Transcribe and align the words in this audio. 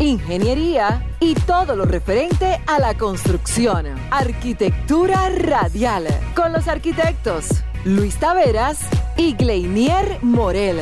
Ingeniería 0.00 1.04
y 1.20 1.34
todo 1.34 1.76
lo 1.76 1.84
referente 1.84 2.58
a 2.66 2.78
la 2.78 2.96
construcción. 2.96 3.84
Arquitectura 4.10 5.28
Radial, 5.28 6.06
con 6.34 6.54
los 6.54 6.68
arquitectos 6.68 7.62
Luis 7.84 8.16
Taveras 8.16 8.88
y 9.18 9.34
Gleinier 9.34 10.18
Morel. 10.22 10.78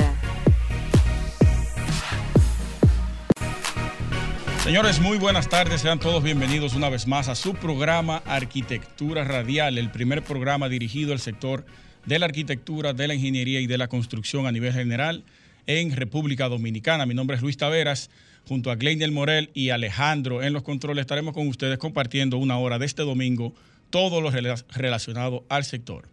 Señores, 4.62 5.00
muy 5.00 5.18
buenas 5.18 5.48
tardes. 5.48 5.80
Sean 5.80 5.98
todos 5.98 6.22
bienvenidos 6.22 6.74
una 6.74 6.88
vez 6.88 7.08
más 7.08 7.26
a 7.28 7.34
su 7.34 7.54
programa 7.54 8.22
Arquitectura 8.24 9.24
Radial, 9.24 9.78
el 9.78 9.90
primer 9.90 10.22
programa 10.22 10.68
dirigido 10.68 11.12
al 11.12 11.18
sector 11.18 11.66
de 12.06 12.20
la 12.20 12.26
arquitectura, 12.26 12.92
de 12.92 13.08
la 13.08 13.14
ingeniería 13.14 13.58
y 13.58 13.66
de 13.66 13.78
la 13.78 13.88
construcción 13.88 14.46
a 14.46 14.52
nivel 14.52 14.72
general 14.72 15.24
en 15.66 15.96
República 15.96 16.48
Dominicana. 16.48 17.04
Mi 17.04 17.14
nombre 17.14 17.36
es 17.36 17.42
Luis 17.42 17.56
Taveras. 17.56 18.10
Junto 18.48 18.70
a 18.70 18.76
Glenn 18.76 19.12
Morel 19.12 19.50
y 19.52 19.68
Alejandro 19.68 20.42
en 20.42 20.54
los 20.54 20.62
controles 20.62 21.02
estaremos 21.02 21.34
con 21.34 21.46
ustedes 21.48 21.76
compartiendo 21.76 22.38
una 22.38 22.56
hora 22.56 22.78
de 22.78 22.86
este 22.86 23.02
domingo 23.02 23.52
todo 23.90 24.22
lo 24.22 24.30
relacionado 24.30 25.44
al 25.50 25.64
sector. 25.64 26.08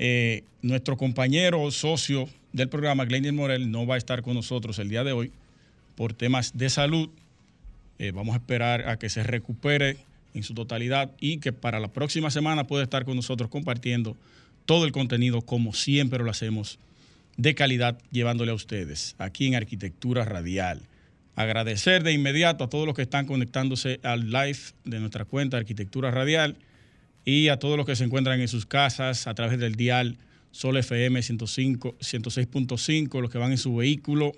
Eh, 0.00 0.42
nuestro 0.62 0.96
compañero 0.96 1.70
socio 1.70 2.28
del 2.52 2.68
programa, 2.68 3.04
Glenn 3.04 3.36
Morel, 3.36 3.70
no 3.70 3.86
va 3.86 3.94
a 3.94 3.98
estar 3.98 4.22
con 4.22 4.34
nosotros 4.34 4.80
el 4.80 4.88
día 4.88 5.04
de 5.04 5.12
hoy 5.12 5.30
por 5.94 6.12
temas 6.12 6.58
de 6.58 6.68
salud. 6.70 7.08
Eh, 8.00 8.10
vamos 8.10 8.34
a 8.34 8.38
esperar 8.38 8.88
a 8.88 8.98
que 8.98 9.08
se 9.08 9.22
recupere 9.22 9.98
en 10.34 10.42
su 10.42 10.54
totalidad 10.54 11.12
y 11.20 11.38
que 11.38 11.52
para 11.52 11.78
la 11.78 11.86
próxima 11.86 12.32
semana 12.32 12.66
pueda 12.66 12.82
estar 12.82 13.04
con 13.04 13.14
nosotros 13.14 13.48
compartiendo 13.48 14.16
todo 14.66 14.86
el 14.86 14.90
contenido 14.90 15.40
como 15.40 15.72
siempre 15.72 16.24
lo 16.24 16.32
hacemos 16.32 16.80
de 17.36 17.54
calidad 17.54 17.96
llevándole 18.10 18.50
a 18.50 18.54
ustedes 18.54 19.14
aquí 19.18 19.46
en 19.46 19.54
Arquitectura 19.54 20.24
Radial. 20.24 20.82
Agradecer 21.36 22.02
de 22.02 22.12
inmediato 22.12 22.64
a 22.64 22.68
todos 22.68 22.86
los 22.86 22.94
que 22.94 23.02
están 23.02 23.26
conectándose 23.26 23.98
al 24.02 24.30
live 24.30 24.58
de 24.84 25.00
nuestra 25.00 25.24
cuenta 25.24 25.56
Arquitectura 25.56 26.10
Radial 26.10 26.56
y 27.24 27.48
a 27.48 27.58
todos 27.58 27.76
los 27.76 27.86
que 27.86 27.96
se 27.96 28.04
encuentran 28.04 28.40
en 28.40 28.48
sus 28.48 28.66
casas 28.66 29.26
a 29.26 29.34
través 29.34 29.58
del 29.58 29.74
dial 29.74 30.16
Sol 30.52 30.76
FM 30.76 31.18
106.5, 31.18 33.20
los 33.20 33.30
que 33.30 33.38
van 33.38 33.50
en 33.50 33.58
su 33.58 33.74
vehículo 33.74 34.32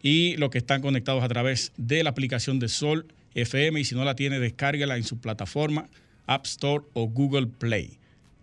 y 0.00 0.36
los 0.36 0.50
que 0.50 0.58
están 0.58 0.80
conectados 0.80 1.24
a 1.24 1.28
través 1.28 1.72
de 1.76 2.04
la 2.04 2.10
aplicación 2.10 2.60
de 2.60 2.68
Sol 2.68 3.06
FM 3.34 3.80
y 3.80 3.84
si 3.84 3.96
no 3.96 4.04
la 4.04 4.14
tiene, 4.14 4.38
descárguela 4.38 4.96
en 4.96 5.02
su 5.02 5.18
plataforma 5.18 5.88
App 6.26 6.46
Store 6.46 6.84
o 6.92 7.08
Google 7.08 7.48
Play. 7.48 7.98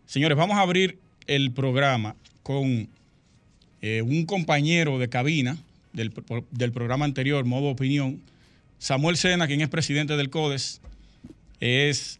Señores, 0.06 0.38
vamos 0.38 0.58
a 0.58 0.62
abrir 0.62 1.00
el 1.28 1.52
programa 1.52 2.16
con 2.44 2.90
eh, 3.82 4.02
un 4.02 4.26
compañero 4.26 5.00
de 5.00 5.08
cabina 5.08 5.58
del, 6.00 6.72
programa 6.72 7.06
anterior, 7.06 7.44
Modo 7.46 7.68
Opinión, 7.68 8.22
Samuel 8.78 9.18
Sena, 9.18 9.48
quien 9.48 9.62
es 9.62 9.70
presidente 9.70 10.16
del 10.16 10.30
CODES, 10.30 10.82
es 11.60 12.20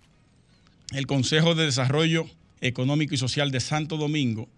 el 0.92 1.08
Consejo 1.08 1.56
de 1.56 1.66
Desarrollo 1.66 2.26
Económico 2.62 3.16
y 3.16 3.18
Social 3.18 3.52
de 3.52 3.60
Santo 3.60 3.98
Domingo. 3.98 4.50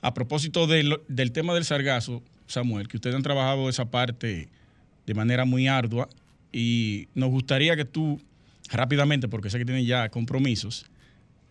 A 0.00 0.14
propósito 0.14 0.66
del, 0.66 1.00
tema 1.32 1.54
del 1.54 1.64
sargazo, 1.64 2.22
Samuel, 2.46 2.88
que 2.88 2.96
ustedes 2.96 3.14
han 3.14 3.22
trabajado 3.22 3.68
esa 3.68 3.90
parte 3.90 4.48
de 5.06 5.14
manera 5.14 5.44
muy 5.44 5.68
ardua 5.68 6.08
y 6.52 7.08
nos 7.14 7.30
gustaría 7.30 7.76
que 7.76 7.84
tú 7.84 8.20
rápidamente, 8.70 9.28
porque 9.28 9.50
sé 9.50 9.58
que 9.58 9.64
tienen 9.64 9.86
ya 9.86 10.08
compromisos, 10.08 10.86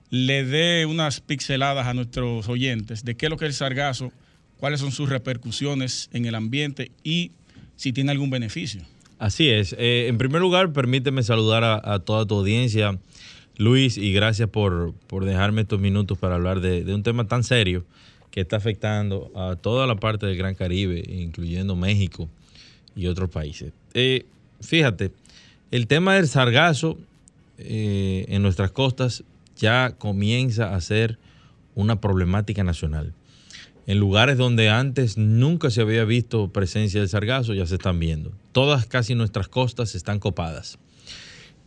le 0.10 0.44
dé 0.44 0.86
unas 0.86 1.22
pixeladas 1.22 1.88
a 1.88 1.94
nuestros 1.94 2.48
oyentes 2.48 3.04
de 3.04 3.16
qué 3.16 3.28
es 3.28 3.30
lo 3.30 3.38
que 3.38 3.46
es 3.46 3.50
el 3.50 3.56
sargazo, 3.56 4.12
cuáles 4.60 4.80
son 4.80 4.92
sus 4.92 5.10
repercusiones 5.10 6.10
en 6.14 6.26
el 6.26 6.36
ambiente 6.36 6.92
y 7.04 7.32
si 7.76 7.94
tiene 7.94 8.12
algún 8.12 8.30
beneficio. 8.30 8.82
Así 9.20 9.50
es. 9.50 9.76
Eh, 9.78 10.08
en 10.08 10.18
primer 10.18 10.42
lugar, 10.42 10.74
permíteme 10.74 11.24
saludar 11.24 11.64
a, 11.64 12.00
toda 12.00 12.26
tu 12.26 12.36
audiencia, 12.36 13.00
Luis, 13.58 13.98
y 13.98 14.14
gracias 14.14 14.50
por, 14.50 14.94
dejarme 15.22 15.62
estos 15.62 15.80
minutos 15.80 16.18
para 16.18 16.36
hablar 16.36 16.60
de, 16.60 16.94
un 16.94 17.04
tema 17.04 17.28
tan 17.28 17.44
serio 17.44 17.84
que 18.30 18.42
está 18.42 18.58
afectando 18.58 19.32
a 19.36 19.56
toda 19.56 19.88
la 19.88 19.96
parte 19.96 20.28
del 20.28 20.38
Gran 20.38 20.54
Caribe, 20.54 21.04
incluyendo 21.08 21.76
México 21.76 22.30
y 22.96 23.08
otros 23.08 23.30
países. 23.30 23.74
Eh, 23.96 24.26
fíjate, 24.62 25.12
el 25.72 25.88
tema 25.88 26.16
del 26.16 26.28
sargazo 26.28 26.98
eh, 27.58 28.26
en 28.28 28.44
nuestras 28.44 28.72
costas 28.72 29.24
ya 29.56 29.96
comienza 29.98 30.76
a 30.76 30.82
ser 30.82 31.18
una 31.74 32.00
problemática 32.00 32.64
nacional. 32.64 33.14
En 33.88 34.00
lugares 34.00 34.38
donde 34.38 34.70
antes 34.70 35.18
nunca 35.18 35.70
se 35.70 35.80
había 35.80 36.04
visto 36.04 36.50
presencia 36.50 37.00
del 37.00 37.08
sargazo, 37.08 37.54
ya 37.54 37.66
se 37.66 37.76
están 37.76 38.00
viendo. 38.00 38.34
Todas 38.52 38.86
casi 38.86 39.16
nuestras 39.16 39.48
costas 39.48 39.96
están 39.96 40.20
copadas. 40.20 40.78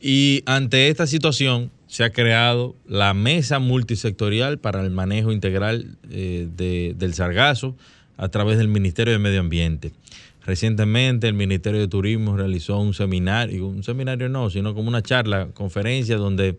Y 0.03 0.42
ante 0.44 0.88
esta 0.88 1.06
situación 1.06 1.70
se 1.86 2.04
ha 2.04 2.10
creado 2.10 2.76
la 2.86 3.14
mesa 3.14 3.59
multisectorial 3.59 4.59
para 4.59 4.82
el 4.82 4.91
manejo 4.91 5.32
integral 5.32 5.97
eh, 6.10 6.47
del 6.94 7.14
sargazo 7.14 7.75
a 8.19 8.28
través 8.28 8.59
del 8.59 8.69
Ministerio 8.69 9.14
de 9.14 9.19
Medio 9.19 9.41
Ambiente. 9.41 9.92
Recientemente 10.44 11.26
el 11.26 11.34
Ministerio 11.34 11.80
de 11.80 11.88
Turismo 11.88 12.36
realizó 12.36 12.78
un 12.78 12.92
seminario, 12.92 13.66
un 13.66 13.82
seminario 13.82 14.28
no, 14.28 14.50
sino 14.50 14.75
como 14.75 14.88
una 14.88 15.03
charla, 15.03 15.48
conferencia 15.54 16.16
donde 16.16 16.59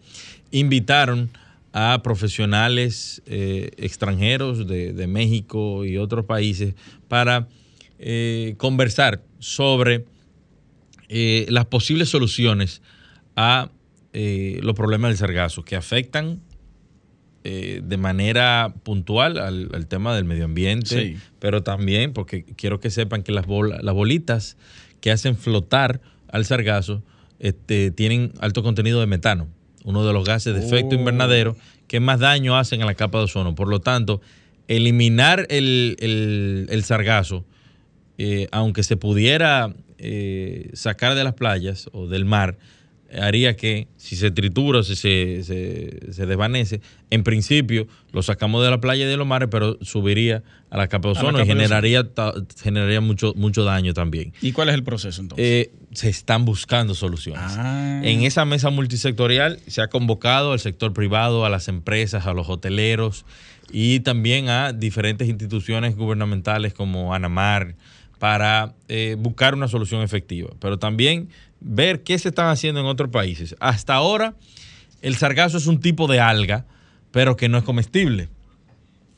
invitaron 0.51 1.29
a 1.73 2.01
profesionales 2.03 3.21
eh, 3.25 3.71
extranjeros 3.77 4.67
de, 4.67 5.07
México 5.07 5.85
y 5.85 5.97
otros 5.97 6.25
países 6.25 6.75
para 7.07 7.47
eh, 7.99 8.55
conversar 8.57 9.23
sobre 9.39 10.05
eh, 11.07 11.45
las 11.49 11.65
posibles 11.65 12.09
soluciones 12.09 12.81
a 13.35 13.69
los 14.13 14.75
problemas 14.75 15.11
del 15.11 15.17
sargazo 15.17 15.63
que 15.63 15.77
afectan 15.77 16.41
de 17.43 17.97
manera 17.97 18.73
puntual 18.83 19.37
al, 19.37 19.87
tema 19.87 20.13
del 20.13 20.25
medio 20.25 20.43
ambiente, 20.43 21.15
pero 21.39 21.63
también 21.63 22.11
porque 22.11 22.43
quiero 22.43 22.81
que 22.81 22.89
sepan 22.89 23.23
que 23.23 23.31
las, 23.31 23.45
las 23.47 23.95
bolitas 23.95 24.57
que 24.99 25.11
hacen 25.11 25.37
flotar 25.37 26.01
al 26.27 26.43
sargazo 26.43 27.03
este, 27.39 27.89
tienen 27.91 28.33
alto 28.41 28.63
contenido 28.63 28.99
de 28.99 29.07
metano 29.07 29.47
uno 29.83 30.05
de 30.05 30.13
los 30.13 30.25
gases 30.25 30.53
de 30.53 30.65
efecto 30.65 30.95
invernadero 30.95 31.55
que 31.87 31.99
más 31.99 32.19
daño 32.19 32.57
hacen 32.57 32.81
a 32.81 32.85
la 32.85 32.95
capa 32.95 33.17
de 33.17 33.25
ozono. 33.25 33.55
Por 33.55 33.67
lo 33.67 33.79
tanto, 33.79 34.21
eliminar 34.67 35.45
el, 35.49 36.81
sargazo, 36.85 37.45
eh, 38.17 38.47
aunque 38.51 38.83
se 38.83 38.97
pudiera 38.97 39.73
eh, 39.97 40.69
sacar 40.73 41.15
de 41.15 41.23
las 41.23 41.33
playas 41.33 41.89
o 41.91 42.07
del 42.07 42.25
mar, 42.25 42.57
haría 43.19 43.55
que 43.55 43.87
si 43.97 44.15
se 44.15 44.31
tritura 44.31 44.83
si 44.83 44.95
se, 44.95 45.43
se, 45.43 46.25
desvanece, 46.25 46.81
en 47.09 47.23
principio 47.23 47.87
lo 48.11 48.23
sacamos 48.23 48.63
de 48.63 48.69
la 48.69 48.79
playa 48.79 49.05
y 49.05 49.07
de 49.07 49.17
los 49.17 49.27
mares, 49.27 49.49
pero 49.51 49.77
subiría 49.81 50.43
a 50.69 50.77
la 50.77 50.87
capa 50.87 51.09
de 51.09 51.13
ozono 51.13 51.41
y 51.41 51.45
generaría, 51.45 52.07
generaría 52.61 53.01
mucho, 53.01 53.33
mucho 53.35 53.63
daño 53.63 53.93
también. 53.93 54.33
¿Y 54.41 54.51
cuál 54.51 54.69
es 54.69 54.75
el 54.75 54.83
proceso 54.83 55.21
entonces? 55.21 55.45
Eh, 55.45 55.71
se 55.91 56.09
están 56.09 56.45
buscando 56.45 56.95
soluciones. 56.95 57.43
Ah. 57.57 58.01
En 58.03 58.23
esa 58.23 58.45
mesa 58.45 58.69
multisectorial 58.69 59.59
se 59.67 59.81
ha 59.81 59.87
convocado 59.87 60.53
al 60.53 60.59
sector 60.59 60.93
privado, 60.93 61.45
a 61.45 61.49
las 61.49 61.67
empresas, 61.67 62.27
a 62.27 62.33
los 62.33 62.49
hoteleros 62.49 63.25
y 63.71 63.99
también 64.01 64.49
a 64.49 64.73
diferentes 64.73 65.27
instituciones 65.27 65.95
gubernamentales 65.95 66.73
como 66.73 67.13
ANAMAR 67.13 67.75
para 68.19 68.75
eh, 68.87 69.15
buscar 69.17 69.55
una 69.55 69.67
solución 69.67 70.03
efectiva. 70.03 70.51
Pero 70.59 70.77
también 70.77 71.29
ver 71.61 72.03
qué 72.03 72.17
se 72.19 72.29
están 72.29 72.47
haciendo 72.47 72.81
en 72.81 72.87
otros 72.87 73.09
países. 73.09 73.55
Hasta 73.59 73.93
ahora, 73.93 74.35
el 75.01 75.15
sargazo 75.15 75.57
es 75.57 75.67
un 75.67 75.79
tipo 75.79 76.07
de 76.07 76.19
alga, 76.19 76.65
pero 77.11 77.37
que 77.37 77.47
no 77.47 77.57
es 77.57 77.63
comestible. 77.63 78.27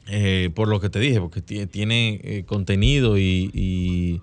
Eh, 0.07 0.50
por 0.54 0.68
lo 0.68 0.81
que 0.81 0.90
te 0.90 1.00
dije, 1.00 1.22
porque 1.22 1.42
tiene 1.42 2.19
eh, 2.24 2.44
contenido 2.45 3.18
y, 3.18 4.19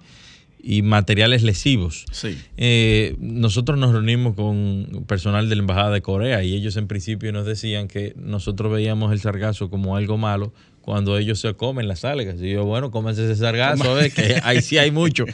materiales 0.83 1.43
lesivos. 1.43 2.05
Sí. 2.13 2.37
Eh, 2.59 3.17
nosotros 3.19 3.79
nos 3.79 3.93
reunimos 3.93 4.35
con 4.35 5.05
personal 5.07 5.49
de 5.49 5.57
la 5.57 5.63
Embajada 5.63 5.91
de 5.91 6.03
Corea 6.03 6.45
y 6.45 6.55
ellos 6.55 6.77
en 6.77 6.87
principio 6.87 7.33
nos 7.33 7.47
decían 7.47 7.89
que 7.89 8.13
nosotros 8.17 8.71
veíamos 8.71 9.11
el 9.13 9.21
sargazo 9.21 9.71
como 9.71 9.97
algo 9.97 10.19
malo 10.19 10.53
cuando 10.83 11.19
ellos 11.19 11.41
se 11.41 11.55
comen 11.55 11.89
las 11.89 12.05
algas. 12.05 12.37
Y 12.41 12.53
yo, 12.53 12.65
bueno, 12.65 12.91
cómense 12.91 13.25
ese 13.25 13.37
sargazo, 13.37 13.97
que 14.15 14.41
ahí 14.43 14.63
sí 14.63 14.79
hay 14.79 14.91
mucho. 14.91 15.25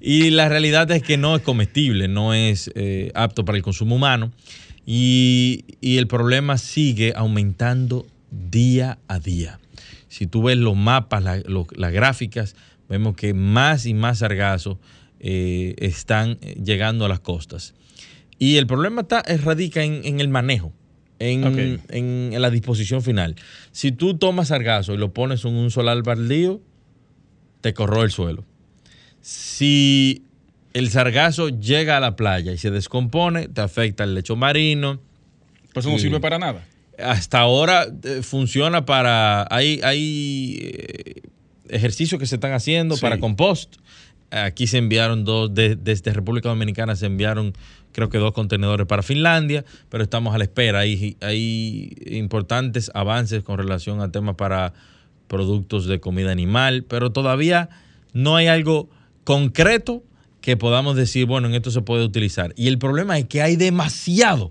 Y 0.00 0.30
la 0.30 0.48
realidad 0.48 0.90
es 0.90 1.02
que 1.02 1.16
no 1.16 1.36
es 1.36 1.42
comestible, 1.42 2.08
no 2.08 2.34
es 2.34 2.70
eh, 2.74 3.10
apto 3.14 3.44
para 3.44 3.56
el 3.58 3.62
consumo 3.64 3.96
humano. 3.96 4.32
Y, 4.86 5.64
y 5.80 5.98
el 5.98 6.06
problema 6.06 6.56
sigue 6.58 7.12
aumentando 7.14 8.06
día 8.30 8.98
a 9.08 9.18
día. 9.18 9.58
Si 10.08 10.26
tú 10.26 10.42
ves 10.44 10.56
los 10.56 10.76
mapas, 10.76 11.22
la- 11.22 11.42
las 11.76 11.92
gráficas, 11.92 12.56
vemos 12.88 13.14
que 13.16 13.34
más 13.34 13.84
y 13.86 13.92
más 13.94 14.18
sargazos 14.20 14.78
eh, 15.20 15.74
están 15.78 16.38
eh, 16.40 16.56
llegando 16.64 17.04
a 17.04 17.08
las 17.08 17.20
costas. 17.20 17.74
Y 18.38 18.56
el 18.56 18.66
problema 18.66 19.02
está, 19.02 19.22
radica 19.44 19.82
en, 19.82 20.00
en 20.04 20.20
el 20.20 20.28
manejo, 20.28 20.72
en, 21.18 21.80
en- 21.88 22.30
en 22.32 22.42
la 22.42 22.50
disposición 22.50 23.02
final. 23.02 23.34
Si 23.72 23.92
tú 23.92 24.16
tomas 24.18 24.48
sargazo 24.48 24.94
y 24.94 24.98
lo 24.98 25.12
pones 25.12 25.44
en 25.44 25.54
un 25.54 25.70
solar 25.70 26.02
baldío, 26.02 26.60
te 27.60 27.74
corroe 27.74 28.04
el 28.04 28.10
suelo. 28.10 28.44
Si 29.20 30.22
el 30.74 30.90
sargazo 30.90 31.48
llega 31.48 31.96
a 31.96 32.00
la 32.00 32.14
playa 32.16 32.52
y 32.52 32.58
se 32.58 32.70
descompone, 32.70 33.48
te 33.48 33.60
afecta 33.60 34.04
el 34.04 34.14
lecho 34.14 34.36
marino, 34.36 35.00
Pues 35.74 35.84
eso 35.84 35.92
no 35.92 35.98
sirve 35.98 36.20
para 36.20 36.38
nada. 36.38 36.64
hasta 36.98 37.40
ahora 37.40 37.86
eh, 38.04 38.20
funciona 38.22 38.84
para. 38.84 39.46
Hay, 39.50 39.80
hay 39.82 40.58
eh, 40.62 41.22
ejercicios 41.68 42.18
que 42.20 42.26
se 42.26 42.36
están 42.36 42.52
haciendo 42.52 42.94
Sí. 42.96 43.02
para 43.02 43.18
compost. 43.18 43.76
Aquí 44.30 44.66
se 44.66 44.78
enviaron 44.78 45.24
dos, 45.24 45.54
de- 45.54 45.76
desde 45.76 46.12
República 46.12 46.48
Dominicana 46.50 46.96
se 46.96 47.06
enviaron, 47.06 47.54
creo 47.92 48.08
que 48.10 48.18
dos 48.18 48.32
contenedores 48.32 48.86
para 48.86 49.02
Finlandia, 49.02 49.64
pero 49.88 50.02
estamos 50.04 50.34
a 50.34 50.38
la 50.38 50.44
espera. 50.44 50.80
Hay, 50.80 51.16
hay 51.20 51.96
importantes 52.06 52.90
avances 52.94 53.42
con 53.42 53.58
relación 53.58 54.00
a 54.00 54.10
temas 54.12 54.34
para 54.36 54.74
productos 55.28 55.86
de 55.86 56.00
comida 56.00 56.30
animal, 56.30 56.84
pero 56.88 57.10
todavía 57.10 57.68
no 58.12 58.36
hay 58.36 58.46
algo 58.48 58.88
concreto 59.24 60.02
que 60.40 60.56
podamos 60.56 60.96
decir, 60.96 61.26
bueno, 61.26 61.48
en 61.48 61.54
esto 61.54 61.70
se 61.70 61.82
puede 61.82 62.04
utilizar. 62.04 62.54
Y 62.56 62.68
el 62.68 62.78
problema 62.78 63.18
es 63.18 63.26
que 63.26 63.42
hay 63.42 63.56
demasiado. 63.56 64.46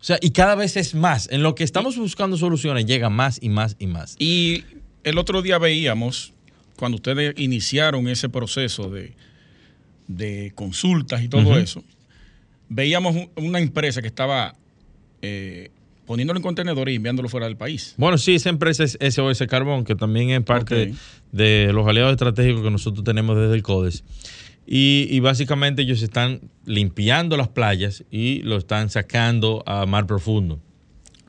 O 0.00 0.04
sea, 0.04 0.18
y 0.22 0.30
cada 0.30 0.54
vez 0.54 0.76
es 0.76 0.94
más. 0.94 1.28
En 1.30 1.42
lo 1.42 1.54
que 1.54 1.64
estamos 1.64 1.96
buscando 1.96 2.36
soluciones 2.36 2.86
llega 2.86 3.10
más 3.10 3.38
y 3.42 3.48
más 3.48 3.76
y 3.78 3.86
más. 3.88 4.16
Y 4.18 4.64
el 5.02 5.18
otro 5.18 5.42
día 5.42 5.58
veíamos, 5.58 6.32
cuando 6.78 6.96
ustedes 6.96 7.34
iniciaron 7.38 8.08
ese 8.08 8.28
proceso 8.28 8.88
de, 8.88 9.12
de 10.06 10.52
consultas 10.54 11.22
y 11.22 11.28
todo 11.28 11.58
eso, 11.58 11.84
veíamos 12.68 13.16
un- 13.16 13.30
una 13.36 13.58
empresa 13.58 14.00
que 14.00 14.08
estaba 14.08 14.54
eh, 15.22 15.70
poniéndolo 16.06 16.38
en 16.38 16.42
contenedores 16.42 16.92
y 16.92 16.96
enviándolo 16.96 17.28
fuera 17.28 17.46
del 17.46 17.56
país. 17.56 17.94
Bueno, 17.98 18.16
sí, 18.16 18.34
esa 18.34 18.48
empresa 18.48 18.84
es 18.84 18.96
SOS 19.14 19.42
Carbón, 19.48 19.84
que 19.84 19.94
también 19.94 20.30
es 20.30 20.42
parte 20.42 20.94
de 21.32 21.70
los 21.72 21.86
aliados 21.86 22.12
estratégicos 22.12 22.62
que 22.62 22.70
nosotros 22.70 23.04
tenemos 23.04 23.36
desde 23.36 23.54
el 23.54 23.62
CODES. 23.62 24.04
Y, 24.66 25.06
y 25.10 25.20
básicamente 25.20 25.82
ellos 25.82 26.02
están 26.02 26.40
limpiando 26.66 27.36
las 27.36 27.48
playas 27.48 28.04
y 28.10 28.40
lo 28.42 28.56
están 28.58 28.90
sacando 28.90 29.62
a 29.66 29.84
mar 29.86 30.06
profundo. 30.06 30.60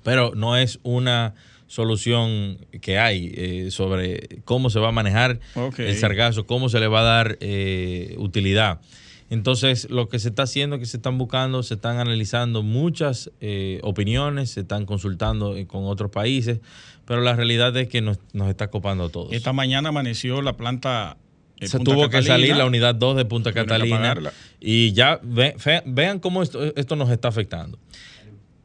Pero 0.03 0.33
no 0.35 0.55
es 0.57 0.79
una 0.83 1.33
solución 1.69 2.57
que 2.81 2.97
hay 2.99 3.31
eh, 3.33 3.71
sobre 3.71 4.41
cómo 4.43 4.69
se 4.69 4.79
va 4.79 4.89
a 4.89 4.91
manejar 4.91 5.39
el 5.87 5.95
sargazo, 5.97 6.45
cómo 6.45 6.67
se 6.67 6.79
le 6.81 6.87
va 6.87 6.99
a 6.99 7.03
dar 7.03 7.37
eh, 7.39 8.15
utilidad. 8.17 8.81
Entonces, 9.29 9.87
lo 9.91 10.09
que 10.09 10.17
se 10.17 10.29
está 10.29 10.43
haciendo 10.43 10.79
que 10.79 10.87
se 10.87 10.97
están 10.97 11.19
buscando, 11.19 11.61
se 11.61 11.75
están 11.75 11.99
analizando 11.99 12.63
muchas 12.63 13.29
eh, 13.39 13.79
opiniones, 13.83 14.49
se 14.49 14.61
están 14.61 14.85
consultando 14.87 15.55
con 15.67 15.85
otros 15.85 16.09
países, 16.09 16.59
pero 17.05 17.21
la 17.21 17.35
realidad 17.35 17.75
es 17.77 17.87
que 17.87 18.01
nos, 18.01 18.17
nos 18.33 18.49
está 18.49 18.69
copando 18.71 19.05
a 19.05 19.09
todos. 19.09 19.31
Esta 19.31 19.53
mañana 19.53 19.89
amaneció 19.89 20.41
la 20.41 20.57
planta. 20.57 21.17
se 21.61 21.77
Punta 21.77 21.91
tuvo 21.91 22.09
que 22.09 22.23
salir 22.23 22.55
la 22.57 22.65
unidad 22.65 22.95
2 22.95 23.17
de 23.17 23.25
Punta 23.25 23.53
Catalina 23.53 24.13
y 24.59 24.93
ya 24.93 25.19
ve- 25.21 25.55
vean 25.85 26.17
cómo 26.19 26.41
esto, 26.41 26.63
esto 26.75 26.95
nos 26.95 27.11
está 27.11 27.27
afectando. 27.27 27.77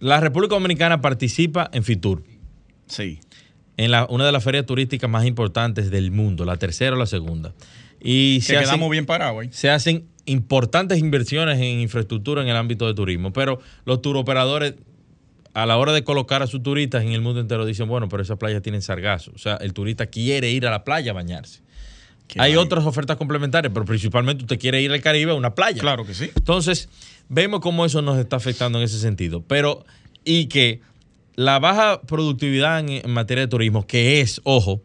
La 0.00 0.18
República 0.20 0.54
Dominicana 0.54 1.00
participa 1.02 1.68
en 1.74 1.84
FITUR, 1.84 2.22
Sí. 2.86 3.20
en 3.76 3.90
la, 3.90 4.06
una 4.08 4.24
de 4.26 4.32
las 4.32 4.44
ferias 4.44 4.66
turísticas 4.66 5.08
más 5.10 5.24
importantes 5.26 5.90
del 5.90 6.10
mundo, 6.10 6.44
la 6.44 6.56
tercera 6.56 6.94
o 6.94 6.98
la 6.98 7.06
segunda. 7.06 7.52
Y 8.00 8.36
Que 8.36 8.42
se 8.44 8.56
hacen- 8.56 8.64
quedamos 8.66 8.90
bien 8.90 9.06
parados 9.06 9.46
se 9.50 9.70
hacen 9.70 10.04
importantes 10.26 10.98
inversiones 10.98 11.58
en 11.58 11.80
infraestructura 11.80 12.42
en 12.42 12.48
el 12.48 12.56
ámbito 12.56 12.86
de 12.86 12.94
turismo, 12.94 13.32
pero 13.32 13.60
los 13.84 14.00
turoperadores 14.02 14.74
a 15.54 15.66
la 15.66 15.76
hora 15.76 15.92
de 15.92 16.02
colocar 16.04 16.42
a 16.42 16.46
sus 16.46 16.62
turistas 16.62 17.02
en 17.04 17.12
el 17.12 17.20
mundo 17.20 17.40
entero 17.40 17.64
dicen, 17.66 17.88
bueno, 17.88 18.08
pero 18.08 18.22
esas 18.22 18.38
playas 18.38 18.60
tienen 18.62 18.82
sargazo, 18.82 19.32
o 19.34 19.38
sea, 19.38 19.54
el 19.56 19.72
turista 19.72 20.06
quiere 20.06 20.50
ir 20.50 20.66
a 20.66 20.70
la 20.70 20.82
playa 20.84 21.12
a 21.12 21.14
bañarse. 21.14 21.60
Hay 22.38 22.56
otras 22.56 22.86
ofertas 22.86 23.16
complementarias, 23.18 23.72
pero 23.72 23.84
principalmente 23.84 24.44
usted 24.44 24.58
quiere 24.58 24.80
ir 24.80 24.90
al 24.90 25.00
Caribe 25.02 25.32
a 25.32 25.34
una 25.34 25.54
playa. 25.54 25.80
Claro 25.80 26.06
que 26.06 26.14
sí. 26.14 26.30
Entonces, 26.34 26.88
vemos 27.28 27.60
cómo 27.60 27.84
eso 27.84 28.00
nos 28.02 28.18
está 28.18 28.36
afectando 28.36 28.78
en 28.78 28.84
ese 28.84 28.98
sentido. 28.98 29.42
Pero, 29.46 29.84
y 30.24 30.46
que 30.46 30.80
la 31.36 31.58
baja 31.58 32.00
productividad 32.02 32.80
en, 32.80 32.88
en 33.04 33.10
materia 33.10 33.42
de 33.42 33.48
turismo, 33.48 33.86
que 33.86 34.20
es, 34.20 34.40
ojo, 34.44 34.82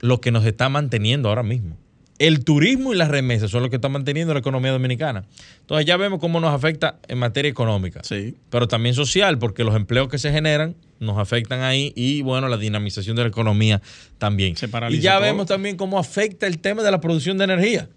lo 0.00 0.20
que 0.20 0.30
nos 0.30 0.44
está 0.46 0.68
manteniendo 0.68 1.28
ahora 1.28 1.42
mismo. 1.42 1.76
El 2.18 2.44
turismo 2.44 2.92
y 2.92 2.96
las 2.98 3.08
remesas 3.08 3.50
son 3.50 3.62
lo 3.62 3.70
que 3.70 3.76
están 3.76 3.92
manteniendo 3.92 4.34
la 4.34 4.40
economía 4.40 4.72
dominicana. 4.72 5.24
Entonces, 5.60 5.86
ya 5.86 5.96
vemos 5.96 6.20
cómo 6.20 6.38
nos 6.38 6.52
afecta 6.52 6.98
en 7.08 7.18
materia 7.18 7.50
económica 7.50 8.00
Sí. 8.04 8.34
pero 8.50 8.68
también 8.68 8.94
social, 8.94 9.38
porque 9.38 9.64
los 9.64 9.74
empleos 9.74 10.08
que 10.08 10.18
se 10.18 10.30
generan 10.30 10.76
nos 10.98 11.16
afectan 11.16 11.62
ahí 11.62 11.94
y 11.96 12.20
bueno, 12.20 12.48
la 12.48 12.58
dinamización 12.58 13.16
de 13.16 13.22
la 13.22 13.28
economía 13.28 13.80
también. 14.18 14.54
Se 14.56 14.68
paraliza 14.68 15.00
y 15.00 15.02
ya 15.02 15.12
todo. 15.14 15.22
vemos 15.22 15.46
también 15.46 15.78
cómo 15.78 15.98
afecta 15.98 16.46
el 16.46 16.58
tema 16.58 16.82
de 16.82 16.90
la 16.90 17.00
producción 17.00 17.38
de 17.38 17.44
energía. 17.44 17.88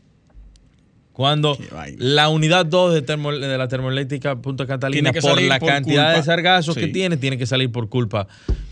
Cuando 1.13 1.55
la 1.99 2.27
unidad 2.29 2.65
2 2.65 2.93
de, 2.95 3.01
termo- 3.03 3.31
de 3.31 3.55
la 3.57 3.67
termoeléctrica 3.67 4.35
Punta 4.37 4.65
Catalina, 4.65 5.11
Tiene 5.11 5.13
que 5.13 5.21
por 5.21 5.39
la 5.39 5.59
por 5.59 5.69
cantidad 5.69 6.05
culpa- 6.07 6.17
de 6.17 6.23
sargazos 6.23 6.75
que 6.75 6.87
tiene, 6.87 7.17
tiene 7.17 7.37
que 7.37 7.45
salir 7.45 7.71
por 7.71 7.87
culpa 7.87 8.27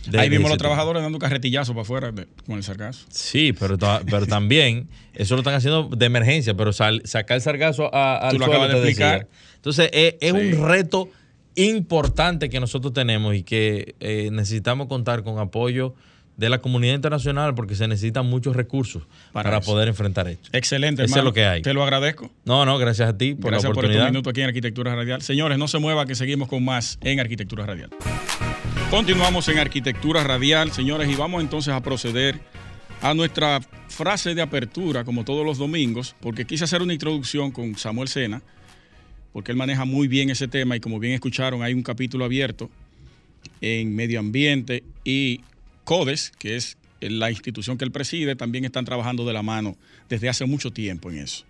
de 0.10 0.20
ahí 0.20 0.28
vimos 0.30 0.50
los 0.50 0.58
trabajadores 0.58 1.04
dando 1.04 1.20
carretillazos 1.20 1.76
para 1.76 1.84
afuera 1.84 2.12
de- 2.12 2.28
con 2.48 2.58
el 2.58 2.64
sargazo. 2.64 3.06
Sí, 3.10 3.54
pero, 3.54 3.78
pero 4.10 4.26
también 4.26 4.88
eso 5.14 5.36
lo 5.36 5.42
están 5.42 5.54
haciendo 5.54 5.88
de 5.96 6.06
emergencia, 6.08 6.56
pero 6.56 6.74
sal- 6.74 7.04
sacar 7.06 7.36
el 7.36 7.42
sargazo 7.44 7.94
a, 7.94 8.18
al 8.18 8.32
Tú 8.32 8.40
lo 8.40 8.46
suelo, 8.46 8.62
acabas 8.64 8.82
de 8.82 8.88
decía. 8.88 9.14
explicar. 9.18 9.28
Entonces, 9.58 9.90
es, 9.94 10.16
es 10.20 10.32
Sí. 10.34 10.38
un 10.58 10.68
reto 10.68 11.10
importante 11.56 12.50
que 12.50 12.60
nosotros 12.60 12.94
tenemos 12.94 13.36
y 13.36 13.44
que 13.44 13.94
eh, 14.00 14.30
necesitamos 14.32 14.88
contar 14.88 15.24
con 15.24 15.38
apoyo 15.40 15.94
de 16.42 16.50
la 16.50 16.58
comunidad 16.58 16.96
internacional 16.96 17.54
porque 17.54 17.76
se 17.76 17.88
necesitan 17.88 18.26
muchos 18.26 18.56
recursos 18.56 19.04
Para 19.32 19.62
poder 19.62 19.88
enfrentar 19.88 20.28
esto. 20.28 20.50
Excelente, 20.52 21.04
Eso 21.04 21.20
es 21.20 21.24
lo 21.24 21.34
que 21.34 21.46
hay. 21.46 21.62
Te 21.62 21.72
lo 21.74 21.84
agradezco. 21.84 22.32
No, 22.46 22.66
no, 22.66 22.80
gracias 22.80 23.10
a 23.10 23.16
ti 23.18 23.36
por 23.36 23.52
Gracias 23.52 23.70
la 23.70 23.74
por 23.76 23.86
estos 23.86 23.92
oportunidad. 23.92 24.06
minutos 24.10 24.32
aquí 24.32 24.42
en 24.42 24.48
Arquitectura 24.48 24.96
Radial. 24.96 25.22
Señores, 25.22 25.60
no 25.60 25.68
se 25.68 25.78
mueva 25.78 26.08
que 26.08 26.16
seguimos 26.16 26.50
con 26.50 26.66
más 26.66 26.98
en 27.02 27.20
Arquitectura 27.20 27.68
Radial. 27.68 27.92
Continuamos 28.90 29.48
en 29.50 29.60
Arquitectura 29.60 30.24
Radial, 30.24 30.72
señores, 30.72 31.08
y 31.10 31.16
vamos 31.16 31.44
entonces 31.44 31.74
a 31.74 31.80
proceder 31.82 32.40
a 33.04 33.14
nuestra 33.14 33.62
frase 33.88 34.34
de 34.34 34.42
apertura, 34.42 35.04
como 35.04 35.24
todos 35.24 35.46
los 35.46 35.60
domingos, 35.60 36.16
porque 36.22 36.46
quise 36.46 36.64
hacer 36.64 36.82
una 36.82 36.94
introducción 36.94 37.52
con 37.52 37.78
Samuel 37.78 38.08
Sena, 38.08 38.42
porque 39.32 39.52
él 39.52 39.58
maneja 39.60 39.86
muy 39.86 40.08
bien 40.08 40.32
ese 40.32 40.48
tema 40.48 40.76
y 40.76 40.80
como 40.80 40.98
bien 41.00 41.14
escucharon, 41.14 41.62
hay 41.62 41.74
un 41.76 41.84
capítulo 41.84 42.26
abierto 42.26 42.70
en 43.62 43.96
medio 43.96 44.20
ambiente 44.20 44.84
y 45.04 45.42
CODES, 45.92 46.32
que 46.40 46.56
es 46.56 46.78
la 47.02 47.32
institución 47.32 47.78
que 47.78 47.84
él 47.84 47.92
preside, 47.92 48.38
también 48.38 48.64
están 48.64 48.86
trabajando 48.86 49.26
de 49.26 49.34
la 49.34 49.44
mano 49.44 49.76
desde 50.08 50.30
hace 50.30 50.46
mucho 50.46 50.72
tiempo 50.72 51.12
en 51.12 51.18
eso. 51.18 51.44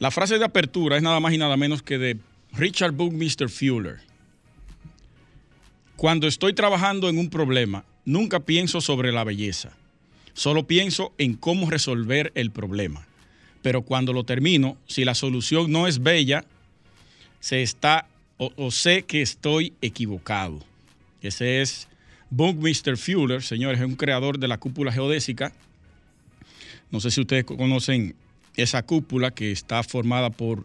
La 0.00 0.10
frase 0.10 0.40
de 0.40 0.44
apertura 0.44 0.96
es 0.96 1.04
nada 1.04 1.20
más 1.20 1.32
y 1.32 1.38
nada 1.38 1.56
menos 1.56 1.80
que 1.80 1.96
de 1.96 2.16
Richard 2.52 2.90
Buckminster 2.90 3.48
Fuller. 3.48 4.00
Cuando 5.94 6.26
estoy 6.26 6.52
trabajando 6.52 7.08
en 7.08 7.16
un 7.16 7.30
problema, 7.30 7.84
nunca 8.04 8.40
pienso 8.40 8.80
sobre 8.80 9.12
la 9.12 9.22
belleza. 9.22 9.70
Solo 10.32 10.66
pienso 10.66 11.12
en 11.16 11.34
cómo 11.34 11.70
resolver 11.70 12.32
el 12.34 12.50
problema. 12.50 13.06
Pero 13.62 13.82
cuando 13.82 14.12
lo 14.12 14.24
termino, 14.24 14.78
si 14.88 15.04
la 15.04 15.14
solución 15.14 15.70
no 15.70 15.86
es 15.86 16.02
bella, 16.02 16.44
se 17.38 17.62
está 17.62 18.08
o, 18.36 18.52
o 18.56 18.72
sé 18.72 19.04
que 19.04 19.22
estoy 19.22 19.74
equivocado. 19.80 20.58
Ese 21.22 21.62
es 21.62 21.86
Buckminster 22.30 22.96
Fuller, 22.96 23.42
señores, 23.42 23.80
es 23.80 23.86
un 23.86 23.96
creador 23.96 24.38
de 24.38 24.46
la 24.46 24.58
cúpula 24.58 24.92
geodésica. 24.92 25.52
No 26.92 27.00
sé 27.00 27.10
si 27.10 27.20
ustedes 27.20 27.44
conocen 27.44 28.14
esa 28.56 28.84
cúpula 28.84 29.32
que 29.32 29.50
está 29.50 29.82
formada 29.82 30.30
por, 30.30 30.64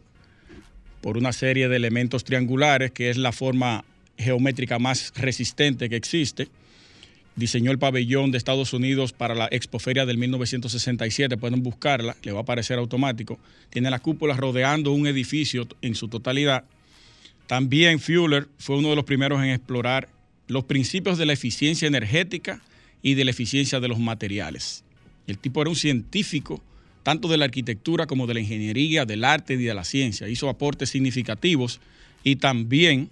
por 1.01 1.17
una 1.17 1.33
serie 1.33 1.67
de 1.67 1.75
elementos 1.75 2.23
triangulares, 2.23 2.91
que 2.91 3.09
es 3.09 3.17
la 3.17 3.31
forma 3.31 3.83
geométrica 4.17 4.77
más 4.77 5.11
resistente 5.15 5.89
que 5.89 5.95
existe. 5.95 6.49
Diseñó 7.35 7.71
el 7.71 7.79
pabellón 7.79 8.31
de 8.31 8.37
Estados 8.37 8.71
Unidos 8.71 9.11
para 9.11 9.33
la 9.33 9.47
Expoferia 9.51 10.05
del 10.05 10.19
1967, 10.19 11.35
pueden 11.35 11.63
buscarla, 11.63 12.15
le 12.21 12.31
va 12.31 12.39
a 12.39 12.43
aparecer 12.43 12.77
automático. 12.77 13.39
Tiene 13.71 13.89
la 13.89 13.99
cúpula 13.99 14.35
rodeando 14.37 14.91
un 14.91 15.07
edificio 15.07 15.67
en 15.81 15.95
su 15.95 16.07
totalidad. 16.09 16.63
También 17.47 17.99
Fuller 17.99 18.47
fue 18.57 18.77
uno 18.77 18.91
de 18.91 18.95
los 18.95 19.05
primeros 19.05 19.43
en 19.43 19.49
explorar 19.49 20.14
los 20.47 20.65
principios 20.65 21.17
de 21.17 21.25
la 21.25 21.33
eficiencia 21.33 21.87
energética 21.87 22.61
y 23.01 23.13
de 23.13 23.25
la 23.25 23.31
eficiencia 23.31 23.79
de 23.79 23.87
los 23.87 23.99
materiales. 23.99 24.83
El 25.27 25.37
tipo 25.37 25.61
era 25.61 25.69
un 25.69 25.75
científico 25.75 26.61
tanto 27.03 27.27
de 27.27 27.37
la 27.37 27.45
arquitectura 27.45 28.07
como 28.07 28.25
de 28.25 28.33
la 28.33 28.39
ingeniería, 28.39 29.05
del 29.05 29.23
arte 29.23 29.53
y 29.53 29.57
de 29.57 29.73
la 29.75 29.83
ciencia. 29.83 30.27
Hizo 30.27 30.49
aportes 30.49 30.89
significativos 30.89 31.79
y 32.23 32.37
también 32.37 33.11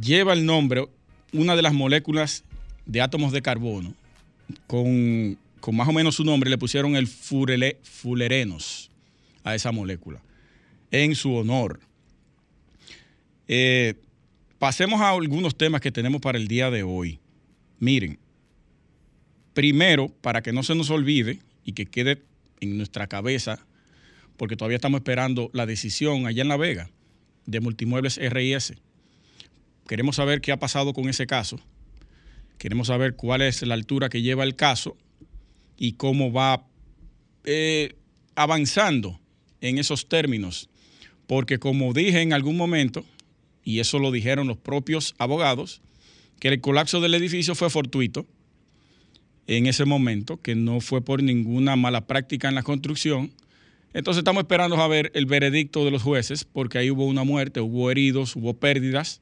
lleva 0.00 0.32
el 0.32 0.46
nombre, 0.46 0.86
una 1.34 1.54
de 1.54 1.60
las 1.60 1.74
moléculas 1.74 2.44
de 2.86 3.02
átomos 3.02 3.32
de 3.32 3.42
carbono, 3.42 3.94
con, 4.66 5.36
más 5.70 5.88
o 5.88 5.92
menos 5.92 6.14
su 6.14 6.24
nombre, 6.24 6.48
le 6.48 6.56
pusieron 6.56 6.96
el 6.96 7.06
furele, 7.06 7.78
fulerenos 7.82 8.90
a 9.44 9.54
esa 9.54 9.70
molécula, 9.70 10.22
en 10.90 11.14
su 11.14 11.34
honor. 11.34 11.80
Eh, 13.48 13.94
pasemos 14.58 15.00
a 15.00 15.10
algunos 15.10 15.56
temas 15.56 15.80
que 15.80 15.92
tenemos 15.92 16.20
para 16.20 16.38
el 16.38 16.48
día 16.48 16.70
de 16.70 16.82
hoy. 16.82 17.20
Miren, 17.78 18.18
primero, 19.54 20.08
para 20.20 20.42
que 20.42 20.52
no 20.52 20.62
se 20.62 20.74
nos 20.74 20.90
olvide 20.90 21.40
y 21.64 21.72
que 21.72 21.86
quede 21.86 22.22
en 22.60 22.76
nuestra 22.76 23.06
cabeza, 23.06 23.66
porque 24.36 24.56
todavía 24.56 24.76
estamos 24.76 24.98
esperando 24.98 25.50
la 25.52 25.66
decisión 25.66 26.26
allá 26.26 26.42
en 26.42 26.48
La 26.48 26.56
Vega 26.56 26.90
de 27.46 27.60
Multimuebles 27.60 28.18
RIS. 28.18 28.74
Queremos 29.88 30.16
saber 30.16 30.40
qué 30.40 30.52
ha 30.52 30.58
pasado 30.58 30.92
con 30.92 31.08
ese 31.08 31.26
caso. 31.26 31.60
Queremos 32.58 32.88
saber 32.88 33.14
cuál 33.14 33.42
es 33.42 33.62
la 33.62 33.74
altura 33.74 34.08
que 34.08 34.22
lleva 34.22 34.44
el 34.44 34.56
caso 34.56 34.96
y 35.76 35.92
cómo 35.92 36.32
va 36.32 36.66
eh, 37.44 37.94
avanzando 38.34 39.20
en 39.60 39.78
esos 39.78 40.08
términos. 40.08 40.68
Porque 41.26 41.58
como 41.58 41.92
dije 41.92 42.20
en 42.20 42.32
algún 42.32 42.56
momento, 42.56 43.04
y 43.66 43.80
eso 43.80 43.98
lo 43.98 44.12
dijeron 44.12 44.46
los 44.46 44.56
propios 44.56 45.16
abogados, 45.18 45.82
que 46.38 46.46
el 46.48 46.60
colapso 46.60 47.00
del 47.00 47.14
edificio 47.14 47.56
fue 47.56 47.68
fortuito 47.68 48.24
en 49.48 49.66
ese 49.66 49.84
momento, 49.84 50.40
que 50.40 50.54
no 50.54 50.80
fue 50.80 51.04
por 51.04 51.20
ninguna 51.20 51.74
mala 51.74 52.06
práctica 52.06 52.48
en 52.48 52.54
la 52.54 52.62
construcción. 52.62 53.32
Entonces 53.92 54.20
estamos 54.20 54.42
esperando 54.42 54.76
a 54.76 54.86
ver 54.86 55.10
el 55.14 55.26
veredicto 55.26 55.84
de 55.84 55.90
los 55.90 56.04
jueces, 56.04 56.44
porque 56.44 56.78
ahí 56.78 56.92
hubo 56.92 57.06
una 57.06 57.24
muerte, 57.24 57.60
hubo 57.60 57.90
heridos, 57.90 58.36
hubo 58.36 58.54
pérdidas 58.54 59.20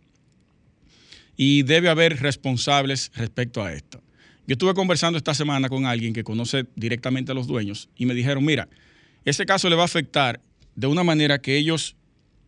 y 1.38 1.62
debe 1.62 1.88
haber 1.88 2.20
responsables 2.20 3.12
respecto 3.14 3.62
a 3.62 3.72
esto. 3.72 4.02
Yo 4.46 4.52
estuve 4.52 4.74
conversando 4.74 5.16
esta 5.16 5.32
semana 5.32 5.70
con 5.70 5.86
alguien 5.86 6.12
que 6.12 6.22
conoce 6.22 6.66
directamente 6.76 7.32
a 7.32 7.34
los 7.34 7.46
dueños 7.46 7.88
y 7.96 8.04
me 8.04 8.12
dijeron, 8.12 8.44
mira, 8.44 8.68
ese 9.24 9.46
caso 9.46 9.70
le 9.70 9.76
va 9.76 9.82
a 9.82 9.86
afectar 9.86 10.42
de 10.76 10.86
una 10.86 11.02
manera 11.02 11.38
que 11.38 11.56
ellos 11.56 11.96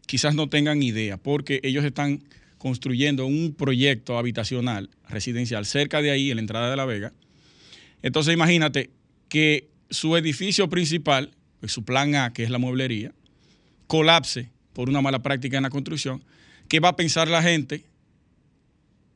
quizás 0.06 0.34
no 0.34 0.48
tengan 0.48 0.82
idea, 0.82 1.16
porque 1.16 1.60
ellos 1.62 1.84
están 1.84 2.22
construyendo 2.58 3.26
un 3.26 3.54
proyecto 3.54 4.18
habitacional 4.18 4.90
residencial 5.08 5.66
cerca 5.66 6.02
de 6.02 6.10
ahí, 6.10 6.30
en 6.30 6.36
la 6.36 6.40
entrada 6.40 6.70
de 6.70 6.76
La 6.76 6.84
Vega. 6.84 7.12
Entonces 8.02 8.34
imagínate 8.34 8.90
que 9.28 9.68
su 9.90 10.16
edificio 10.16 10.68
principal, 10.68 11.32
pues, 11.60 11.72
su 11.72 11.84
plan 11.84 12.14
A, 12.14 12.32
que 12.32 12.42
es 12.42 12.50
la 12.50 12.58
mueblería, 12.58 13.12
colapse 13.86 14.50
por 14.72 14.88
una 14.88 15.00
mala 15.00 15.22
práctica 15.22 15.56
en 15.56 15.62
la 15.62 15.70
construcción. 15.70 16.25
¿Qué 16.68 16.80
va 16.80 16.90
a 16.90 16.96
pensar 16.96 17.28
la 17.28 17.42
gente 17.42 17.84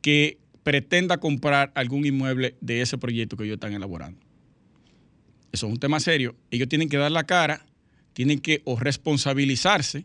que 0.03 0.39
pretenda 0.63 1.19
comprar 1.19 1.73
algún 1.75 2.07
inmueble 2.07 2.57
de 2.61 2.81
ese 2.81 2.99
proyecto 2.99 3.37
que 3.37 3.45
ellos 3.45 3.55
están 3.55 3.73
elaborando. 3.73 4.21
Eso 5.53 5.67
es 5.67 5.73
un 5.73 5.79
tema 5.79 6.01
serio. 6.01 6.37
Ellos 6.51 6.69
tienen 6.69 6.89
que 6.89 6.97
dar 6.97 7.11
la 7.11 7.25
cara, 7.25 7.67
tienen 8.13 8.41
que 8.41 8.63
responsabilizarse 8.79 10.05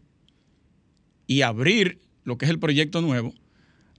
y 1.28 1.42
abrir 1.42 2.00
lo 2.24 2.38
que 2.38 2.46
es 2.46 2.52
el 2.52 2.60
proyecto 2.60 3.02
nuevo 3.02 3.34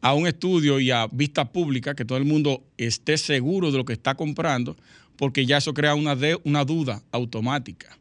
a 0.00 0.14
un 0.14 0.26
estudio 0.26 0.78
y 0.78 0.90
a 0.90 1.06
vista 1.06 1.50
pública, 1.52 1.94
que 1.94 2.04
todo 2.04 2.18
el 2.18 2.24
mundo 2.24 2.64
esté 2.76 3.18
seguro 3.18 3.70
de 3.70 3.78
lo 3.78 3.84
que 3.84 3.92
está 3.92 4.14
comprando, 4.14 4.76
porque 5.16 5.46
ya 5.46 5.56
eso 5.56 5.74
crea 5.74 5.94
una, 5.94 6.16
una 6.44 6.64
duda 6.64 7.02
automática. 7.10 7.96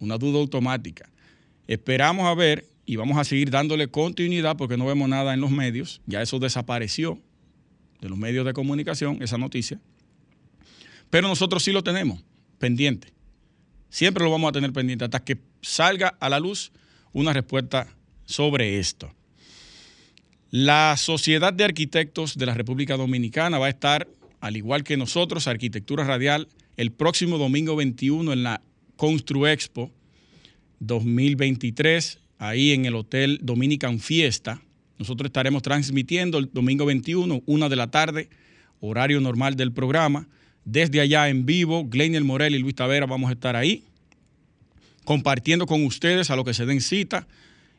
Una 0.00 0.16
duda 0.16 0.38
automática. 0.38 1.08
Esperamos 1.66 2.26
a 2.26 2.34
ver 2.34 2.66
y 2.86 2.96
vamos 2.96 3.18
a 3.18 3.24
seguir 3.24 3.50
dándole 3.50 3.88
continuidad 3.88 4.56
porque 4.56 4.76
no 4.76 4.86
vemos 4.86 5.08
nada 5.08 5.34
en 5.34 5.40
los 5.40 5.50
medios. 5.50 6.00
Ya 6.06 6.22
eso 6.22 6.38
desapareció 6.38 7.20
de 8.00 8.08
los 8.08 8.18
medios 8.18 8.46
de 8.46 8.52
comunicación, 8.52 9.22
esa 9.22 9.38
noticia. 9.38 9.78
Pero 11.10 11.28
nosotros 11.28 11.62
sí 11.62 11.72
lo 11.72 11.84
tenemos 11.84 12.24
pendiente. 12.58 13.12
Siempre 13.90 14.24
lo 14.24 14.30
vamos 14.30 14.48
a 14.48 14.52
tener 14.52 14.72
pendiente 14.72 15.04
hasta 15.04 15.22
que 15.22 15.38
salga 15.60 16.16
a 16.20 16.28
la 16.28 16.40
luz 16.40 16.72
una 17.12 17.32
respuesta 17.32 17.88
sobre 18.30 18.78
esto. 18.78 19.12
La 20.50 20.96
Sociedad 20.96 21.52
de 21.52 21.64
Arquitectos 21.64 22.36
de 22.36 22.46
la 22.46 22.54
República 22.54 22.96
Dominicana 22.96 23.58
va 23.58 23.66
a 23.66 23.70
estar, 23.70 24.08
al 24.40 24.56
igual 24.56 24.84
que 24.84 24.96
nosotros, 24.96 25.46
Arquitectura 25.46 26.04
Radial, 26.04 26.48
el 26.76 26.92
próximo 26.92 27.38
domingo 27.38 27.76
21 27.76 28.32
en 28.32 28.42
la 28.42 28.62
Constru 28.96 29.46
Expo 29.46 29.90
2023 30.80 32.18
ahí 32.38 32.72
en 32.72 32.86
el 32.86 32.94
Hotel 32.94 33.38
Dominican 33.42 34.00
Fiesta. 34.00 34.62
Nosotros 34.98 35.26
estaremos 35.26 35.62
transmitiendo 35.62 36.38
el 36.38 36.50
domingo 36.52 36.86
21, 36.86 37.42
una 37.46 37.68
de 37.68 37.76
la 37.76 37.90
tarde, 37.90 38.28
horario 38.80 39.20
normal 39.20 39.56
del 39.56 39.72
programa. 39.72 40.26
Desde 40.64 41.00
allá 41.00 41.28
en 41.28 41.46
vivo, 41.46 41.86
Glenel 41.86 42.24
Morel 42.24 42.54
y 42.54 42.58
Luis 42.58 42.74
Tavera 42.74 43.06
vamos 43.06 43.30
a 43.30 43.34
estar 43.34 43.56
ahí, 43.56 43.84
compartiendo 45.04 45.66
con 45.66 45.84
ustedes 45.84 46.30
a 46.30 46.36
lo 46.36 46.44
que 46.44 46.54
se 46.54 46.66
den 46.66 46.80
cita 46.80 47.26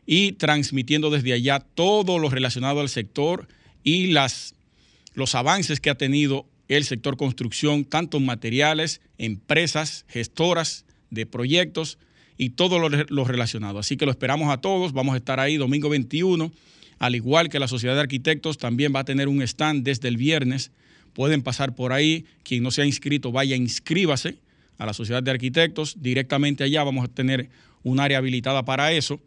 y 0.06 0.34
transmitiendo 0.34 1.10
desde 1.10 1.34
allá 1.34 1.60
todo 1.60 2.20
lo 2.20 2.30
relacionado 2.30 2.80
al 2.80 2.90
sector 2.90 3.48
y 3.84 4.08
las, 4.08 4.56
los 5.14 5.36
avances 5.36 5.80
que 5.80 5.90
ha 5.90 5.96
tenido 5.96 6.46
el 6.68 6.84
sector 6.86 7.18
construcción, 7.18 7.86
tanto 7.86 8.20
materiales, 8.20 9.02
empresas, 9.18 10.06
gestoras 10.08 10.86
de 11.10 11.26
proyectos, 11.26 11.98
y 12.42 12.50
todo 12.50 12.80
lo, 12.80 13.24
relacionado. 13.24 13.78
Así 13.78 13.98
que 13.98 14.06
lo 14.06 14.12
esperamos 14.12 14.52
a 14.52 14.58
todos. 14.58 14.94
Vamos 14.94 15.14
a 15.14 15.18
estar 15.18 15.40
ahí 15.40 15.58
domingo 15.58 15.90
21. 15.90 16.52
Al 16.98 17.14
igual 17.14 17.50
que 17.50 17.60
la 17.60 17.68
Sociedad 17.68 17.94
de 17.94 18.02
Arquitectos, 18.02 18.58
también 18.58 18.92
va 18.96 19.02
a 19.02 19.04
tener 19.04 19.28
un 19.28 19.44
stand 19.44 19.84
desde 19.84 20.08
el 20.08 20.18
viernes. 20.18 20.72
Pueden 21.14 21.44
pasar 21.44 21.76
por 21.76 21.94
ahí. 21.94 22.26
Quien 22.42 22.64
no 22.64 22.72
se 22.72 22.82
ha 22.82 22.86
inscrito, 22.88 23.32
vaya, 23.32 23.56
inscríbase 23.56 24.40
a 24.80 24.88
la 24.88 24.94
Sociedad 24.94 25.22
de 25.22 25.30
Arquitectos. 25.30 26.02
Directamente 26.02 26.64
allá 26.64 26.84
vamos 26.84 27.06
a 27.06 27.10
tener 27.10 27.48
un 27.84 28.00
área 28.00 28.18
habilitada 28.18 28.66
para 28.66 28.92
eso. 28.92 29.22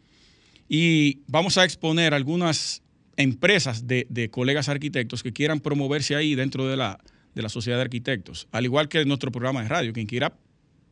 Y 0.68 1.22
vamos 1.26 1.58
a 1.58 1.64
exponer 1.64 2.14
algunas 2.14 2.82
empresas 3.16 3.86
de, 3.86 4.28
colegas 4.30 4.68
arquitectos 4.68 5.22
que 5.22 5.32
quieran 5.32 5.60
promoverse 5.60 6.16
ahí 6.16 6.34
dentro 6.34 6.66
de 6.66 6.76
la, 6.76 6.98
de 7.34 7.42
la 7.42 7.48
Sociedad 7.48 7.78
de 7.78 7.82
Arquitectos. 7.82 8.48
Al 8.50 8.64
igual 8.64 8.88
que 8.88 9.04
nuestro 9.04 9.30
programa 9.30 9.62
de 9.62 9.68
radio. 9.68 9.92
Quien 9.92 10.06
quiera 10.06 10.36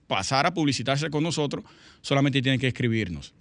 pasar 0.07 0.47
a 0.47 0.55
publicitarse 0.55 1.11
con 1.11 1.23
nosotros, 1.23 1.65
solamente 2.03 2.43
tienen 2.43 2.61
que 2.61 2.69
escribirnos 2.69 3.33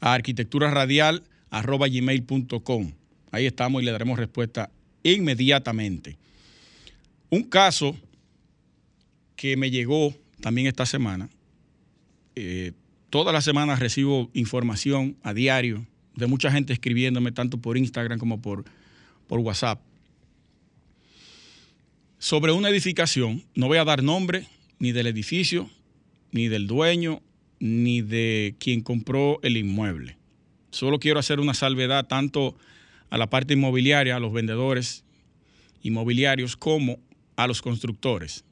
a 0.00 0.14
arquitecturaradial.com. 0.14 2.92
Ahí 3.30 3.46
estamos 3.46 3.80
y 3.80 3.84
le 3.84 3.92
daremos 3.92 4.18
respuesta 4.18 4.70
inmediatamente. 5.04 6.18
Un 7.30 7.44
caso 7.44 7.96
que 9.36 9.56
me 9.56 9.70
llegó 9.70 10.12
también 10.40 10.66
esta 10.66 10.84
semana, 10.84 11.30
eh, 12.34 12.72
todas 13.12 13.34
las 13.34 13.44
semanas 13.44 13.78
recibo 13.78 14.30
información 14.32 15.18
a 15.22 15.34
diario 15.34 15.86
de 16.16 16.26
mucha 16.26 16.50
gente 16.50 16.72
escribiéndome 16.72 17.30
tanto 17.30 17.58
por 17.58 17.76
Instagram 17.76 18.18
como 18.18 18.40
por, 18.40 18.64
por 19.28 19.38
WhatsApp 19.40 19.82
sobre 22.22 22.52
una 22.52 22.70
edificación, 22.70 23.42
no 23.54 23.66
voy 23.66 23.76
a 23.78 23.84
dar 23.84 24.04
nombre, 24.04 24.46
ni 24.78 24.92
del 24.92 25.08
edificio, 25.08 25.68
ni 26.30 26.46
del 26.46 26.68
dueño, 26.68 27.20
ni 27.58 28.00
de 28.00 28.54
quien 28.60 28.80
compró 28.80 29.40
el 29.42 29.56
inmueble. 29.56 30.16
Solo 30.70 31.00
quiero 31.00 31.18
hacer 31.18 31.40
una 31.40 31.52
salvedad 31.52 32.06
tanto 32.06 32.56
a 33.10 33.18
la 33.18 33.28
parte 33.28 33.54
inmobiliaria, 33.54 34.14
a 34.14 34.20
los 34.20 34.32
vendedores 34.32 35.04
inmobiliarios, 35.82 36.56
como 36.56 37.00
a 37.34 37.48
los 37.48 37.60
constructores, 37.60 38.44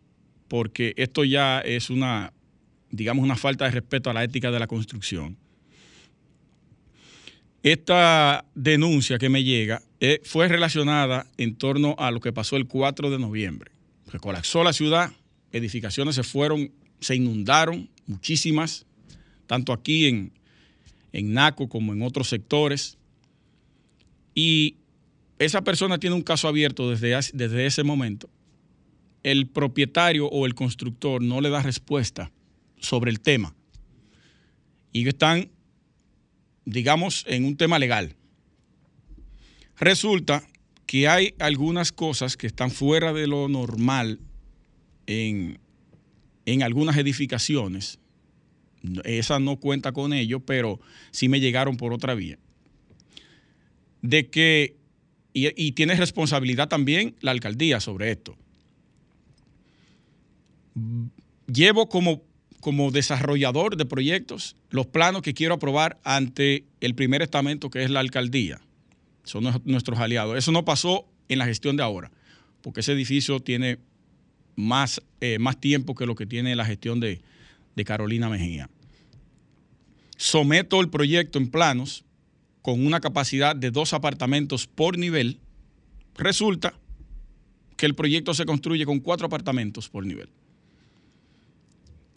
porque 0.49 0.93
esto 0.97 1.23
ya 1.23 1.61
es 1.61 1.91
una, 1.91 2.33
digamos, 2.91 3.25
una 3.25 3.37
falta 3.37 3.65
de 3.65 3.71
respeto 3.73 4.11
a 4.11 4.15
la 4.15 4.25
ética 4.25 4.51
de 4.51 4.59
la 4.59 4.67
construcción. 4.67 5.37
Esta 7.63 8.47
denuncia 8.55 9.19
que 9.19 9.29
me 9.29 9.45
llega 9.45 9.83
eh, 10.01 10.21
fue 10.25 10.49
relacionada 10.49 11.27
en 11.37 11.57
torno 11.57 11.95
a 11.99 12.11
lo 12.11 12.21
que 12.21 12.33
pasó 12.33 12.57
el 12.57 12.67
4 12.67 13.11
de 13.11 13.19
noviembre. 13.19 13.71
Se 14.11 14.19
colapsó 14.19 14.65
la 14.65 14.73
ciudad, 14.73 15.13
edificaciones 15.53 16.15
se 16.15 16.23
fueron, 16.23 16.73
se 17.01 17.17
inundaron, 17.17 17.91
muchísimas, 18.07 18.87
tanto 19.47 19.73
aquí 19.73 20.07
en, 20.07 20.33
en 21.13 21.35
Naco 21.35 21.69
como 21.69 21.93
en 21.93 22.03
otros 22.03 22.29
sectores. 22.29 22.97
Y 24.35 24.77
esa 25.39 25.63
persona 25.63 25.99
tiene 25.99 26.17
un 26.17 26.23
caso 26.23 26.49
abierto 26.49 26.91
desde, 26.91 27.15
desde 27.35 27.67
ese 27.67 27.85
momento. 27.85 28.31
El 29.23 29.47
propietario 29.47 30.27
o 30.29 30.47
el 30.47 30.55
constructor 30.55 31.23
no 31.23 31.43
le 31.43 31.51
da 31.51 31.63
respuesta 31.63 32.33
sobre 32.81 33.11
el 33.11 33.21
tema. 33.21 33.55
Y 34.93 35.07
están, 35.07 35.51
digamos, 36.65 37.25
en 37.29 37.45
un 37.45 37.57
tema 37.57 37.79
legal. 37.79 38.17
Resulta 39.79 40.43
que 40.87 41.09
hay 41.09 41.35
algunas 41.39 41.93
cosas 41.93 42.37
que 42.37 42.47
están 42.47 42.71
fuera 42.71 43.13
de 43.13 43.27
lo 43.27 43.49
normal 43.49 44.19
en, 45.07 45.59
algunas 46.63 46.97
edificaciones. 46.97 47.99
Esa 49.05 49.39
no 49.39 49.57
cuenta 49.57 49.93
con 49.93 50.13
ello, 50.13 50.41
pero 50.41 50.81
sí 51.13 51.29
me 51.29 51.39
llegaron 51.39 51.77
por 51.77 51.93
otra 51.93 52.15
vía. 52.15 52.39
De 54.03 54.29
que 54.29 54.77
y, 55.33 55.73
tiene 55.73 55.95
responsabilidad 55.95 56.69
también 56.69 57.15
la 57.21 57.31
alcaldía 57.31 57.79
sobre 57.79 58.11
esto. 58.11 58.37
Llevo 61.47 61.89
como, 61.89 62.23
como 62.61 62.91
desarrollador 62.91 63.77
de 63.77 63.87
proyectos 63.87 64.57
los 64.71 64.87
planos 64.87 65.23
que 65.23 65.35
quiero 65.35 65.55
aprobar 65.55 65.99
ante 66.05 66.65
el 66.81 66.95
primer 66.95 67.23
estamento 67.23 67.71
que 67.71 67.83
es 67.83 67.91
la 67.91 68.01
alcaldía. 68.01 68.61
Son 69.25 69.45
nuestros 69.65 69.99
aliados. 69.99 70.37
Eso 70.37 70.53
no 70.53 70.65
pasó 70.65 71.07
en 71.29 71.39
la 71.39 71.47
gestión 71.47 71.77
de 71.77 71.83
ahora, 71.83 72.11
porque 72.63 72.81
ese 72.81 72.93
edificio 72.93 73.41
tiene 73.41 73.79
más, 74.57 75.03
eh, 75.21 75.39
más 75.39 75.61
tiempo 75.61 75.95
que 75.95 76.07
lo 76.07 76.15
que 76.15 76.27
tiene 76.27 76.57
la 76.57 76.65
gestión 76.65 77.01
de, 77.01 77.21
de 77.77 77.85
Carolina 77.85 78.29
Mejía. 78.29 78.69
Someto 80.17 80.81
el 80.81 80.91
proyecto 80.91 81.39
en 81.39 81.51
planos 81.51 82.05
con 82.63 82.85
una 82.85 83.01
capacidad 83.01 83.57
de 83.57 83.71
dos 83.71 83.95
apartamentos 83.95 84.67
por 84.67 84.99
nivel, 84.99 85.39
resulta 86.17 86.75
que 87.77 87.87
el 87.87 87.95
proyecto 87.95 88.35
se 88.35 88.45
construye 88.45 88.85
con 88.85 89.01
cuatro 89.01 89.27
apartamentos 89.27 89.89
por 89.89 90.05
nivel. 90.05 90.29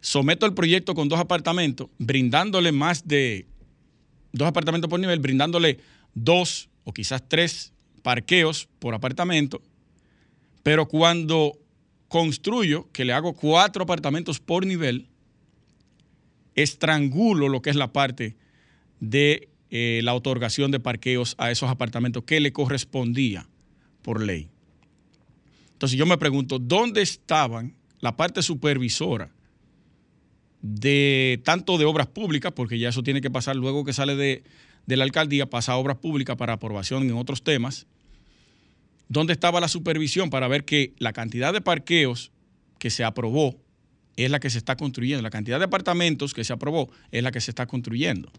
Someto 0.04 0.46
el 0.46 0.54
proyecto 0.54 0.96
con 0.96 1.08
dos 1.08 1.18
apartamentos, 1.18 1.88
brindándole 1.98 2.74
más 2.74 3.08
de 3.08 3.48
dos 4.34 4.50
apartamentos 4.50 4.90
por 4.90 5.00
nivel, 5.00 5.20
brindándole 5.20 5.80
dos 6.14 6.68
o 6.84 6.94
quizás 6.94 7.24
tres 7.26 7.72
parqueos 8.02 8.68
por 8.80 8.96
apartamento, 8.96 9.62
pero 10.62 10.90
cuando 10.90 11.58
construyo, 12.10 12.92
que 12.92 13.06
le 13.06 13.14
hago 13.14 13.32
cuatro 13.32 13.84
apartamentos 13.84 14.42
por 14.42 14.66
nivel, 14.66 15.08
estrangulo 16.54 17.48
lo 17.48 17.62
que 17.62 17.70
es 17.70 17.78
la 17.78 17.94
parte 17.94 18.36
de 19.00 19.48
eh, 19.70 20.02
la 20.04 20.16
otorgación 20.16 20.70
de 20.72 20.82
parqueos 20.82 21.36
a 21.38 21.50
esos 21.50 21.70
apartamentos 21.70 22.26
que 22.26 22.42
le 22.42 22.52
correspondía 22.52 23.48
por 24.02 24.22
ley. 24.22 24.50
Entonces 25.72 25.98
yo 25.98 26.06
me 26.06 26.18
pregunto, 26.18 26.60
¿dónde 26.60 27.02
estaban 27.02 27.74
la 28.02 28.18
parte 28.18 28.42
supervisora 28.42 29.32
de 30.64 31.42
tanto 31.44 31.78
de 31.78 31.84
obras 31.86 32.08
públicas, 32.08 32.54
porque 32.56 32.80
ya 32.80 32.90
eso 32.90 33.04
tiene 33.04 33.22
que 33.22 33.30
pasar 33.30 33.56
luego 33.56 33.84
que 33.84 33.94
sale 33.94 34.16
de, 34.16 34.44
de 34.88 34.98
la 34.98 35.04
alcaldía, 35.04 35.50
pasa 35.50 35.74
a 35.74 35.78
obras 35.78 35.98
públicas 35.98 36.38
para 36.38 36.54
aprobación 36.54 37.04
en 37.04 37.14
otros 37.14 37.44
temas? 37.44 37.86
¿Dónde 39.10 39.34
estaba 39.34 39.60
la 39.60 39.68
supervisión 39.68 40.30
para 40.30 40.48
ver 40.48 40.64
que 40.64 40.94
la 40.98 41.12
cantidad 41.12 41.54
de 41.54 41.62
parqueos 41.62 42.32
que 42.80 42.90
se 42.90 43.04
aprobó 43.04 43.56
es 44.16 44.32
la 44.32 44.40
que 44.40 44.50
se 44.50 44.58
está 44.58 44.78
construyendo, 44.78 45.22
la 45.22 45.30
cantidad 45.30 45.60
de 45.60 45.66
apartamentos 45.66 46.34
que 46.34 46.46
se 46.46 46.54
aprobó 46.54 46.90
es 47.12 47.22
la 47.24 47.32
que 47.32 47.42
se 47.42 47.52
está 47.52 47.68
construyendo? 47.68 48.32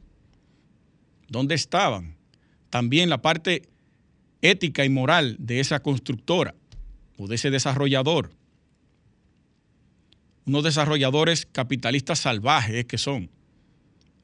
¿Dónde 1.28 1.54
estaban? 1.54 2.16
También 2.70 3.10
la 3.10 3.20
parte 3.20 3.68
ética 4.40 4.84
y 4.84 4.88
moral 4.88 5.36
de 5.38 5.60
esa 5.60 5.80
constructora 5.80 6.54
o 7.18 7.28
de 7.28 7.34
ese 7.34 7.50
desarrollador. 7.50 8.30
Unos 10.46 10.64
desarrolladores 10.64 11.46
capitalistas 11.46 12.20
salvajes 12.20 12.84
que 12.84 12.98
son. 12.98 13.30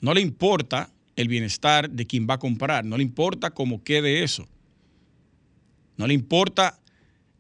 No 0.00 0.14
le 0.14 0.20
importa 0.20 0.92
el 1.16 1.28
bienestar 1.28 1.90
de 1.90 2.06
quien 2.06 2.26
va 2.28 2.34
a 2.34 2.38
comprar, 2.38 2.84
no 2.84 2.96
le 2.96 3.02
importa 3.02 3.50
cómo 3.50 3.82
quede 3.82 4.22
eso. 4.22 4.48
No 5.96 6.06
le 6.06 6.14
importa 6.14 6.80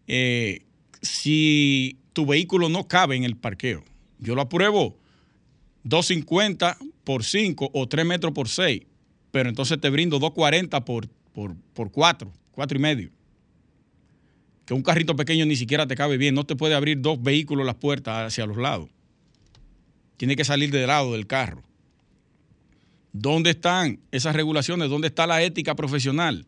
eh, 0.06 0.66
si 1.00 1.98
tu 2.12 2.26
vehículo 2.26 2.68
no 2.68 2.86
cabe 2.88 3.16
en 3.16 3.24
el 3.24 3.36
parqueo. 3.36 3.84
Yo 4.18 4.34
lo 4.34 4.42
apruebo 4.42 4.98
250 5.84 6.76
por 7.04 7.24
5 7.24 7.70
o 7.72 7.88
3 7.88 8.04
metros 8.04 8.32
por 8.32 8.48
6 8.48 8.82
pero 9.30 9.48
entonces 9.48 9.80
te 9.80 9.90
brindo 9.90 10.18
2.40 10.18 10.84
por, 10.84 11.08
por, 11.32 11.56
por 11.74 11.90
4, 11.90 12.32
4 12.52 12.78
y 12.78 12.80
medio. 12.80 13.10
Que 14.70 14.74
un 14.74 14.84
carrito 14.84 15.16
pequeño 15.16 15.46
ni 15.46 15.56
siquiera 15.56 15.88
te 15.88 15.96
cabe 15.96 16.16
bien, 16.16 16.32
no 16.32 16.46
te 16.46 16.54
puede 16.54 16.76
abrir 16.76 17.00
dos 17.00 17.20
vehículos 17.20 17.66
las 17.66 17.74
puertas 17.74 18.28
hacia 18.28 18.46
los 18.46 18.56
lados. 18.56 18.88
Tiene 20.16 20.36
que 20.36 20.44
salir 20.44 20.70
del 20.70 20.86
lado 20.86 21.14
del 21.14 21.26
carro. 21.26 21.64
¿Dónde 23.12 23.50
están 23.50 23.98
esas 24.12 24.36
regulaciones? 24.36 24.88
¿Dónde 24.88 25.08
está 25.08 25.26
la 25.26 25.42
ética 25.42 25.74
profesional? 25.74 26.46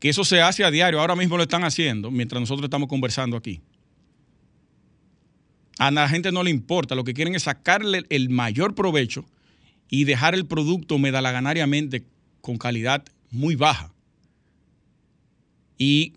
Que 0.00 0.10
eso 0.10 0.22
se 0.22 0.42
hace 0.42 0.64
a 0.64 0.70
diario, 0.70 1.00
ahora 1.00 1.16
mismo 1.16 1.38
lo 1.38 1.44
están 1.44 1.64
haciendo 1.64 2.10
mientras 2.10 2.40
nosotros 2.40 2.64
estamos 2.64 2.90
conversando 2.90 3.38
aquí. 3.38 3.62
A 5.78 5.90
la 5.90 6.06
gente 6.10 6.30
no 6.30 6.42
le 6.42 6.50
importa, 6.50 6.94
lo 6.94 7.04
que 7.04 7.14
quieren 7.14 7.34
es 7.34 7.44
sacarle 7.44 8.02
el 8.10 8.28
mayor 8.28 8.74
provecho 8.74 9.24
y 9.88 10.04
dejar 10.04 10.34
el 10.34 10.44
producto 10.44 10.98
medalaganariamente 10.98 12.04
con 12.42 12.58
calidad 12.58 13.02
muy 13.30 13.56
baja. 13.56 13.94
Y 15.78 16.12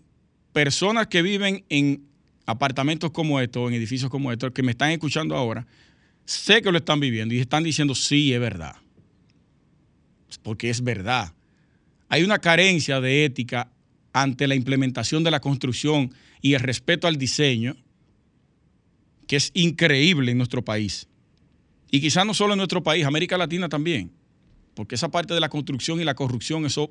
personas 0.52 1.06
que 1.06 1.22
viven 1.22 1.64
en 1.68 2.06
apartamentos 2.46 3.10
como 3.10 3.40
estos, 3.40 3.68
en 3.68 3.74
edificios 3.74 4.10
como 4.10 4.32
estos, 4.32 4.52
que 4.52 4.62
me 4.62 4.72
están 4.72 4.90
escuchando 4.90 5.36
ahora, 5.36 5.66
sé 6.24 6.62
que 6.62 6.72
lo 6.72 6.78
están 6.78 7.00
viviendo 7.00 7.34
y 7.34 7.40
están 7.40 7.62
diciendo, 7.62 7.94
sí, 7.94 8.32
es 8.32 8.40
verdad. 8.40 8.76
Porque 10.42 10.70
es 10.70 10.82
verdad. 10.82 11.34
Hay 12.08 12.22
una 12.22 12.38
carencia 12.38 13.00
de 13.00 13.24
ética 13.24 13.70
ante 14.12 14.46
la 14.46 14.54
implementación 14.54 15.24
de 15.24 15.30
la 15.30 15.40
construcción 15.40 16.12
y 16.40 16.54
el 16.54 16.60
respeto 16.60 17.06
al 17.06 17.16
diseño 17.16 17.76
que 19.26 19.36
es 19.36 19.50
increíble 19.54 20.32
en 20.32 20.38
nuestro 20.38 20.64
país. 20.64 21.06
Y 21.90 22.00
quizás 22.00 22.26
no 22.26 22.34
solo 22.34 22.54
en 22.54 22.58
nuestro 22.58 22.82
país, 22.82 23.04
América 23.04 23.38
Latina 23.38 23.68
también, 23.68 24.10
porque 24.74 24.94
esa 24.94 25.10
parte 25.10 25.34
de 25.34 25.40
la 25.40 25.48
construcción 25.48 26.00
y 26.00 26.04
la 26.04 26.14
corrupción, 26.14 26.64
eso, 26.66 26.90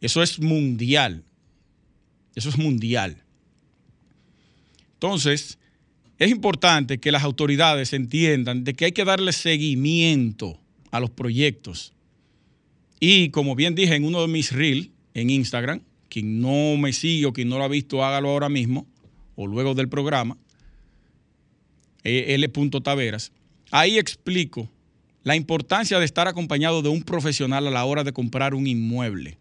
eso 0.00 0.22
es 0.22 0.38
mundial. 0.40 1.24
Eso 2.34 2.48
es 2.48 2.58
mundial. 2.58 3.22
Entonces, 4.94 5.58
es 6.18 6.30
importante 6.30 6.98
que 6.98 7.12
las 7.12 7.24
autoridades 7.24 7.92
entiendan 7.92 8.64
de 8.64 8.74
que 8.74 8.86
hay 8.86 8.92
que 8.92 9.04
darle 9.04 9.32
seguimiento 9.32 10.58
a 10.90 11.00
los 11.00 11.10
proyectos. 11.10 11.92
Y 13.00 13.30
como 13.30 13.54
bien 13.54 13.74
dije 13.74 13.94
en 13.94 14.04
uno 14.04 14.22
de 14.22 14.28
mis 14.28 14.52
reels 14.52 14.88
en 15.12 15.30
Instagram, 15.30 15.80
quien 16.08 16.40
no 16.40 16.76
me 16.76 16.92
sigue 16.92 17.26
o 17.26 17.32
quien 17.32 17.48
no 17.48 17.58
lo 17.58 17.64
ha 17.64 17.68
visto, 17.68 18.04
hágalo 18.04 18.30
ahora 18.30 18.48
mismo 18.48 18.86
o 19.36 19.46
luego 19.46 19.74
del 19.74 19.88
programa, 19.88 20.36
L. 22.04 22.48
Taveras 22.82 23.32
Ahí 23.70 23.98
explico 23.98 24.70
la 25.24 25.34
importancia 25.34 25.98
de 25.98 26.04
estar 26.04 26.28
acompañado 26.28 26.82
de 26.82 26.90
un 26.90 27.02
profesional 27.02 27.66
a 27.66 27.70
la 27.70 27.84
hora 27.84 28.04
de 28.04 28.12
comprar 28.12 28.54
un 28.54 28.66
inmueble. 28.66 29.38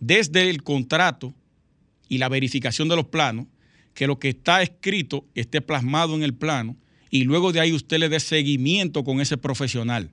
Desde 0.00 0.50
el 0.50 0.62
contrato 0.62 1.32
y 2.10 2.18
la 2.18 2.28
verificación 2.28 2.88
de 2.88 2.96
los 2.96 3.06
planos, 3.06 3.46
que 3.94 4.06
lo 4.06 4.18
que 4.18 4.28
está 4.28 4.60
escrito 4.60 5.24
esté 5.34 5.62
plasmado 5.62 6.14
en 6.14 6.22
el 6.22 6.34
plano 6.34 6.76
y 7.08 7.24
luego 7.24 7.52
de 7.52 7.60
ahí 7.60 7.72
usted 7.72 7.98
le 7.98 8.08
dé 8.08 8.20
seguimiento 8.20 9.04
con 9.04 9.20
ese 9.20 9.38
profesional 9.38 10.10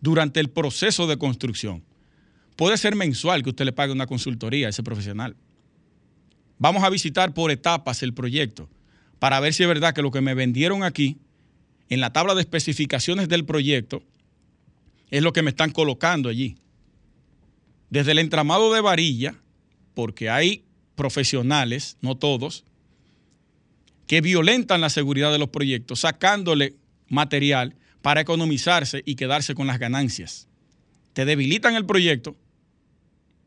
durante 0.00 0.40
el 0.40 0.48
proceso 0.50 1.06
de 1.06 1.18
construcción. 1.18 1.84
Puede 2.56 2.78
ser 2.78 2.96
mensual 2.96 3.42
que 3.42 3.50
usted 3.50 3.66
le 3.66 3.72
pague 3.72 3.92
una 3.92 4.06
consultoría 4.06 4.66
a 4.66 4.70
ese 4.70 4.82
profesional. 4.82 5.36
Vamos 6.58 6.82
a 6.82 6.90
visitar 6.90 7.32
por 7.32 7.50
etapas 7.50 8.02
el 8.02 8.14
proyecto 8.14 8.68
para 9.18 9.40
ver 9.40 9.52
si 9.52 9.62
es 9.62 9.68
verdad 9.68 9.94
que 9.94 10.02
lo 10.02 10.10
que 10.10 10.22
me 10.22 10.34
vendieron 10.34 10.82
aquí 10.82 11.18
en 11.90 12.00
la 12.00 12.12
tabla 12.12 12.34
de 12.34 12.40
especificaciones 12.40 13.28
del 13.28 13.44
proyecto 13.44 14.02
es 15.10 15.22
lo 15.22 15.34
que 15.34 15.42
me 15.42 15.50
están 15.50 15.70
colocando 15.70 16.30
allí. 16.30 16.56
Desde 17.90 18.12
el 18.12 18.18
entramado 18.18 18.72
de 18.72 18.80
varilla, 18.80 19.34
porque 19.94 20.30
hay 20.30 20.64
profesionales, 21.00 21.96
no 22.02 22.14
todos, 22.14 22.62
que 24.06 24.20
violentan 24.20 24.82
la 24.82 24.90
seguridad 24.90 25.32
de 25.32 25.38
los 25.38 25.48
proyectos, 25.48 26.00
sacándole 26.00 26.74
material 27.08 27.74
para 28.02 28.20
economizarse 28.20 29.02
y 29.06 29.14
quedarse 29.14 29.54
con 29.54 29.66
las 29.66 29.78
ganancias. 29.78 30.46
Te 31.14 31.24
debilitan 31.24 31.74
el 31.74 31.86
proyecto, 31.86 32.36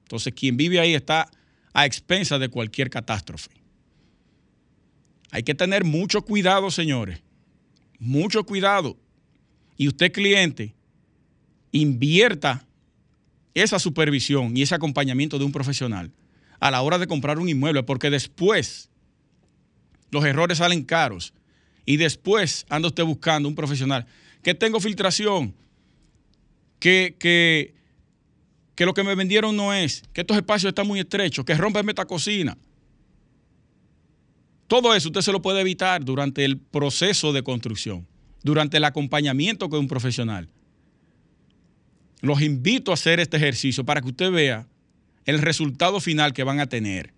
entonces 0.02 0.34
quien 0.34 0.58
vive 0.58 0.80
ahí 0.80 0.96
está 0.96 1.30
a 1.74 1.86
expensas 1.86 2.40
de 2.40 2.50
cualquier 2.50 2.90
catástrofe. 2.90 3.52
Hay 5.30 5.44
que 5.44 5.54
tener 5.54 5.84
mucho 5.84 6.24
cuidado, 6.24 6.72
señores 6.72 7.22
mucho 8.00 8.44
cuidado. 8.44 8.98
Y 9.78 9.88
usted 9.88 10.12
cliente, 10.12 10.74
invierta 11.72 12.66
esa 13.54 13.78
supervisión 13.78 14.58
y 14.58 14.64
ese 14.64 14.74
acompañamiento 14.74 15.38
de 15.38 15.46
un 15.46 15.52
profesional 15.52 16.12
a 16.64 16.72
la 16.72 16.82
hora 16.82 16.98
de 16.98 17.08
comprar 17.08 17.40
un 17.40 17.50
inmueble, 17.50 17.84
porque 17.84 18.10
después 18.10 18.90
los 20.12 20.24
errores 20.24 20.60
salen 20.60 20.86
caros 20.86 21.34
y 21.86 21.98
después 21.98 22.66
anda 22.70 22.88
usted 22.88 23.04
buscando 23.04 23.50
un 23.50 23.56
profesional 23.56 24.06
que 24.42 24.56
tengo 24.56 24.80
filtración, 24.80 25.54
que, 26.80 27.18
que, 27.20 27.74
que 28.76 28.86
lo 28.86 28.94
que 28.94 29.04
me 29.04 29.14
vendieron 29.14 29.58
no 29.58 29.74
es, 29.74 30.04
que 30.14 30.22
estos 30.22 30.38
espacios 30.38 30.70
están 30.70 30.88
muy 30.88 31.02
estrechos, 31.02 31.44
que 31.44 31.54
rompen 31.54 31.90
esta 31.90 32.06
cocina. 32.06 32.58
Todo 34.68 34.96
eso 34.96 35.10
usted 35.10 35.20
se 35.20 35.34
lo 35.34 35.42
puede 35.42 35.60
evitar 35.60 36.06
durante 36.06 36.46
el 36.46 36.58
proceso 36.58 37.34
de 37.34 37.44
construcción, 37.44 38.08
durante 38.42 38.78
el 38.78 38.86
acompañamiento 38.86 39.68
con 39.68 39.82
un 39.82 39.88
profesional. 39.90 40.48
Los 42.22 42.42
invito 42.42 42.92
a 42.92 42.94
hacer 42.94 43.20
este 43.20 43.36
ejercicio 43.36 43.84
para 43.84 44.00
que 44.00 44.08
usted 44.08 44.32
vea 44.32 44.66
el 45.26 45.40
resultado 45.40 46.00
final 46.00 46.34
que 46.34 46.44
van 46.44 46.60
a 46.60 46.68
tener. 46.68 47.14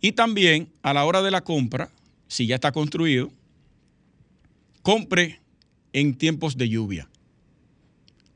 Y 0.00 0.12
también 0.12 0.68
a 0.82 0.92
la 0.92 1.04
hora 1.04 1.22
de 1.22 1.30
la 1.30 1.42
compra, 1.42 1.90
si 2.28 2.46
ya 2.46 2.56
está 2.56 2.72
construido, 2.72 3.30
compre 4.82 5.40
en 5.92 6.14
tiempos 6.14 6.56
de 6.56 6.68
lluvia. 6.68 7.08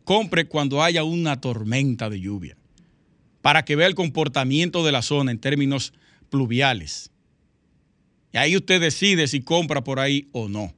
Compre 0.05 0.47
cuando 0.47 0.83
haya 0.83 1.05
una 1.05 1.41
tormenta 1.41 2.11
de 2.11 2.21
lluvia, 2.21 2.57
para 3.43 3.65
que 3.65 3.77
vea 3.77 3.87
el 3.87 3.95
comportamiento 3.95 4.85
de 4.85 4.93
la 4.93 5.03
zona 5.03 5.31
en 5.31 5.39
términos 5.39 5.93
pluviales. 6.31 7.11
Y 8.33 8.39
ahí 8.39 8.57
usted 8.57 8.81
decide 8.81 9.29
si 9.29 9.41
compra 9.41 9.85
por 9.85 10.01
ahí 10.01 10.29
o 10.33 10.49
no. 10.49 10.73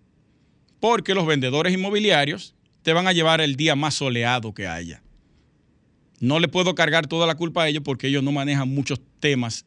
Porque 0.80 1.14
los 1.14 1.26
vendedores 1.26 1.72
inmobiliarios 1.72 2.54
te 2.82 2.92
van 2.92 3.06
a 3.06 3.12
llevar 3.12 3.40
el 3.40 3.56
día 3.56 3.76
más 3.76 3.94
soleado 3.94 4.52
que 4.52 4.66
haya. 4.66 5.01
No 6.22 6.38
le 6.38 6.46
puedo 6.46 6.76
cargar 6.76 7.08
toda 7.08 7.26
la 7.26 7.34
culpa 7.34 7.64
a 7.64 7.68
ellos 7.68 7.82
porque 7.84 8.06
ellos 8.06 8.22
no 8.22 8.30
manejan 8.30 8.68
muchos 8.68 9.00
temas 9.18 9.66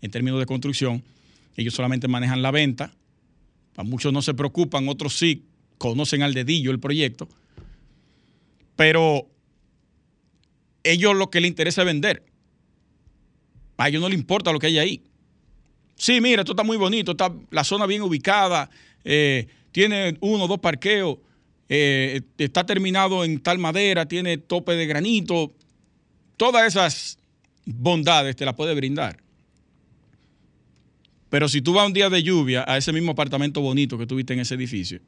en 0.00 0.12
términos 0.12 0.38
de 0.38 0.46
construcción. 0.46 1.02
Ellos 1.56 1.74
solamente 1.74 2.06
manejan 2.06 2.42
la 2.42 2.52
venta. 2.52 2.92
A 3.76 3.82
muchos 3.82 4.12
no 4.12 4.22
se 4.22 4.32
preocupan, 4.32 4.88
otros 4.88 5.18
sí 5.18 5.42
conocen 5.78 6.22
al 6.22 6.32
dedillo 6.32 6.70
el 6.70 6.78
proyecto. 6.78 7.28
Pero 8.76 9.28
ellos 10.84 11.16
lo 11.16 11.28
que 11.28 11.40
les 11.40 11.48
interesa 11.48 11.82
es 11.82 11.86
vender. 11.86 12.22
A 13.76 13.88
ellos 13.88 14.00
no 14.00 14.08
les 14.08 14.16
importa 14.16 14.52
lo 14.52 14.60
que 14.60 14.68
hay 14.68 14.78
ahí. 14.78 15.02
Sí, 15.96 16.20
mira, 16.20 16.42
esto 16.42 16.52
está 16.52 16.62
muy 16.62 16.76
bonito, 16.76 17.10
está 17.10 17.34
la 17.50 17.64
zona 17.64 17.84
bien 17.84 18.02
ubicada, 18.02 18.70
eh, 19.02 19.48
tiene 19.72 20.16
uno 20.20 20.44
o 20.44 20.46
dos 20.46 20.60
parqueos, 20.60 21.18
eh, 21.68 22.20
está 22.38 22.64
terminado 22.64 23.24
en 23.24 23.40
tal 23.40 23.58
madera, 23.58 24.06
tiene 24.06 24.38
tope 24.38 24.76
de 24.76 24.86
granito. 24.86 25.52
Todas 26.36 26.66
esas 26.66 27.18
bondades 27.64 28.36
te 28.36 28.44
las 28.44 28.54
puede 28.54 28.74
brindar. 28.74 29.18
Pero 31.28 31.48
si 31.48 31.60
tú 31.60 31.72
vas 31.72 31.86
un 31.86 31.92
día 31.92 32.08
de 32.08 32.22
lluvia 32.22 32.64
a 32.66 32.76
ese 32.76 32.92
mismo 32.92 33.12
apartamento 33.12 33.60
bonito 33.60 33.98
que 33.98 34.06
tuviste 34.06 34.32
en 34.32 34.40
ese 34.40 34.54
edificio 34.54 35.00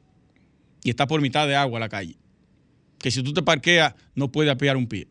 y 0.83 0.89
está 0.89 1.07
por 1.07 1.21
mitad 1.21 1.47
de 1.47 1.55
agua 1.55 1.79
la 1.79 1.89
calle, 1.89 2.17
que 2.97 3.11
si 3.11 3.23
tú 3.23 3.33
te 3.33 3.41
parqueas 3.41 3.93
no 4.15 4.31
puedes 4.31 4.51
apiar 4.51 4.75
un 4.75 4.87
pie. 4.87 5.07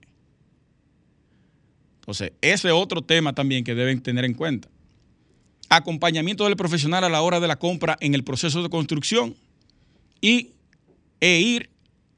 Entonces, 2.01 2.33
ese 2.41 2.69
es 2.69 2.75
otro 2.75 3.03
tema 3.03 3.35
también 3.35 3.65
que 3.65 3.75
deben 3.75 4.01
tener 4.01 4.25
en 4.25 4.35
cuenta. 4.35 4.69
Acompañamiento 5.69 6.45
del 6.45 6.57
profesional 6.57 7.05
a 7.05 7.09
la 7.09 7.21
hora 7.21 7.41
de 7.41 7.49
la 7.49 7.59
compra 7.59 7.97
en 8.01 8.15
el 8.15 8.25
proceso 8.25 8.63
de 8.63 8.71
construcción 8.71 9.35
y 10.21 10.53
e 11.21 11.41
ir 11.41 11.71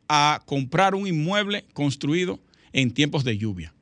a 0.09 0.43
comprar 0.47 0.95
un 0.95 1.07
inmueble 1.07 1.65
construido 1.73 2.39
en 2.73 2.93
tiempos 2.93 3.25
de 3.25 3.39
lluvia. 3.39 3.73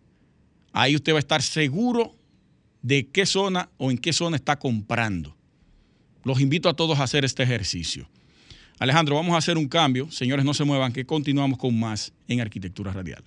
Ahí 0.78 0.94
usted 0.94 1.12
va 1.12 1.16
a 1.16 1.18
estar 1.18 1.42
seguro 1.42 2.14
de 2.82 3.08
qué 3.08 3.26
zona 3.26 3.68
o 3.78 3.90
en 3.90 3.98
qué 3.98 4.12
zona 4.12 4.36
está 4.36 4.60
comprando. 4.60 5.34
Los 6.22 6.40
invito 6.40 6.68
a 6.68 6.74
todos 6.74 7.00
a 7.00 7.02
hacer 7.02 7.24
este 7.24 7.42
ejercicio. 7.42 8.08
Alejandro, 8.78 9.16
vamos 9.16 9.34
a 9.34 9.38
hacer 9.38 9.58
un 9.58 9.66
cambio. 9.66 10.08
Señores, 10.12 10.44
no 10.44 10.54
se 10.54 10.62
muevan, 10.62 10.92
que 10.92 11.04
continuamos 11.04 11.58
con 11.58 11.76
más 11.76 12.12
en 12.28 12.40
Arquitectura 12.40 12.92
Radial. 12.92 13.24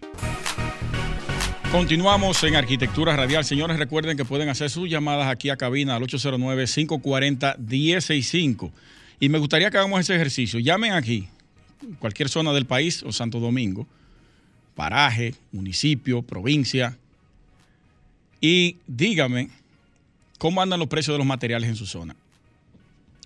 Continuamos 1.73 2.41
en 2.45 2.55
Arquitectura 2.55 3.17
Radial. 3.17 3.43
Señores, 3.43 3.77
recuerden 3.77 4.15
que 4.15 4.23
pueden 4.23 4.47
hacer 4.47 4.69
sus 4.69 4.89
llamadas 4.89 5.27
aquí 5.27 5.49
a 5.49 5.57
cabina 5.57 5.97
al 5.97 6.03
809-540-165. 6.03 8.71
Y 9.19 9.27
me 9.27 9.39
gustaría 9.39 9.69
que 9.69 9.77
hagamos 9.77 9.99
ese 9.99 10.15
ejercicio. 10.15 10.57
Llamen 10.61 10.93
aquí, 10.93 11.27
cualquier 11.99 12.29
zona 12.29 12.53
del 12.53 12.65
país 12.65 13.03
o 13.03 13.11
Santo 13.11 13.41
Domingo, 13.41 13.89
paraje, 14.73 15.35
municipio, 15.51 16.21
provincia, 16.21 16.97
y 18.41 18.77
dígame 18.87 19.49
cómo 20.39 20.61
andan 20.61 20.79
los 20.79 20.89
precios 20.89 21.13
de 21.13 21.19
los 21.19 21.27
materiales 21.27 21.69
en 21.69 21.75
su 21.75 21.85
zona. 21.85 22.15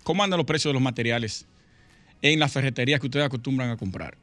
¿Cómo 0.04 0.24
andan 0.24 0.38
los 0.38 0.46
precios 0.46 0.70
de 0.70 0.74
los 0.74 0.82
materiales 0.82 1.46
en 2.22 2.40
las 2.40 2.52
ferreterías 2.52 3.00
que 3.00 3.08
ustedes 3.08 3.26
acostumbran 3.26 3.72
a 3.72 3.78
comprar? 3.78 4.18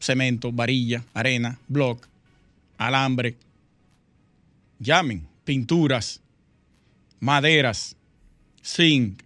Cemento, 0.00 0.50
varilla, 0.50 1.04
arena, 1.14 1.58
block, 1.68 2.06
alambre. 2.76 3.36
Llamen, 4.80 5.26
pinturas, 5.44 6.20
maderas, 7.20 7.96
zinc. 8.62 9.22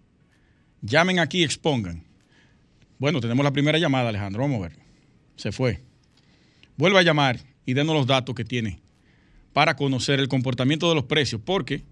Llamen 0.82 1.18
aquí 1.18 1.38
y 1.38 1.44
expongan. 1.44 2.02
Bueno, 2.98 3.20
tenemos 3.20 3.42
la 3.42 3.50
primera 3.50 3.78
llamada, 3.78 4.10
Alejandro. 4.10 4.42
Vamos 4.42 4.58
a 4.58 4.68
ver. 4.68 4.76
Se 5.36 5.50
fue. 5.50 5.80
Vuelva 6.76 7.00
a 7.00 7.02
llamar 7.02 7.40
y 7.64 7.72
denos 7.72 7.96
los 7.96 8.06
datos 8.06 8.34
que 8.34 8.44
tiene 8.44 8.78
para 9.56 9.74
conocer 9.74 10.20
el 10.20 10.28
comportamiento 10.28 10.86
de 10.90 10.94
los 10.94 11.04
precios, 11.04 11.40
porque 11.42 11.82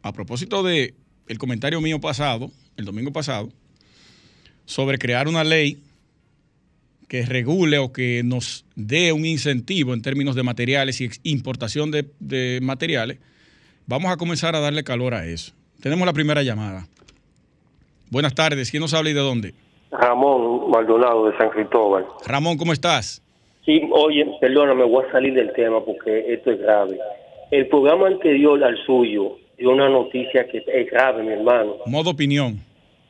a 0.00 0.14
propósito 0.14 0.62
de 0.62 0.94
el 1.28 1.36
comentario 1.36 1.78
mío 1.82 2.00
pasado, 2.00 2.50
el 2.78 2.86
domingo 2.86 3.12
pasado, 3.12 3.50
sobre 4.64 4.96
crear 4.96 5.28
una 5.28 5.44
ley 5.44 5.82
que 7.08 7.26
regule 7.26 7.76
o 7.76 7.92
que 7.92 8.22
nos 8.24 8.64
dé 8.76 9.12
un 9.12 9.26
incentivo 9.26 9.92
en 9.92 10.00
términos 10.00 10.34
de 10.34 10.42
materiales 10.42 11.02
y 11.02 11.10
importación 11.24 11.90
de, 11.90 12.10
de 12.18 12.60
materiales, 12.62 13.18
vamos 13.86 14.10
a 14.10 14.16
comenzar 14.16 14.56
a 14.56 14.60
darle 14.60 14.82
calor 14.82 15.12
a 15.12 15.26
eso. 15.26 15.52
Tenemos 15.82 16.06
la 16.06 16.14
primera 16.14 16.42
llamada. 16.42 16.86
Buenas 18.08 18.34
tardes, 18.34 18.70
¿quién 18.70 18.80
nos 18.80 18.94
habla 18.94 19.10
y 19.10 19.12
de 19.12 19.20
dónde? 19.20 19.54
Ramón 19.90 20.70
Maldonado 20.70 21.26
de 21.26 21.36
San 21.36 21.50
Cristóbal. 21.50 22.06
Ramón, 22.24 22.56
¿cómo 22.56 22.72
estás? 22.72 23.20
Sí, 23.64 23.80
oye, 23.92 24.26
perdóname, 24.40 24.84
voy 24.84 25.04
a 25.06 25.12
salir 25.12 25.34
del 25.34 25.52
tema 25.52 25.84
porque 25.84 26.32
esto 26.32 26.50
es 26.50 26.58
grave. 26.60 26.98
El 27.50 27.68
programa 27.68 28.08
anterior 28.08 28.62
al 28.62 28.76
suyo 28.84 29.38
dio 29.56 29.70
una 29.70 29.88
noticia 29.88 30.46
que 30.48 30.64
es 30.66 30.90
grave, 30.90 31.22
mi 31.22 31.32
hermano. 31.32 31.76
Modo 31.86 32.10
opinión. 32.10 32.58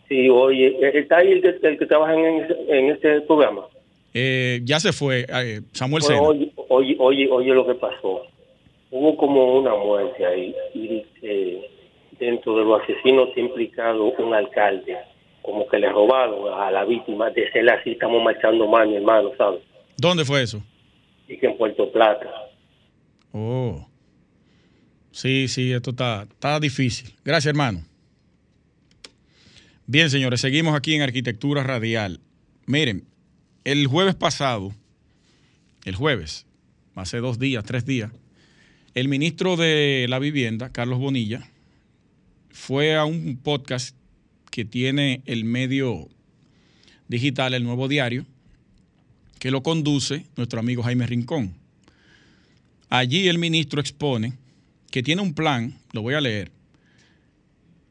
Sí, 0.08 0.28
oye, 0.28 0.76
¿está 0.98 1.18
ahí 1.18 1.32
el 1.32 1.40
que, 1.40 1.66
el 1.66 1.78
que 1.78 1.86
trabaja 1.86 2.14
en, 2.14 2.46
en 2.68 2.90
este 2.90 3.22
programa? 3.22 3.62
Eh, 4.14 4.60
ya 4.64 4.78
se 4.78 4.92
fue, 4.92 5.24
eh, 5.26 5.60
Samuel 5.72 6.02
oye, 6.20 6.52
oye, 6.68 6.96
oye, 6.98 7.28
oye 7.30 7.54
lo 7.54 7.66
que 7.66 7.74
pasó. 7.74 8.26
Hubo 8.90 9.16
como 9.16 9.58
una 9.58 9.74
muerte 9.74 10.26
ahí 10.26 10.54
y 10.74 11.02
eh, 11.22 11.66
dentro 12.18 12.58
de 12.58 12.64
los 12.64 12.82
asesinos 12.82 13.28
está 13.28 13.40
implicado 13.40 14.12
un 14.18 14.34
alcalde, 14.34 14.98
como 15.40 15.66
que 15.66 15.78
le 15.78 15.88
robaron 15.88 16.52
a 16.52 16.70
la 16.70 16.84
víctima. 16.84 17.30
De 17.30 17.50
ser 17.52 17.70
así 17.70 17.92
estamos 17.92 18.22
marchando 18.22 18.66
mal, 18.66 18.86
mi 18.88 18.96
hermano, 18.96 19.30
¿sabes? 19.38 19.60
¿Dónde 20.02 20.24
fue 20.24 20.42
eso? 20.42 20.60
Y 21.28 21.38
que 21.38 21.46
en 21.46 21.56
Puerto 21.56 21.92
Plata. 21.92 22.28
Oh. 23.30 23.86
Sí, 25.12 25.46
sí, 25.46 25.72
esto 25.72 25.90
está, 25.90 26.24
está 26.24 26.58
difícil. 26.58 27.14
Gracias, 27.24 27.50
hermano. 27.50 27.84
Bien, 29.86 30.10
señores, 30.10 30.40
seguimos 30.40 30.74
aquí 30.74 30.96
en 30.96 31.02
Arquitectura 31.02 31.62
Radial. 31.62 32.18
Miren, 32.66 33.04
el 33.62 33.86
jueves 33.86 34.16
pasado, 34.16 34.72
el 35.84 35.94
jueves, 35.94 36.46
hace 36.96 37.18
dos 37.18 37.38
días, 37.38 37.62
tres 37.62 37.86
días, 37.86 38.10
el 38.94 39.06
ministro 39.06 39.54
de 39.54 40.06
la 40.08 40.18
Vivienda, 40.18 40.70
Carlos 40.70 40.98
Bonilla, 40.98 41.48
fue 42.50 42.96
a 42.96 43.04
un 43.04 43.36
podcast 43.40 43.96
que 44.50 44.64
tiene 44.64 45.22
el 45.26 45.44
medio 45.44 46.08
digital, 47.06 47.54
el 47.54 47.62
nuevo 47.62 47.86
diario, 47.86 48.26
que 49.42 49.50
lo 49.50 49.64
conduce 49.64 50.24
nuestro 50.36 50.60
amigo 50.60 50.84
Jaime 50.84 51.04
Rincón. 51.04 51.52
Allí 52.88 53.26
el 53.26 53.38
ministro 53.38 53.80
expone 53.80 54.34
que 54.92 55.02
tiene 55.02 55.20
un 55.20 55.34
plan, 55.34 55.80
lo 55.90 56.00
voy 56.00 56.14
a 56.14 56.20
leer, 56.20 56.52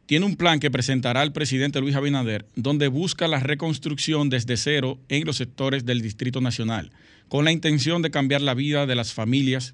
tiene 0.06 0.28
un 0.28 0.38
plan 0.38 0.62
que 0.62 0.72
presentará 0.72 1.22
el 1.24 1.34
presidente 1.34 1.82
Luis 1.82 1.98
Abinader, 1.98 2.46
donde 2.56 2.88
busca 2.88 3.28
la 3.28 3.42
reconstrucción 3.42 4.30
desde 4.30 4.56
cero 4.56 4.98
en 5.10 5.26
los 5.26 5.36
sectores 5.36 5.84
del 5.86 6.02
Distrito 6.02 6.40
Nacional, 6.40 6.94
con 7.28 7.44
la 7.44 7.52
intención 7.52 8.02
de 8.02 8.12
cambiar 8.12 8.40
la 8.40 8.54
vida 8.54 8.86
de 8.86 8.96
las 8.96 9.12
familias 9.12 9.74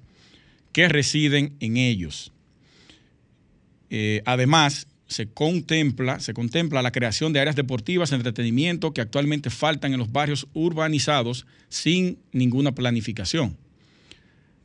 que 0.72 0.88
residen 0.88 1.54
en 1.60 1.76
ellos. 1.76 2.32
Eh, 3.90 4.22
además, 4.24 4.88
se 5.08 5.32
contempla, 5.32 6.20
se 6.20 6.34
contempla 6.34 6.82
la 6.82 6.92
creación 6.92 7.32
de 7.32 7.40
áreas 7.40 7.56
deportivas, 7.56 8.12
entretenimiento 8.12 8.92
que 8.92 9.00
actualmente 9.00 9.48
faltan 9.48 9.94
en 9.94 9.98
los 9.98 10.12
barrios 10.12 10.46
urbanizados 10.52 11.46
sin 11.68 12.18
ninguna 12.30 12.72
planificación. 12.72 13.56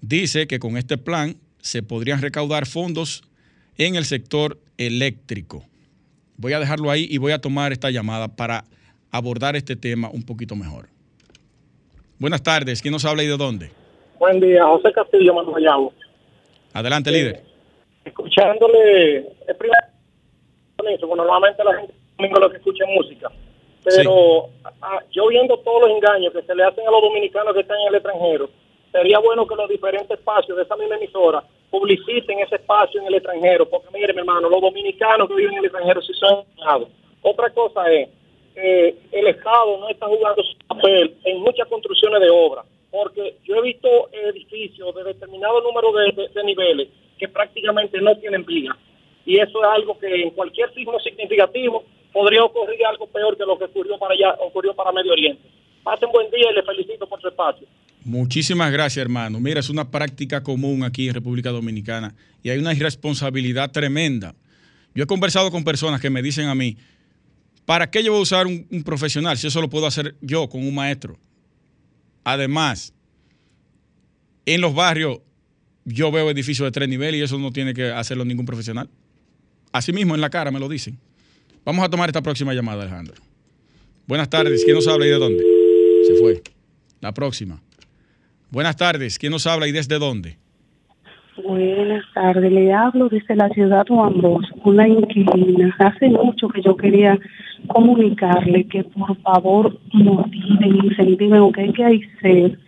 Dice 0.02 0.46
que 0.48 0.60
con 0.60 0.76
este 0.76 0.98
plan 0.98 1.38
se 1.60 1.82
podrían 1.82 2.22
recaudar 2.22 2.66
fondos 2.66 3.24
en 3.78 3.96
el 3.96 4.04
sector 4.04 4.60
eléctrico. 4.78 5.66
Voy 6.36 6.52
a 6.52 6.60
dejarlo 6.60 6.92
ahí 6.92 7.08
y 7.10 7.20
voy 7.20 7.32
a 7.32 7.40
tomar 7.40 7.72
esta 7.72 7.90
llamada 7.90 8.36
para 8.36 8.66
abordar 9.12 9.56
este 9.56 9.78
tema 9.78 10.10
un 10.10 10.24
poquito 10.24 10.58
mejor. 10.58 10.90
Buenas 12.20 12.44
tardes, 12.44 12.82
¿quién 12.82 12.92
nos 12.92 13.06
habla 13.06 13.24
y 13.24 13.28
de 13.28 13.38
dónde? 13.38 13.72
Buen 14.20 14.42
día, 14.42 14.66
José 14.66 14.92
Castillo, 14.92 15.34
Guayabo. 15.46 15.94
Adelante, 16.74 17.12
líder. 17.12 17.44
Escuchándole, 18.04 19.26
es 20.88 21.00
primero, 21.00 21.08
porque 21.08 21.22
normalmente 21.22 21.64
la 21.64 21.76
gente 21.76 21.94
domingo 22.18 22.40
lo 22.40 22.50
que 22.50 22.58
escucha 22.58 22.84
es 22.86 22.96
música. 22.96 23.32
Pero 23.84 24.50
ah, 24.82 25.00
yo 25.12 25.28
viendo 25.28 25.58
todos 25.58 25.82
los 25.82 25.92
engaños 25.92 26.32
que 26.32 26.42
se 26.44 26.56
le 26.56 26.64
hacen 26.64 26.88
a 26.88 26.92
los 26.92 27.02
dominicanos 27.02 27.54
que 27.54 27.62
están 27.62 27.80
en 27.82 27.88
el 27.88 27.96
extranjero, 27.96 28.50
sería 28.92 29.20
bueno 29.20 29.46
que 29.46 29.56
los 29.56 29.70
diferentes 29.70 30.18
espacios 30.18 30.56
de 30.56 30.64
esa 30.64 30.76
misma 30.78 30.96
emisora 30.96 31.44
publiciten 31.70 32.40
ese 32.40 32.56
espacio 32.56 33.02
en 33.02 33.08
el 33.08 33.16
extranjero, 33.16 33.68
porque 33.68 33.88
mire, 33.92 34.14
mi 34.14 34.20
hermano, 34.20 34.48
los 34.48 34.62
dominicanos 34.62 35.28
que 35.28 35.36
viven 35.36 35.54
en 35.54 35.60
el 35.60 35.66
extranjero 35.66 36.02
sí 36.02 36.14
son 36.14 36.46
Otra 37.24 37.50
cosa 37.50 37.92
es, 37.92 38.10
eh, 38.56 38.96
el 39.12 39.28
Estado 39.28 39.80
no 39.80 39.90
está 39.90 40.06
jugando 40.06 40.44
su 40.44 40.58
papel 40.68 41.16
en 41.24 41.42
muchas 41.42 41.68
construcciones 41.68 42.22
de 42.22 42.30
obra, 42.30 42.64
porque 42.92 43.38
yo 43.44 43.56
he 43.56 43.62
visto 43.64 43.90
edificios 44.12 44.94
de 44.94 45.04
determinado 45.04 45.62
número 45.62 45.92
de, 45.92 46.44
niveles 46.44 46.90
que 47.18 47.28
prácticamente 47.28 48.00
no 48.00 48.16
tienen 48.18 48.46
vida. 48.46 48.78
Y 49.26 49.38
eso 49.38 49.64
es 49.64 49.70
algo 49.76 49.98
que 49.98 50.24
en 50.24 50.32
cualquier 50.32 50.74
signo 50.74 51.00
significativo 51.00 51.84
podría 52.12 52.44
ocurrir 52.44 52.86
algo 52.86 53.08
peor 53.08 53.38
que 53.38 53.46
lo 53.46 53.58
que 53.58 53.66
ocurrió 53.66 53.98
para 53.98 54.14
allá, 54.14 54.36
ocurrió 54.40 54.76
para 54.76 54.92
Medio 54.92 55.14
Oriente. 55.14 55.42
Pasen 55.84 56.10
buen 56.12 56.30
día 56.30 56.52
y 56.52 56.56
les 56.56 56.66
felicito 56.66 57.08
por 57.08 57.20
su 57.22 57.28
espacio. 57.28 57.68
Muchísimas 58.06 58.72
gracias, 58.72 59.02
hermano. 59.02 59.40
Mira, 59.40 59.62
es 59.62 59.70
una 59.70 59.90
práctica 59.90 60.44
común 60.44 60.84
aquí 60.84 61.08
en 61.08 61.14
República 61.14 61.52
Dominicana 61.52 62.14
y 62.42 62.50
hay 62.50 62.60
una 62.60 62.74
irresponsabilidad 62.74 63.72
tremenda. 63.72 64.36
Yo 64.94 65.06
he 65.06 65.08
conversado 65.08 65.50
con 65.52 65.64
personas 65.64 66.02
que 66.02 66.10
me 66.10 66.22
dicen 66.22 66.48
a 66.48 66.56
mí, 66.56 66.78
¿para 67.66 67.90
qué 67.90 68.04
yo 68.04 68.12
voy 68.12 68.20
a 68.20 68.24
usar 68.24 68.46
un, 68.46 68.84
profesional 68.84 69.38
si 69.38 69.48
eso 69.48 69.62
lo 69.62 69.70
puedo 69.70 69.88
hacer 69.88 70.16
yo 70.22 70.50
con 70.50 70.62
un 70.68 70.76
maestro? 70.76 71.18
Además, 72.26 72.94
en 74.46 74.62
los 74.62 74.76
barrios 74.76 75.20
yo 75.86 76.12
veo 76.12 76.30
edificios 76.30 76.66
de 76.66 76.72
tres 76.72 76.90
niveles 76.90 77.20
y 77.20 77.24
eso 77.24 77.40
no 77.40 77.52
tiene 77.52 77.74
que 77.74 77.90
hacerlo 77.90 78.26
ningún 78.26 78.46
profesional. 78.46 78.90
Así 79.74 79.92
mismo 79.92 80.16
en 80.16 80.22
la 80.22 80.30
cara 80.30 80.52
me 80.52 80.60
lo 80.60 80.70
dicen. 80.70 80.98
Vamos 81.66 81.84
a 81.84 81.90
tomar 81.90 82.08
esta 82.08 82.22
próxima 82.22 82.54
llamada, 82.54 82.84
Alejandro. 82.84 83.16
Buenas 84.08 84.30
tardes. 84.30 84.64
¿Quién 84.64 84.76
nos 84.76 84.88
habla 84.88 85.06
y 85.06 85.10
de 85.10 85.16
dónde? 85.16 85.44
Se 86.08 86.16
fue. 86.16 86.42
La 87.02 87.14
próxima. 87.14 87.60
Buenas 88.54 88.78
tardes, 88.78 89.18
¿quién 89.18 89.32
nos 89.32 89.48
habla 89.48 89.68
y 89.68 89.72
desde 89.72 89.98
dónde? 89.98 90.38
Buenas 91.44 92.06
tardes, 92.14 92.52
le 92.52 92.72
hablo 92.72 93.10
desde 93.10 93.36
la 93.36 93.50
ciudad 93.50 93.84
de 93.84 93.96
Juan 93.96 94.14
una 94.64 94.88
inquilina. 94.88 95.76
Hace 95.80 96.08
mucho 96.10 96.48
que 96.50 96.62
yo 96.62 96.78
quería 96.78 97.18
comunicarle 97.66 98.68
que 98.68 98.84
por 98.84 99.18
favor 99.22 99.76
motiven, 99.92 100.86
incentiven 100.86 101.40
o 101.40 101.52
que 101.52 101.62
hay 101.62 101.74
que 101.74 101.84
hacer 101.84 102.60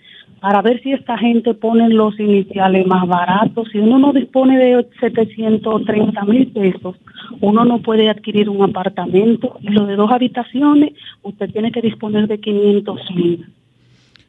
para 0.46 0.62
ver 0.62 0.80
si 0.84 0.92
esta 0.92 1.18
gente 1.18 1.56
pone 1.56 1.90
los 1.90 2.20
iniciales 2.20 2.86
más 2.86 3.08
baratos. 3.08 3.68
Si 3.72 3.80
uno 3.80 3.98
no 3.98 4.14
dispone 4.14 4.60
de 4.60 4.86
730 5.00 6.24
mil 6.26 6.52
pesos, 6.52 6.98
uno 7.42 7.66
no 7.66 7.80
puede 7.80 8.12
adquirir 8.12 8.48
un 8.48 8.62
apartamento 8.62 9.58
y 9.62 9.70
lo 9.70 9.88
de 9.88 9.96
dos 9.96 10.12
habitaciones, 10.12 10.94
usted 11.24 11.50
tiene 11.52 11.72
que 11.72 11.82
disponer 11.82 12.28
de 12.28 12.40
500 12.40 13.00
mil. 13.16 13.48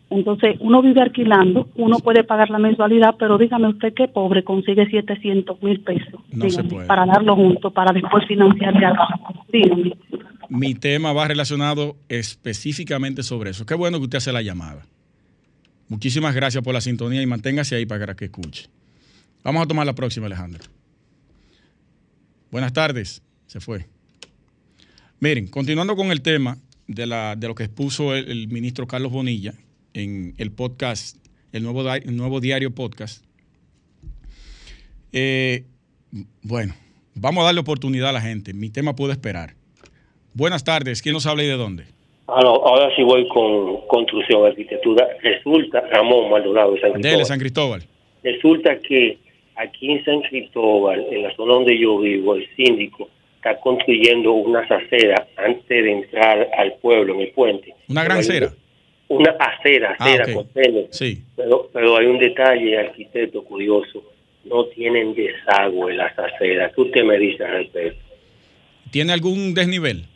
Entonces, 0.08 0.56
uno 0.60 0.80
vive 0.80 1.02
alquilando, 1.02 1.68
uno 1.76 1.98
puede 1.98 2.24
pagar 2.24 2.48
la 2.48 2.60
mensualidad, 2.60 3.16
pero 3.18 3.36
dígame 3.36 3.68
usted 3.68 3.92
qué 3.92 4.08
pobre 4.08 4.42
consigue 4.42 4.88
700 4.88 5.62
mil 5.62 5.80
pesos 5.80 6.22
para 6.86 7.04
darlo 7.04 7.36
junto, 7.36 7.70
para 7.72 7.92
después 7.92 8.24
financiar 8.26 8.72
de 8.72 8.86
abajo. 8.86 9.34
Mi 10.48 10.74
tema 10.74 11.12
va 11.12 11.28
relacionado 11.28 11.96
específicamente 12.08 13.22
sobre 13.22 13.50
eso. 13.50 13.66
Qué 13.66 13.74
bueno 13.74 13.98
que 13.98 14.04
usted 14.04 14.16
hace 14.16 14.32
la 14.32 14.40
llamada. 14.40 14.86
Muchísimas 15.88 16.34
gracias 16.34 16.62
por 16.62 16.74
la 16.74 16.80
sintonía 16.80 17.22
y 17.22 17.26
manténgase 17.26 17.76
ahí 17.76 17.86
para 17.86 18.14
que 18.14 18.26
escuche. 18.26 18.68
Vamos 19.44 19.62
a 19.62 19.66
tomar 19.66 19.86
la 19.86 19.94
próxima, 19.94 20.26
Alejandro. 20.26 20.64
Buenas 22.50 22.72
tardes. 22.72 23.22
Se 23.46 23.60
fue. 23.60 23.86
Miren, 25.20 25.46
continuando 25.46 25.94
con 25.94 26.10
el 26.10 26.22
tema 26.22 26.58
de, 26.88 27.06
la, 27.06 27.36
de 27.36 27.46
lo 27.48 27.54
que 27.54 27.64
expuso 27.64 28.14
el 28.14 28.48
ministro 28.48 28.86
Carlos 28.86 29.12
Bonilla, 29.12 29.54
en 29.96 30.34
el 30.36 30.52
podcast, 30.52 31.16
el 31.52 31.62
nuevo, 31.62 31.82
nuevo 32.06 32.40
diario 32.40 32.74
podcast. 32.74 33.24
Eh, 35.12 35.64
bueno, 36.42 36.74
vamos 37.14 37.42
a 37.42 37.46
darle 37.46 37.60
oportunidad 37.60 38.10
a 38.10 38.12
la 38.12 38.20
gente. 38.20 38.52
Mi 38.52 38.68
tema 38.68 38.94
puede 38.94 39.12
esperar. 39.12 39.54
Buenas 40.34 40.64
tardes. 40.64 41.00
¿Quién 41.00 41.14
nos 41.14 41.24
habla 41.24 41.44
y 41.44 41.46
de 41.46 41.56
dónde? 41.56 41.95
Ahora, 42.26 42.88
sí 42.96 43.02
voy 43.02 43.28
con 43.28 43.86
construcción, 43.86 44.46
arquitectura. 44.46 45.06
Resulta, 45.22 45.80
Ramón 45.92 46.30
Maldonado 46.30 46.72
de 46.72 46.80
San 46.80 46.92
Cristóbal. 46.92 47.12
Dele, 47.12 47.24
San 47.24 47.38
Cristóbal. 47.38 47.82
Resulta 48.22 48.78
que 48.80 49.18
aquí 49.54 49.92
en 49.92 50.04
San 50.04 50.20
Cristóbal, 50.22 51.06
en 51.10 51.22
la 51.22 51.34
zona 51.36 51.54
donde 51.54 51.78
yo 51.78 51.98
vivo, 51.98 52.34
el 52.34 52.48
síndico 52.56 53.08
está 53.36 53.60
construyendo 53.60 54.32
unas 54.32 54.68
aceras 54.70 55.20
antes 55.36 55.68
de 55.68 55.92
entrar 55.92 56.50
al 56.58 56.74
pueblo, 56.82 57.14
en 57.14 57.20
el 57.20 57.30
puente. 57.30 57.74
¿Una 57.88 58.02
gran 58.02 58.18
acera? 58.18 58.52
una 59.08 59.30
acera, 59.38 59.96
acera 59.98 60.26
ah, 60.28 60.34
con 60.34 60.48
Sí. 60.90 61.22
Pero, 61.36 61.70
pero 61.72 61.96
hay 61.96 62.06
un 62.06 62.18
detalle, 62.18 62.78
arquitecto, 62.78 63.44
curioso. 63.44 64.02
No 64.44 64.66
tienen 64.66 65.14
desagüe 65.14 65.94
las 65.94 66.16
aceras. 66.18 66.72
¿Qué 66.74 66.80
usted 66.80 67.04
me 67.04 67.18
dice 67.18 67.44
al 67.44 67.52
respecto? 67.52 68.00
¿Tiene 68.90 69.12
algún 69.12 69.54
desnivel? 69.54 70.06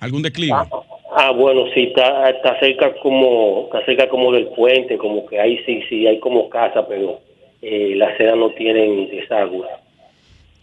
¿Algún 0.00 0.22
declive? 0.22 0.52
Ah, 0.54 0.68
ah, 1.14 1.32
bueno, 1.32 1.64
sí, 1.74 1.84
está, 1.84 2.30
está 2.30 2.58
cerca 2.60 2.94
como 3.02 3.64
está 3.66 3.84
cerca 3.84 4.08
como 4.08 4.32
del 4.32 4.46
puente, 4.48 4.96
como 4.98 5.26
que 5.26 5.40
ahí 5.40 5.58
sí, 5.64 5.82
sí, 5.88 6.06
hay 6.06 6.20
como 6.20 6.48
casa, 6.48 6.86
pero 6.86 7.20
eh, 7.62 7.94
las 7.96 8.14
aceras 8.14 8.36
no 8.36 8.50
tienen 8.50 9.10
desagüe. 9.10 9.66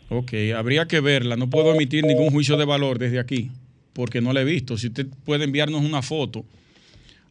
Ok, 0.09 0.33
habría 0.55 0.87
que 0.87 0.99
verla. 0.99 1.35
No 1.37 1.49
puedo 1.49 1.73
emitir 1.73 2.05
ningún 2.05 2.31
juicio 2.31 2.57
de 2.57 2.65
valor 2.65 2.99
desde 2.99 3.19
aquí, 3.19 3.49
porque 3.93 4.21
no 4.21 4.33
la 4.33 4.41
he 4.41 4.45
visto. 4.45 4.77
Si 4.77 4.87
usted 4.87 5.05
puede 5.25 5.45
enviarnos 5.45 5.81
una 5.81 6.01
foto 6.01 6.43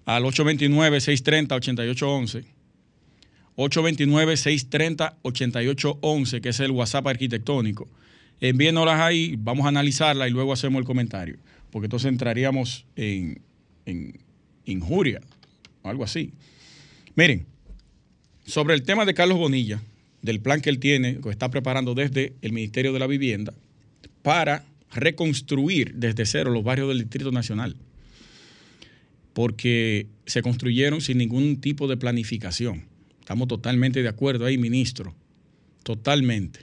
al 0.06 0.24
829-630-8811. 0.24 2.44
829-630-8811, 3.56 6.40
que 6.40 6.48
es 6.48 6.61
el 6.61 6.70
WhatsApp 6.70 7.06
arquitectónico. 7.06 7.87
Envíenoslas 8.40 9.00
ahí, 9.00 9.35
vamos 9.38 9.66
a 9.66 9.68
analizarla 9.68 10.26
y 10.26 10.30
luego 10.30 10.54
hacemos 10.54 10.80
el 10.80 10.87
comentario, 10.87 11.37
porque 11.70 11.87
entonces 11.87 12.09
entraríamos 12.09 12.87
en, 12.96 13.40
injuria 14.64 15.20
o 15.83 15.88
algo 15.88 16.04
así. 16.04 16.33
Miren, 17.16 17.46
sobre 18.44 18.74
el 18.74 18.83
tema 18.83 19.04
de 19.04 19.14
Carlos 19.14 19.38
Bonilla, 19.38 19.83
del 20.22 20.40
plan 20.40 20.61
que 20.61 20.70
él 20.70 20.78
tiene, 20.78 21.20
que 21.20 21.30
está 21.30 21.50
preparando 21.50 21.94
desde 21.94 22.35
el 22.42 22.52
Ministerio 22.52 22.92
de 22.92 22.98
la 22.98 23.06
Vivienda, 23.06 23.52
para 24.22 24.64
reconstruir 24.92 25.94
desde 25.94 26.26
cero 26.26 26.50
los 26.50 26.62
barrios 26.64 26.88
del 26.88 26.98
Distrito 26.98 27.33
Nacional 27.33 27.76
porque 29.33 30.06
se 30.26 30.42
construyeron 30.42 31.00
sin 31.00 31.18
ningún 31.18 31.61
tipo 31.61 31.88
de 31.88 31.96
planificación. 31.96 32.85
Estamos 33.20 33.48
totalmente 33.48 34.02
de 34.02 34.09
acuerdo 34.09 34.44
ahí, 34.44 34.59
ministro, 34.59 35.14
totalmente. 35.83 36.61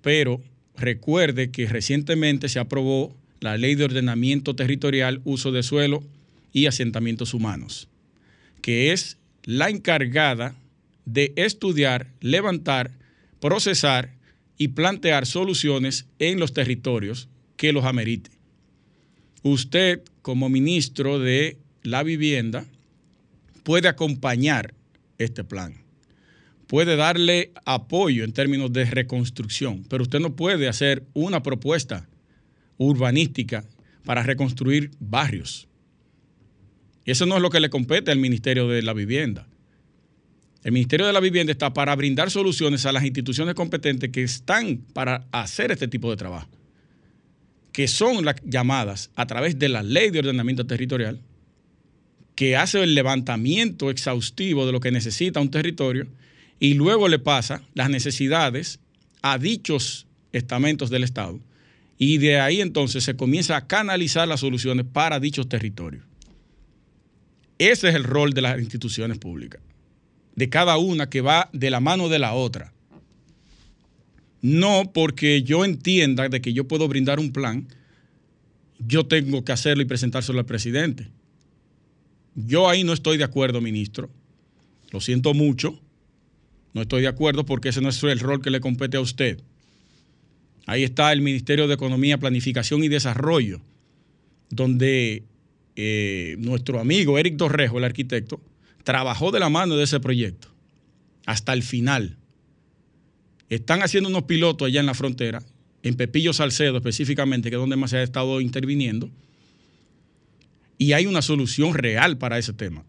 Pero 0.00 0.40
recuerde 0.76 1.50
que 1.50 1.66
recientemente 1.66 2.48
se 2.48 2.58
aprobó 2.58 3.16
la 3.42 3.56
Ley 3.56 3.74
de 3.74 3.84
Ordenamiento 3.84 4.54
Territorial, 4.54 5.20
Uso 5.24 5.50
de 5.52 5.62
Suelo 5.62 6.02
y 6.52 6.66
Asentamientos 6.66 7.34
Humanos, 7.34 7.88
que 8.60 8.92
es 8.92 9.18
la 9.44 9.68
encargada 9.68 10.54
de 11.04 11.32
estudiar, 11.36 12.12
levantar, 12.20 12.92
procesar 13.40 14.14
y 14.56 14.68
plantear 14.68 15.26
soluciones 15.26 16.06
en 16.20 16.38
los 16.38 16.52
territorios 16.52 17.28
que 17.56 17.72
los 17.72 17.84
amerite. 17.84 18.30
Usted, 19.42 20.02
como 20.22 20.48
ministro 20.48 21.18
de 21.18 21.58
la 21.82 22.04
vivienda 22.04 22.64
puede 23.64 23.88
acompañar 23.88 24.74
este 25.18 25.42
plan, 25.42 25.74
puede 26.68 26.94
darle 26.94 27.50
apoyo 27.64 28.22
en 28.22 28.32
términos 28.32 28.72
de 28.72 28.84
reconstrucción, 28.84 29.84
pero 29.88 30.04
usted 30.04 30.20
no 30.20 30.36
puede 30.36 30.68
hacer 30.68 31.04
una 31.12 31.42
propuesta 31.42 32.08
urbanística 32.82 33.64
para 34.04 34.22
reconstruir 34.22 34.90
barrios. 35.00 35.68
Eso 37.04 37.26
no 37.26 37.36
es 37.36 37.42
lo 37.42 37.50
que 37.50 37.60
le 37.60 37.70
compete 37.70 38.10
al 38.10 38.18
Ministerio 38.18 38.68
de 38.68 38.82
la 38.82 38.92
Vivienda. 38.92 39.46
El 40.62 40.72
Ministerio 40.72 41.06
de 41.06 41.12
la 41.12 41.20
Vivienda 41.20 41.50
está 41.50 41.72
para 41.74 41.96
brindar 41.96 42.30
soluciones 42.30 42.86
a 42.86 42.92
las 42.92 43.04
instituciones 43.04 43.54
competentes 43.54 44.10
que 44.10 44.22
están 44.22 44.78
para 44.92 45.26
hacer 45.32 45.72
este 45.72 45.88
tipo 45.88 46.08
de 46.10 46.16
trabajo, 46.16 46.48
que 47.72 47.88
son 47.88 48.24
las 48.24 48.36
llamadas 48.44 49.10
a 49.16 49.26
través 49.26 49.58
de 49.58 49.68
la 49.68 49.82
ley 49.82 50.10
de 50.10 50.20
ordenamiento 50.20 50.64
territorial, 50.64 51.20
que 52.36 52.56
hace 52.56 52.82
el 52.82 52.94
levantamiento 52.94 53.90
exhaustivo 53.90 54.64
de 54.64 54.72
lo 54.72 54.80
que 54.80 54.92
necesita 54.92 55.40
un 55.40 55.50
territorio 55.50 56.06
y 56.60 56.74
luego 56.74 57.08
le 57.08 57.18
pasa 57.18 57.62
las 57.74 57.90
necesidades 57.90 58.78
a 59.20 59.38
dichos 59.38 60.06
estamentos 60.32 60.90
del 60.90 61.02
Estado. 61.02 61.40
Y 62.02 62.18
de 62.18 62.40
ahí 62.40 62.60
entonces 62.60 63.04
se 63.04 63.14
comienza 63.14 63.56
a 63.56 63.66
canalizar 63.66 64.26
las 64.26 64.40
soluciones 64.40 64.86
para 64.90 65.20
dichos 65.20 65.48
territorios. 65.48 66.04
Ese 67.58 67.90
es 67.90 67.94
el 67.94 68.02
rol 68.02 68.32
de 68.32 68.42
las 68.42 68.58
instituciones 68.58 69.18
públicas, 69.18 69.60
de 70.34 70.48
cada 70.48 70.78
una 70.78 71.08
que 71.08 71.20
va 71.20 71.48
de 71.52 71.70
la 71.70 71.78
mano 71.78 72.08
de 72.08 72.18
la 72.18 72.32
otra. 72.32 72.72
No 74.40 74.90
porque 74.92 75.44
yo 75.44 75.64
entienda 75.64 76.28
de 76.28 76.40
que 76.40 76.52
yo 76.52 76.66
puedo 76.66 76.88
brindar 76.88 77.20
un 77.20 77.32
plan, 77.32 77.68
yo 78.80 79.06
tengo 79.06 79.44
que 79.44 79.52
hacerlo 79.52 79.84
y 79.84 79.86
presentárselo 79.86 80.40
al 80.40 80.46
presidente 80.46 81.08
yo 82.34 82.68
ahí 82.68 82.84
no 82.84 82.92
estoy 82.92 83.18
de 83.18 83.24
acuerdo, 83.24 83.60
ministro. 83.60 84.10
Lo 84.90 85.00
siento 85.00 85.34
mucho, 85.34 85.78
No 86.74 86.80
estoy 86.80 87.02
de 87.02 87.08
acuerdo 87.08 87.44
porque 87.44 87.68
ese 87.68 87.82
no 87.82 87.90
es 87.90 88.02
el 88.02 88.18
rol 88.18 88.40
que 88.40 88.50
le 88.50 88.60
compete 88.60 88.96
a 88.96 89.00
usted. 89.02 89.42
Ahí 90.66 90.84
está 90.84 91.12
el 91.12 91.22
Ministerio 91.22 91.66
de 91.66 91.74
Economía, 91.74 92.18
Planificación 92.18 92.84
y 92.84 92.88
Desarrollo, 92.88 93.60
donde 94.50 95.24
eh, 95.76 96.36
nuestro 96.38 96.78
amigo 96.80 97.18
Eric 97.18 97.36
Torrejo, 97.36 97.78
el 97.78 97.84
arquitecto, 97.84 98.40
trabajó 98.84 99.30
de 99.30 99.40
la 99.40 99.48
mano 99.48 99.76
de 99.76 99.84
ese 99.84 100.00
proyecto 100.00 100.48
hasta 101.26 101.52
el 101.52 101.62
final. 101.62 102.16
Están 103.48 103.82
haciendo 103.82 104.08
unos 104.08 104.24
pilotos 104.24 104.66
allá 104.66 104.80
en 104.80 104.86
la 104.86 104.94
frontera, 104.94 105.42
en 105.82 105.94
Pepillo 105.94 106.32
Salcedo 106.32 106.76
específicamente, 106.76 107.50
que 107.50 107.56
es 107.56 107.60
donde 107.60 107.76
más 107.76 107.90
se 107.90 107.98
ha 107.98 108.02
estado 108.02 108.40
interviniendo, 108.40 109.10
y 110.78 110.92
hay 110.92 111.06
una 111.06 111.22
solución 111.22 111.74
real 111.74 112.18
para 112.18 112.38
ese 112.38 112.52
tema. 112.52 112.84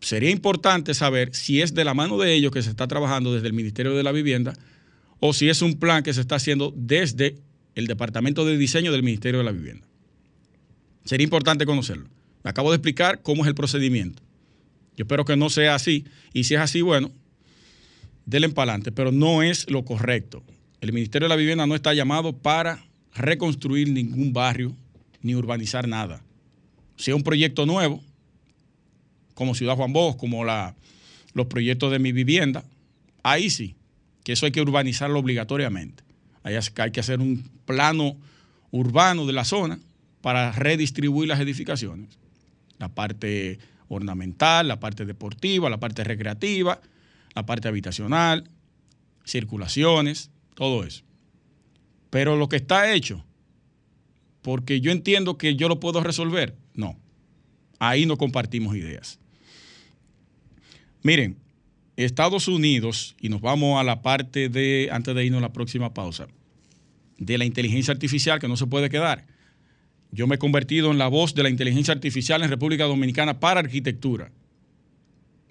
Sería 0.00 0.30
importante 0.30 0.92
saber 0.94 1.34
si 1.34 1.62
es 1.62 1.74
de 1.74 1.84
la 1.84 1.94
mano 1.94 2.18
de 2.18 2.34
ellos 2.34 2.52
que 2.52 2.62
se 2.62 2.70
está 2.70 2.86
trabajando 2.86 3.34
desde 3.34 3.46
el 3.46 3.54
Ministerio 3.54 3.94
de 3.94 4.02
la 4.02 4.12
Vivienda 4.12 4.54
o 5.20 5.32
si 5.32 5.48
es 5.48 5.62
un 5.62 5.78
plan 5.78 6.02
que 6.02 6.12
se 6.12 6.20
está 6.20 6.36
haciendo 6.36 6.72
desde 6.76 7.36
el 7.74 7.86
Departamento 7.86 8.44
de 8.44 8.56
Diseño 8.56 8.92
del 8.92 9.02
Ministerio 9.02 9.38
de 9.38 9.44
la 9.44 9.52
Vivienda. 9.52 9.86
Sería 11.04 11.24
importante 11.24 11.66
conocerlo. 11.66 12.08
acabo 12.42 12.70
de 12.70 12.76
explicar 12.76 13.22
cómo 13.22 13.42
es 13.42 13.48
el 13.48 13.54
procedimiento. 13.54 14.22
Yo 14.96 15.04
espero 15.04 15.24
que 15.24 15.36
no 15.36 15.50
sea 15.50 15.74
así. 15.74 16.04
Y 16.32 16.44
si 16.44 16.54
es 16.54 16.60
así, 16.60 16.80
bueno, 16.80 17.10
denle 18.24 18.48
para 18.48 18.72
adelante. 18.72 18.92
Pero 18.92 19.12
no 19.12 19.42
es 19.42 19.70
lo 19.70 19.84
correcto. 19.84 20.42
El 20.80 20.92
Ministerio 20.92 21.26
de 21.26 21.30
la 21.30 21.36
Vivienda 21.36 21.66
no 21.66 21.74
está 21.74 21.92
llamado 21.94 22.32
para 22.36 22.84
reconstruir 23.14 23.90
ningún 23.90 24.32
barrio 24.32 24.74
ni 25.22 25.34
urbanizar 25.34 25.86
nada. 25.86 26.22
Si 26.96 27.10
es 27.10 27.16
un 27.16 27.22
proyecto 27.22 27.66
nuevo, 27.66 28.02
como 29.34 29.54
Ciudad 29.54 29.76
Juan 29.76 29.92
Bosch, 29.92 30.16
como 30.16 30.44
los 30.44 31.46
proyectos 31.46 31.92
de 31.92 31.98
mi 31.98 32.12
vivienda, 32.12 32.64
ahí 33.22 33.50
sí, 33.50 33.76
que 34.26 34.32
eso 34.32 34.44
hay 34.44 34.50
que 34.50 34.60
urbanizarlo 34.60 35.20
obligatoriamente. 35.20 36.02
Hay 36.42 36.90
que 36.90 36.98
hacer 36.98 37.20
un 37.20 37.48
plano 37.64 38.16
urbano 38.72 39.24
de 39.24 39.32
la 39.32 39.44
zona 39.44 39.78
para 40.20 40.50
redistribuir 40.50 41.28
las 41.28 41.38
edificaciones. 41.38 42.18
La 42.78 42.88
parte 42.88 43.60
ornamental, 43.86 44.66
la 44.66 44.80
parte 44.80 45.04
deportiva, 45.04 45.70
la 45.70 45.78
parte 45.78 46.02
recreativa, 46.02 46.80
la 47.36 47.46
parte 47.46 47.68
habitacional, 47.68 48.50
circulaciones, 49.24 50.32
todo 50.54 50.82
eso. 50.82 51.04
Pero 52.10 52.34
lo 52.34 52.48
que 52.48 52.56
está 52.56 52.92
hecho, 52.92 53.24
porque 54.42 54.80
yo 54.80 54.90
entiendo 54.90 55.38
que 55.38 55.54
yo 55.54 55.68
lo 55.68 55.78
puedo 55.78 56.02
resolver, 56.02 56.56
no. 56.74 56.98
Ahí 57.78 58.06
no 58.06 58.16
compartimos 58.16 58.74
ideas. 58.74 59.20
Miren, 61.04 61.36
Estados 61.96 62.46
Unidos, 62.46 63.16
y 63.20 63.30
nos 63.30 63.40
vamos 63.40 63.80
a 63.80 63.84
la 63.84 64.02
parte 64.02 64.48
de, 64.48 64.88
antes 64.92 65.14
de 65.14 65.24
irnos 65.24 65.38
a 65.38 65.42
la 65.42 65.52
próxima 65.52 65.94
pausa, 65.94 66.28
de 67.18 67.38
la 67.38 67.46
inteligencia 67.46 67.92
artificial 67.92 68.38
que 68.38 68.48
no 68.48 68.56
se 68.56 68.66
puede 68.66 68.90
quedar. 68.90 69.26
Yo 70.12 70.26
me 70.26 70.36
he 70.36 70.38
convertido 70.38 70.90
en 70.90 70.98
la 70.98 71.08
voz 71.08 71.34
de 71.34 71.42
la 71.42 71.50
inteligencia 71.50 71.94
artificial 71.94 72.42
en 72.42 72.50
República 72.50 72.84
Dominicana 72.84 73.40
para 73.40 73.60
arquitectura. 73.60 74.30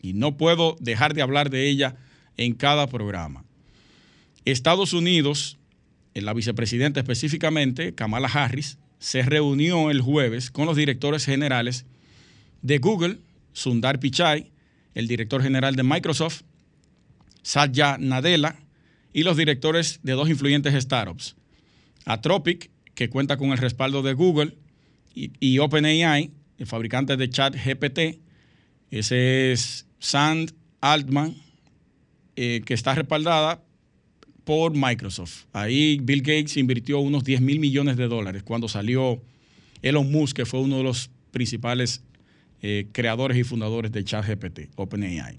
Y 0.02 0.14
no 0.14 0.38
puedo 0.38 0.76
dejar 0.80 1.16
de 1.16 1.24
hablar 1.24 1.50
de 1.50 1.68
ella 1.68 1.96
en 2.38 2.54
cada 2.54 2.88
programa. 2.88 3.44
Estados 4.46 4.94
Unidos, 4.94 5.58
la 6.14 6.34
vicepresidenta 6.34 7.00
específicamente, 7.00 7.96
Kamala 7.96 8.28
Harris, 8.28 8.78
se 9.00 9.24
reunió 9.24 9.90
el 9.90 10.02
jueves 10.02 10.52
con 10.52 10.68
los 10.68 10.78
directores 10.78 11.26
generales 11.26 11.86
de 12.62 12.78
Google, 12.78 13.18
Sundar 13.54 14.00
Pichai, 14.00 14.52
el 14.96 15.08
director 15.08 15.44
general 15.44 15.76
de 15.76 15.84
Microsoft, 15.84 16.42
Satya 17.44 17.98
Nadella, 18.00 18.56
y 19.14 19.24
los 19.24 19.38
directores 19.38 20.00
de 20.04 20.14
dos 20.14 20.30
influyentes 20.30 20.74
startups, 20.84 21.36
Atropic 22.06 22.72
que 22.96 23.10
cuenta 23.10 23.38
con 23.38 23.52
el 23.52 23.58
respaldo 23.58 24.02
de 24.02 24.14
Google, 24.14 24.58
y, 25.14 25.60
OpenAI, 25.60 26.32
el 26.58 26.68
fabricante 26.68 27.16
de 27.16 27.30
chat 27.30 27.56
GPT. 27.56 28.20
Ese 28.92 29.54
es 29.54 29.88
Sand 30.00 30.54
Altman, 30.82 31.36
eh, 32.36 32.62
que 32.66 32.74
está 32.74 32.96
respaldada 32.96 33.64
por 34.44 34.76
Microsoft. 34.76 35.46
Ahí 35.54 36.00
Bill 36.02 36.20
Gates 36.20 36.58
invirtió 36.58 37.00
unos 37.00 37.24
10 37.24 37.42
mil 37.42 37.60
millones 37.60 37.96
de 37.96 38.08
dólares 38.08 38.44
cuando 38.44 38.68
salió 38.68 39.22
Elon 39.82 40.12
Musk, 40.12 40.36
que 40.36 40.46
fue 40.46 40.60
uno 40.60 40.78
de 40.78 40.84
los 40.84 41.10
principales 41.32 42.04
eh, 42.68 42.88
creadores 42.92 43.38
y 43.38 43.44
fundadores 43.44 43.92
de 43.92 44.04
ChatGPT, 44.04 44.72
OpenAI. 44.76 45.38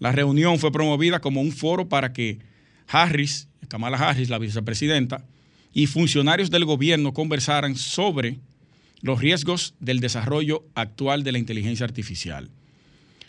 La 0.00 0.12
reunión 0.12 0.58
fue 0.58 0.70
promovida 0.70 1.22
como 1.22 1.40
un 1.40 1.50
foro 1.50 1.88
para 1.88 2.12
que 2.12 2.40
Harris, 2.88 3.48
Kamala 3.68 3.96
Harris, 3.96 4.28
la 4.28 4.38
vicepresidenta, 4.38 5.24
y 5.72 5.86
funcionarios 5.86 6.50
del 6.50 6.66
gobierno 6.66 7.14
conversaran 7.14 7.74
sobre 7.74 8.36
los 9.00 9.18
riesgos 9.18 9.76
del 9.80 10.00
desarrollo 10.00 10.66
actual 10.74 11.24
de 11.24 11.32
la 11.32 11.38
inteligencia 11.38 11.86
artificial. 11.86 12.50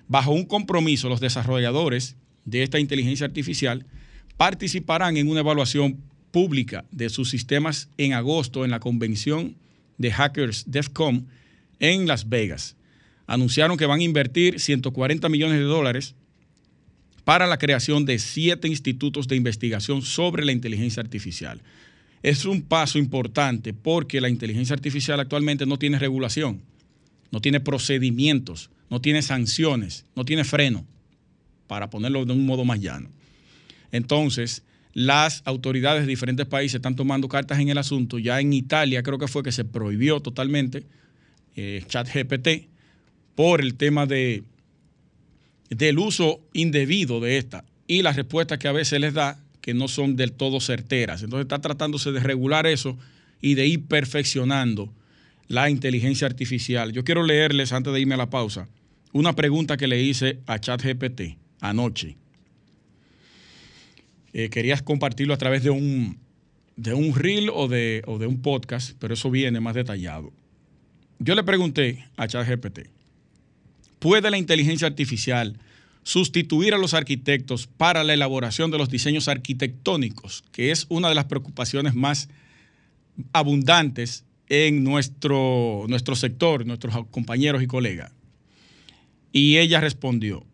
Bajo 0.10 0.34
un 0.34 0.44
compromiso, 0.44 1.08
los 1.08 1.22
desarrolladores 1.22 2.18
de 2.44 2.64
esta 2.64 2.78
inteligencia 2.78 3.26
artificial 3.26 3.86
participarán 4.36 5.16
en 5.16 5.30
una 5.30 5.40
evaluación 5.40 6.02
pública 6.32 6.84
de 6.92 7.08
sus 7.08 7.30
sistemas 7.30 7.88
en 7.98 8.12
agosto 8.12 8.66
en 8.66 8.72
la 8.72 8.82
convención 8.82 9.56
de 9.98 10.12
hackers 10.12 10.66
DEFCON 10.68 11.30
en 11.80 12.08
Las 12.08 12.30
Vegas. 12.30 12.76
Anunciaron 13.28 13.78
que 13.78 13.86
van 13.86 14.00
a 14.00 14.04
invertir 14.04 14.60
140 14.60 15.30
millones 15.30 15.58
de 15.58 15.64
dólares 15.64 16.16
para 17.24 17.48
la 17.48 17.58
creación 17.58 18.06
de 18.06 18.20
siete 18.20 18.68
institutos 18.68 19.28
de 19.28 19.36
investigación 19.36 20.02
sobre 20.04 20.46
la 20.46 20.52
inteligencia 20.52 21.02
artificial 21.02 21.62
es 22.26 22.46
un 22.46 22.64
paso 22.64 22.98
importante 22.98 23.72
porque 23.76 24.20
la 24.20 24.30
inteligencia 24.30 24.74
artificial 24.74 25.20
actualmente 25.20 25.68
no 25.68 25.78
tiene 25.78 26.00
regulación, 26.00 26.64
no 27.30 27.40
tiene 27.40 27.60
procedimientos, 27.60 28.72
no 28.90 29.00
tiene 29.00 29.22
sanciones, 29.22 30.06
no 30.16 30.26
tiene 30.26 30.44
freno, 30.44 30.88
para 31.68 31.92
ponerlo 31.92 32.26
de 32.26 32.34
un 32.34 32.48
modo 32.48 32.66
más 32.66 32.80
llano. 32.80 33.12
Entonces, 33.92 34.64
las 34.94 35.44
autoridades 35.46 36.02
de 36.02 36.08
diferentes 36.08 36.48
países 36.48 36.78
están 36.78 36.96
tomando 36.96 37.28
cartas 37.28 37.60
en 37.60 37.70
el 37.70 37.78
asunto. 37.78 38.18
Ya 38.18 38.40
en 38.40 38.54
Italia 38.54 39.04
creo 39.04 39.20
que 39.20 39.28
fue 39.28 39.44
que 39.44 39.52
se 39.52 39.64
prohibió 39.64 40.20
totalmente 40.20 40.88
eh, 41.56 41.84
ChatGPT 41.88 42.68
por 43.36 43.62
el 43.62 43.76
tema 43.76 44.06
de, 44.06 44.44
del 45.70 46.00
uso 46.00 46.42
indebido 46.54 47.20
de 47.20 47.38
esta 47.38 47.66
y 47.88 48.02
las 48.02 48.16
respuestas 48.16 48.58
que 48.60 48.68
a 48.68 48.72
veces 48.72 49.00
les 49.00 49.14
da 49.14 49.40
que 49.62 49.74
no 49.74 49.88
son 49.88 50.16
del 50.16 50.32
todo 50.32 50.60
certeras. 50.60 51.24
Entonces 51.24 51.46
está 51.46 51.60
tratándose 51.60 52.12
de 52.12 52.20
regular 52.20 52.68
eso 52.68 52.98
y 53.42 53.56
de 53.56 53.68
ir 53.68 53.86
perfeccionando 53.86 54.94
la 55.48 55.70
inteligencia 55.70 56.28
artificial. 56.28 56.92
Yo 56.92 57.04
quiero 57.04 57.24
leerles, 57.24 57.74
antes 57.74 57.94
de 57.94 58.00
irme 58.00 58.16
a 58.16 58.18
la 58.18 58.30
pausa, 58.30 58.68
una 59.12 59.34
pregunta 59.34 59.78
que 59.78 59.88
le 59.88 60.02
hice 60.02 60.40
a 60.46 60.60
ChatGPT 60.60 61.38
anoche. 61.62 62.18
Eh, 64.34 64.50
querías 64.50 64.82
compartirlo 64.82 65.34
a 65.34 65.38
través 65.38 65.64
de 65.64 65.70
un, 65.70 66.20
de 66.76 66.94
un 66.94 67.16
reel 67.16 67.50
o 67.54 67.68
de, 67.68 68.04
o 68.06 68.18
de 68.18 68.28
un 68.28 68.42
podcast, 68.42 68.98
pero 69.00 69.14
eso 69.14 69.32
viene 69.32 69.60
más 69.62 69.76
detallado. 69.76 70.34
Yo 71.20 71.36
le 71.36 71.44
pregunté 71.44 72.06
a 72.18 72.28
ChatGPT, 72.28 72.90
¿puede 74.00 74.30
la 74.30 74.38
inteligencia 74.38 74.88
artificial 74.88 75.58
sustituir 76.04 76.74
a 76.74 76.78
los 76.78 76.94
arquitectos 76.94 77.68
para 77.68 78.04
la 78.04 78.14
elaboración 78.14 78.70
de 78.70 78.78
los 78.78 78.90
diseños 78.90 79.28
arquitectónicos, 79.28 80.44
que 80.52 80.72
es 80.72 80.86
una 80.90 81.10
de 81.10 81.16
las 81.16 81.26
preocupaciones 81.26 81.96
más 81.96 82.30
abundantes 83.34 84.24
en 84.48 84.84
nuestro, 84.84 85.86
nuestro 85.88 86.16
sector, 86.16 86.66
nuestros 86.66 87.08
compañeros 87.08 87.64
y 87.64 87.68
colegas. 87.68 88.12
Y 89.32 89.58
ella 89.58 89.82
respondió, 89.82 90.46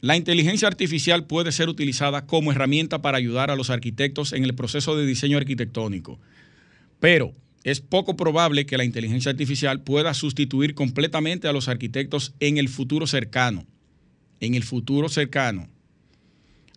la 0.00 0.16
inteligencia 0.16 0.68
artificial 0.68 1.26
puede 1.26 1.52
ser 1.52 1.68
utilizada 1.68 2.26
como 2.26 2.52
herramienta 2.52 3.02
para 3.02 3.18
ayudar 3.18 3.50
a 3.50 3.56
los 3.56 3.70
arquitectos 3.70 4.32
en 4.32 4.44
el 4.44 4.54
proceso 4.54 4.96
de 4.96 5.06
diseño 5.06 5.36
arquitectónico, 5.36 6.18
pero 6.98 7.34
es 7.64 7.80
poco 7.80 8.16
probable 8.16 8.66
que 8.66 8.78
la 8.78 8.84
inteligencia 8.84 9.30
artificial 9.30 9.82
pueda 9.82 10.14
sustituir 10.14 10.74
completamente 10.74 11.48
a 11.48 11.52
los 11.52 11.68
arquitectos 11.68 12.34
en 12.40 12.58
el 12.58 12.68
futuro 12.68 13.06
cercano 13.06 13.66
en 14.40 14.54
el 14.54 14.62
futuro 14.62 15.08
cercano. 15.08 15.68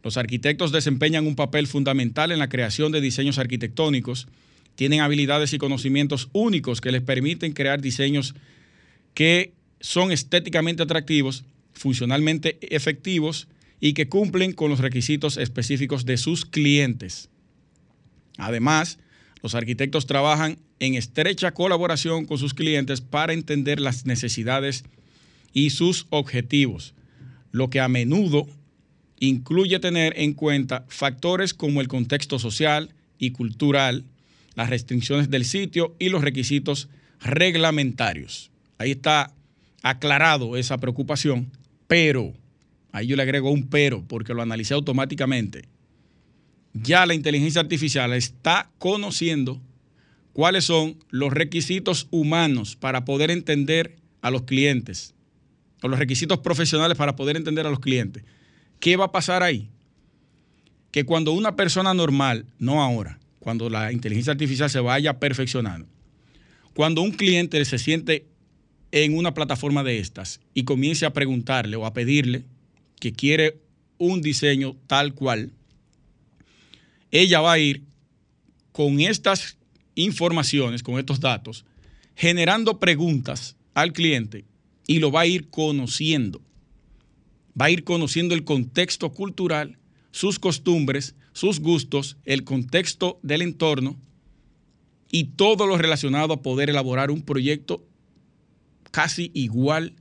Los 0.04 0.18
arquitectos 0.18 0.72
desempeñan 0.72 1.28
un 1.28 1.36
papel 1.36 1.68
fundamental 1.68 2.32
en 2.32 2.40
la 2.40 2.50
creación 2.50 2.92
de 2.92 3.02
diseños 3.02 3.38
arquitectónicos, 3.38 4.28
tienen 4.76 5.02
habilidades 5.02 5.54
y 5.54 5.58
conocimientos 5.58 6.30
únicos 6.34 6.82
que 6.82 6.92
les 6.92 7.02
permiten 7.02 7.54
crear 7.54 7.82
diseños 7.82 8.36
que 9.14 9.54
son 9.80 10.12
estéticamente 10.12 10.84
atractivos, 10.84 11.46
funcionalmente 11.74 12.58
efectivos 12.74 13.48
y 13.80 13.94
que 13.94 14.08
cumplen 14.08 14.54
con 14.54 14.70
los 14.70 14.80
requisitos 14.80 15.38
específicos 15.38 16.06
de 16.06 16.18
sus 16.18 16.46
clientes. 16.46 17.30
Además, 18.38 19.00
los 19.42 19.56
arquitectos 19.56 20.06
trabajan 20.06 20.60
en 20.80 20.96
estrecha 20.96 21.52
colaboración 21.54 22.26
con 22.26 22.38
sus 22.38 22.54
clientes 22.54 23.02
para 23.02 23.34
entender 23.34 23.80
las 23.80 24.06
necesidades 24.06 24.84
y 25.54 25.72
sus 25.72 26.06
objetivos 26.10 26.94
lo 27.52 27.70
que 27.70 27.80
a 27.80 27.88
menudo 27.88 28.48
incluye 29.20 29.80
tener 29.80 30.14
en 30.18 30.34
cuenta 30.34 30.86
factores 30.88 31.54
como 31.54 31.82
el 31.82 31.88
contexto 31.88 32.40
social 32.40 32.94
y 33.18 33.32
cultural, 33.32 34.06
las 34.56 34.70
restricciones 34.70 35.30
del 35.30 35.46
sitio 35.46 35.96
y 36.00 36.10
los 36.10 36.22
requisitos 36.24 36.88
reglamentarios. 37.20 38.52
Ahí 38.78 38.92
está 38.92 39.34
aclarado 39.82 40.56
esa 40.56 40.78
preocupación, 40.78 41.52
pero, 41.88 42.34
ahí 42.92 43.08
yo 43.08 43.16
le 43.16 43.24
agrego 43.24 43.52
un 43.52 43.68
pero 43.68 44.04
porque 44.08 44.34
lo 44.34 44.42
analicé 44.42 44.76
automáticamente. 44.76 45.66
Ya 46.74 47.06
la 47.08 47.16
inteligencia 47.16 47.62
artificial 47.62 48.14
está 48.14 48.70
conociendo 48.78 49.60
cuáles 50.38 50.66
son 50.66 51.00
los 51.10 51.34
requisitos 51.34 52.08
humanos 52.12 52.76
para 52.76 53.06
poder 53.06 53.32
entender 53.32 53.96
a 54.22 54.30
los 54.30 54.44
clientes, 54.44 55.16
o 55.82 55.88
los 55.88 55.98
requisitos 55.98 56.38
profesionales 56.38 56.96
para 56.96 57.16
poder 57.16 57.38
entender 57.38 57.66
a 57.66 57.72
los 57.72 57.80
clientes. 57.80 58.24
¿Qué 58.80 58.98
va 58.98 59.06
a 59.06 59.12
pasar 59.12 59.42
ahí? 59.42 59.72
Que 60.92 61.06
cuando 61.06 61.32
una 61.32 61.56
persona 61.56 61.96
normal, 61.96 62.46
no 62.60 62.84
ahora, 62.84 63.18
cuando 63.40 63.68
la 63.68 63.92
inteligencia 63.92 64.32
artificial 64.32 64.70
se 64.70 64.80
vaya 64.80 65.18
perfeccionando, 65.18 65.88
cuando 66.76 67.02
un 67.02 67.14
cliente 67.14 67.66
se 67.66 67.80
siente 67.80 68.28
en 68.92 69.18
una 69.18 69.34
plataforma 69.34 69.84
de 69.84 69.98
estas 69.98 70.40
y 70.54 70.66
comience 70.66 71.08
a 71.08 71.14
preguntarle 71.14 71.78
o 71.78 71.88
a 71.88 71.94
pedirle 71.94 72.44
que 73.00 73.12
quiere 73.12 73.58
un 73.98 74.22
diseño 74.22 74.76
tal 74.86 75.16
cual, 75.16 75.50
ella 77.10 77.42
va 77.42 77.54
a 77.54 77.58
ir 77.58 77.82
con 78.72 79.00
estas 79.00 79.58
informaciones, 79.98 80.84
con 80.84 81.00
estos 81.00 81.20
datos, 81.20 81.66
generando 82.16 82.80
preguntas 82.80 83.58
al 83.74 83.91
cliente 83.91 84.45
y 84.88 85.00
lo 85.00 85.12
va 85.12 85.22
a 85.22 85.26
ir 85.26 85.50
conociendo. 85.50 86.41
Va 87.60 87.66
a 87.66 87.72
ir 87.72 87.84
conociendo 87.84 88.36
el 88.36 88.43
contexto 88.43 89.12
cultural, 89.12 89.78
sus 90.12 90.39
costumbres, 90.39 91.16
sus 91.34 91.60
gustos, 91.60 92.18
el 92.24 92.43
contexto 92.43 93.20
del 93.24 93.41
entorno 93.41 93.98
y 95.12 95.26
todo 95.26 95.68
lo 95.68 95.78
relacionado 95.78 96.34
a 96.34 96.41
poder 96.41 96.70
elaborar 96.70 97.12
un 97.12 97.22
proyecto 97.22 97.84
casi 98.91 99.32
igual 99.34 99.93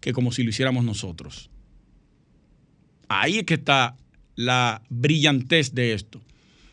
que 0.00 0.12
como 0.12 0.32
si 0.32 0.42
lo 0.42 0.50
hiciéramos 0.50 0.84
nosotros. 0.84 1.50
Ahí 3.08 3.38
es 3.38 3.44
que 3.44 3.54
está 3.54 3.96
la 4.34 4.82
brillantez 4.88 5.74
de 5.74 5.92
esto. 5.92 6.20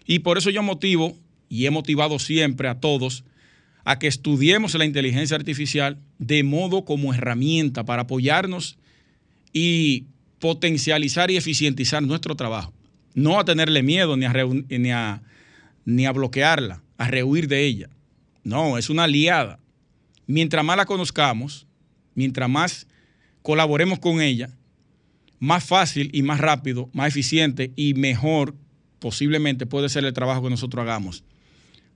Y 0.05 0.19
por 0.19 0.37
eso 0.37 0.49
yo 0.49 0.63
motivo 0.63 1.15
y 1.49 1.65
he 1.65 1.71
motivado 1.71 2.19
siempre 2.19 2.69
a 2.69 2.79
todos 2.79 3.25
a 3.83 3.97
que 3.97 4.07
estudiemos 4.07 4.75
la 4.75 4.85
inteligencia 4.85 5.35
artificial 5.35 5.97
de 6.19 6.43
modo 6.43 6.85
como 6.85 7.13
herramienta 7.13 7.83
para 7.85 8.03
apoyarnos 8.03 8.77
y 9.51 10.05
potencializar 10.37 11.31
y 11.31 11.37
eficientizar 11.37 12.03
nuestro 12.03 12.35
trabajo. 12.35 12.71
No 13.15 13.39
a 13.39 13.45
tenerle 13.45 13.81
miedo 13.81 14.15
ni 14.15 14.25
a, 14.25 14.33
ni 14.69 14.91
a, 14.91 15.21
ni 15.85 16.05
a 16.05 16.11
bloquearla, 16.11 16.83
a 16.97 17.07
rehuir 17.07 17.47
de 17.47 17.65
ella. 17.65 17.89
No, 18.43 18.77
es 18.77 18.89
una 18.91 19.05
aliada. 19.05 19.59
Mientras 20.27 20.63
más 20.63 20.77
la 20.77 20.85
conozcamos, 20.85 21.65
mientras 22.13 22.47
más 22.47 22.87
colaboremos 23.41 23.97
con 23.97 24.21
ella, 24.21 24.51
más 25.39 25.63
fácil 25.63 26.11
y 26.13 26.21
más 26.21 26.39
rápido, 26.39 26.89
más 26.93 27.07
eficiente 27.07 27.71
y 27.75 27.95
mejor 27.95 28.53
posiblemente 28.99 29.65
puede 29.65 29.89
ser 29.89 30.05
el 30.05 30.13
trabajo 30.13 30.43
que 30.43 30.49
nosotros 30.49 30.83
hagamos 30.83 31.23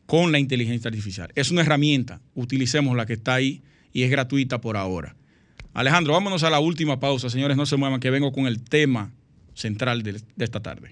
con 0.05 0.31
la 0.31 0.39
inteligencia 0.39 0.89
artificial. 0.89 1.31
Es 1.35 1.51
una 1.51 1.61
herramienta, 1.61 2.21
utilicemos 2.35 2.95
la 2.95 3.05
que 3.05 3.13
está 3.13 3.35
ahí 3.35 3.61
y 3.91 4.03
es 4.03 4.11
gratuita 4.11 4.59
por 4.59 4.77
ahora. 4.77 5.15
Alejandro, 5.73 6.13
vámonos 6.13 6.43
a 6.43 6.49
la 6.49 6.59
última 6.59 6.99
pausa. 6.99 7.29
Señores, 7.29 7.57
no 7.57 7.65
se 7.65 7.77
muevan, 7.77 7.99
que 7.99 8.11
vengo 8.11 8.31
con 8.31 8.45
el 8.45 8.61
tema 8.61 9.11
central 9.55 10.03
de, 10.03 10.21
esta 10.37 10.59
tarde. 10.59 10.91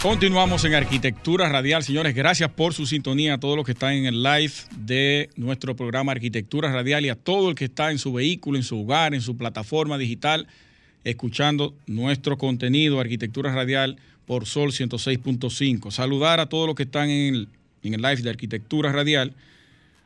Continuamos 0.00 0.64
en 0.64 0.74
Arquitectura 0.74 1.48
Radial. 1.48 1.82
Señores, 1.82 2.14
gracias 2.14 2.50
por 2.50 2.72
su 2.72 2.86
sintonía 2.86 3.34
a 3.34 3.40
todos 3.40 3.56
los 3.56 3.66
que 3.66 3.72
están 3.72 3.94
en 3.94 4.06
el 4.06 4.22
live 4.22 4.52
de 4.76 5.28
nuestro 5.36 5.74
programa 5.74 6.12
Arquitectura 6.12 6.72
Radial 6.72 7.04
y 7.04 7.08
a 7.08 7.16
todo 7.16 7.50
el 7.50 7.54
que 7.54 7.64
está 7.64 7.90
en 7.90 7.98
su 7.98 8.12
vehículo, 8.12 8.56
en 8.56 8.64
su 8.64 8.80
hogar, 8.80 9.12
en 9.12 9.20
su 9.20 9.36
plataforma 9.36 9.98
digital, 9.98 10.46
escuchando 11.04 11.74
nuestro 11.86 12.38
contenido 12.38 13.00
Arquitectura 13.00 13.52
Radial 13.52 13.96
por 14.28 14.44
Sol 14.44 14.72
106.5. 14.72 15.90
Saludar 15.90 16.38
a 16.38 16.50
todos 16.50 16.66
los 16.66 16.76
que 16.76 16.82
están 16.82 17.08
en 17.08 17.34
el, 17.34 17.48
en 17.82 17.94
el 17.94 18.02
live 18.02 18.20
de 18.20 18.28
Arquitectura 18.28 18.92
Radial. 18.92 19.32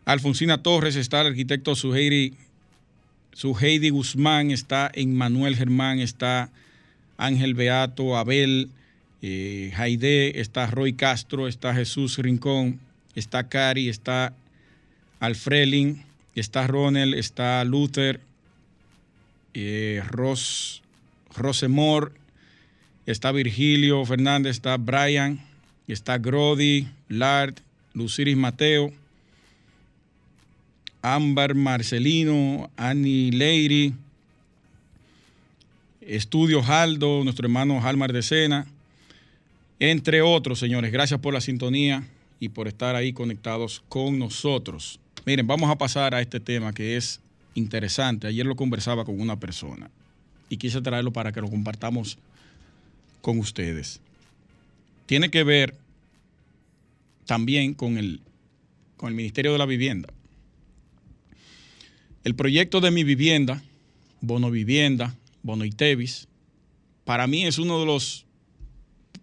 Alfonsina 0.05 0.63
Torres 0.63 0.95
está 0.95 1.23
el 1.23 1.27
arquitecto 1.27 1.75
Suheidi, 1.75 2.35
Suheidi 3.33 3.91
Guzmán, 3.91 4.53
está 4.53 4.91
en 4.95 5.17
Manuel 5.17 5.57
Germán, 5.57 5.99
está 5.99 6.51
Ángel 7.17 7.55
Beato, 7.55 8.17
Abel 8.17 8.71
eh, 9.23 9.73
Jaide, 9.75 10.41
está 10.41 10.69
Roy 10.69 10.93
Castro, 10.93 11.49
está 11.49 11.75
Jesús 11.75 12.17
Rincón, 12.19 12.79
está 13.17 13.49
Cari, 13.49 13.89
está 13.89 14.35
Alfrelin, 15.19 16.05
está 16.37 16.69
Ronel, 16.69 17.15
está 17.15 17.65
Luther, 17.65 18.21
eh, 19.55 20.01
Ros, 20.07 20.85
Rosemor, 21.35 22.13
está 23.07 23.33
Virgilio 23.33 24.05
Fernández, 24.05 24.53
está 24.53 24.77
Brian, 24.77 25.41
está 25.89 26.19
Grody, 26.19 26.89
Lard, 27.09 27.55
Luciris 27.95 28.37
Mateo, 28.37 28.93
Ámbar 31.03 31.55
Marcelino, 31.55 32.71
Annie 32.77 33.33
Leiri, 33.33 33.95
Estudio 36.01 36.63
Jaldo, 36.63 37.23
nuestro 37.25 37.47
hermano 37.47 37.81
Halmar 37.81 38.13
de 38.13 38.23
Sena, 38.23 38.67
entre 39.79 40.23
otros, 40.23 40.59
señores. 40.59 40.93
Gracias 40.93 41.21
por 41.21 41.35
la 41.35 41.41
sintonía 41.41 42.05
y 42.39 42.49
por 42.49 42.69
estar 42.69 42.95
ahí 42.95 43.13
conectados 43.13 43.83
con 43.89 44.19
nosotros. 44.19 45.01
Miren, 45.25 45.47
vamos 45.47 45.71
a 45.71 45.79
pasar 45.79 46.15
a 46.15 46.21
este 46.21 46.41
tema 46.41 46.73
que 46.73 46.97
es 46.97 47.21
interesante. 47.55 48.27
Ayer 48.27 48.47
lo 48.47 48.57
conversaba 48.57 49.05
con 49.05 49.21
una 49.21 49.39
persona 49.39 49.91
y 50.49 50.57
quise 50.57 50.81
traerlo 50.83 51.13
para 51.13 51.33
que 51.33 51.41
lo 51.41 51.49
compartamos 51.49 52.19
con 53.23 53.39
ustedes. 53.39 54.01
Tiene 55.07 55.31
que 55.31 55.45
ver 55.45 55.75
también 57.25 57.73
con 57.73 57.97
el, 57.97 58.21
con 58.99 59.09
el 59.09 59.15
Ministerio 59.15 59.53
de 59.53 59.59
la 59.59 59.67
Vivienda. 59.67 60.13
El 62.25 62.35
proyecto 62.35 62.81
de 62.81 62.91
mi 62.91 63.03
vivienda, 63.05 63.63
Bono 64.21 64.51
Vivienda, 64.51 65.17
Bono 65.43 65.65
Itevis, 65.65 66.29
para 67.05 67.27
mí 67.27 67.47
es 67.47 67.59
uno 67.59 67.81
de 67.81 67.87
los 67.87 68.27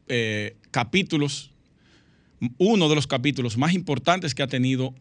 eh, 0.08 0.56
capítulos, 0.72 1.52
uno 2.58 2.90
de 2.90 2.96
los 2.96 3.08
capítulos 3.08 3.58
más 3.58 3.74
importantes 3.74 4.36
que 4.36 4.44
ha 4.44 4.48
tenido 4.48 4.94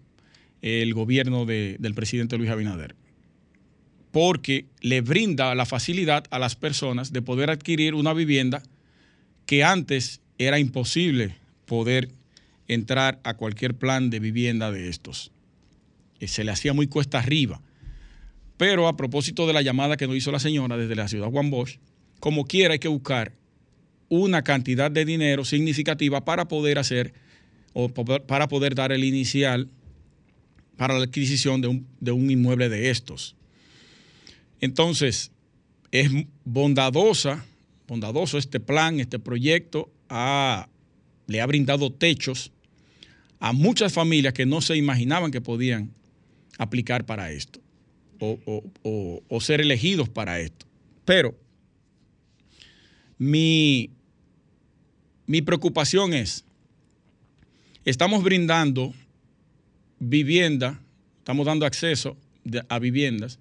el 0.63 0.93
gobierno 0.95 1.45
del 1.47 1.95
presidente 1.95 2.37
Luis 2.37 2.51
Abinader, 2.51 2.95
porque 4.13 4.67
le 4.81 5.01
brinda 5.01 5.55
la 5.55 5.67
facilidad 5.67 6.25
a 6.31 6.39
las 6.39 6.57
personas 6.57 7.13
de 7.13 7.23
poder 7.23 7.51
adquirir 7.51 7.95
una 7.95 8.13
vivienda 8.13 8.63
que 9.49 9.65
antes 9.65 10.21
era 10.37 10.59
imposible 10.59 11.35
poder 11.65 12.11
entrar 12.67 13.19
a 13.25 13.33
cualquier 13.33 13.79
plan 13.79 14.11
de 14.11 14.21
vivienda 14.21 14.71
de 14.71 14.91
estos. 14.91 15.33
Eh, 16.21 16.29
se 16.29 16.45
le 16.45 16.51
hacía 16.51 16.75
muy 16.75 16.87
cuesta 16.87 17.19
arriba. 17.19 17.63
Pero 18.59 18.89
a 18.89 18.97
propósito 18.99 19.47
de 19.47 19.55
la 19.55 19.63
llamada 19.63 19.97
que 19.97 20.07
nos 20.07 20.17
hizo 20.17 20.31
la 20.31 20.39
señora 20.39 20.77
desde 20.77 20.95
la 20.95 21.09
ciudad 21.09 21.31
Juan 21.31 21.49
Bosch, 21.49 21.79
como 22.21 22.45
quiera 22.45 22.75
hay 22.75 22.79
que 22.79 22.89
buscar 22.89 23.33
una 24.11 24.45
cantidad 24.45 24.91
de 24.91 25.07
dinero 25.07 25.47
significativa 25.47 26.27
para 26.27 26.47
poder 26.47 26.79
hacer 26.79 27.15
o 27.73 27.89
para 27.89 28.49
poder 28.49 28.75
dar 28.75 28.93
el 28.93 29.03
inicial 29.03 29.71
para 30.77 30.99
la 30.99 31.05
adquisición 31.05 31.63
de 31.63 31.69
un, 31.69 31.87
de 32.01 32.13
un 32.13 32.31
inmueble 32.31 32.69
de 32.69 32.91
estos. 32.91 33.35
Entonces, 34.61 35.33
es 35.91 36.11
bondadosa, 36.45 37.47
bondadoso 37.89 38.39
este 38.39 38.61
plan, 38.61 39.01
este 39.01 39.19
proyecto, 39.19 39.91
le 40.09 41.41
ha 41.41 41.47
brindado 41.47 41.93
techos 41.93 42.53
a 43.41 43.53
muchas 43.53 43.93
familias 43.93 44.35
que 44.35 44.47
no 44.47 44.61
se 44.61 44.77
imaginaban 44.77 45.31
que 45.31 45.41
podían 45.41 45.93
aplicar 46.59 47.07
para 47.07 47.33
esto 47.33 47.61
o, 48.21 49.41
ser 49.41 49.61
elegidos 49.61 50.09
para 50.09 50.39
esto. 50.41 50.67
Pero 51.05 51.35
mi 53.17 53.91
preocupación 55.45 56.15
es, 56.15 56.45
estamos 57.85 58.23
brindando 58.23 58.93
vivienda, 59.99 60.81
estamos 61.19 61.47
dando 61.47 61.67
acceso 61.67 62.17
a 62.69 62.79
viviendas 62.79 63.39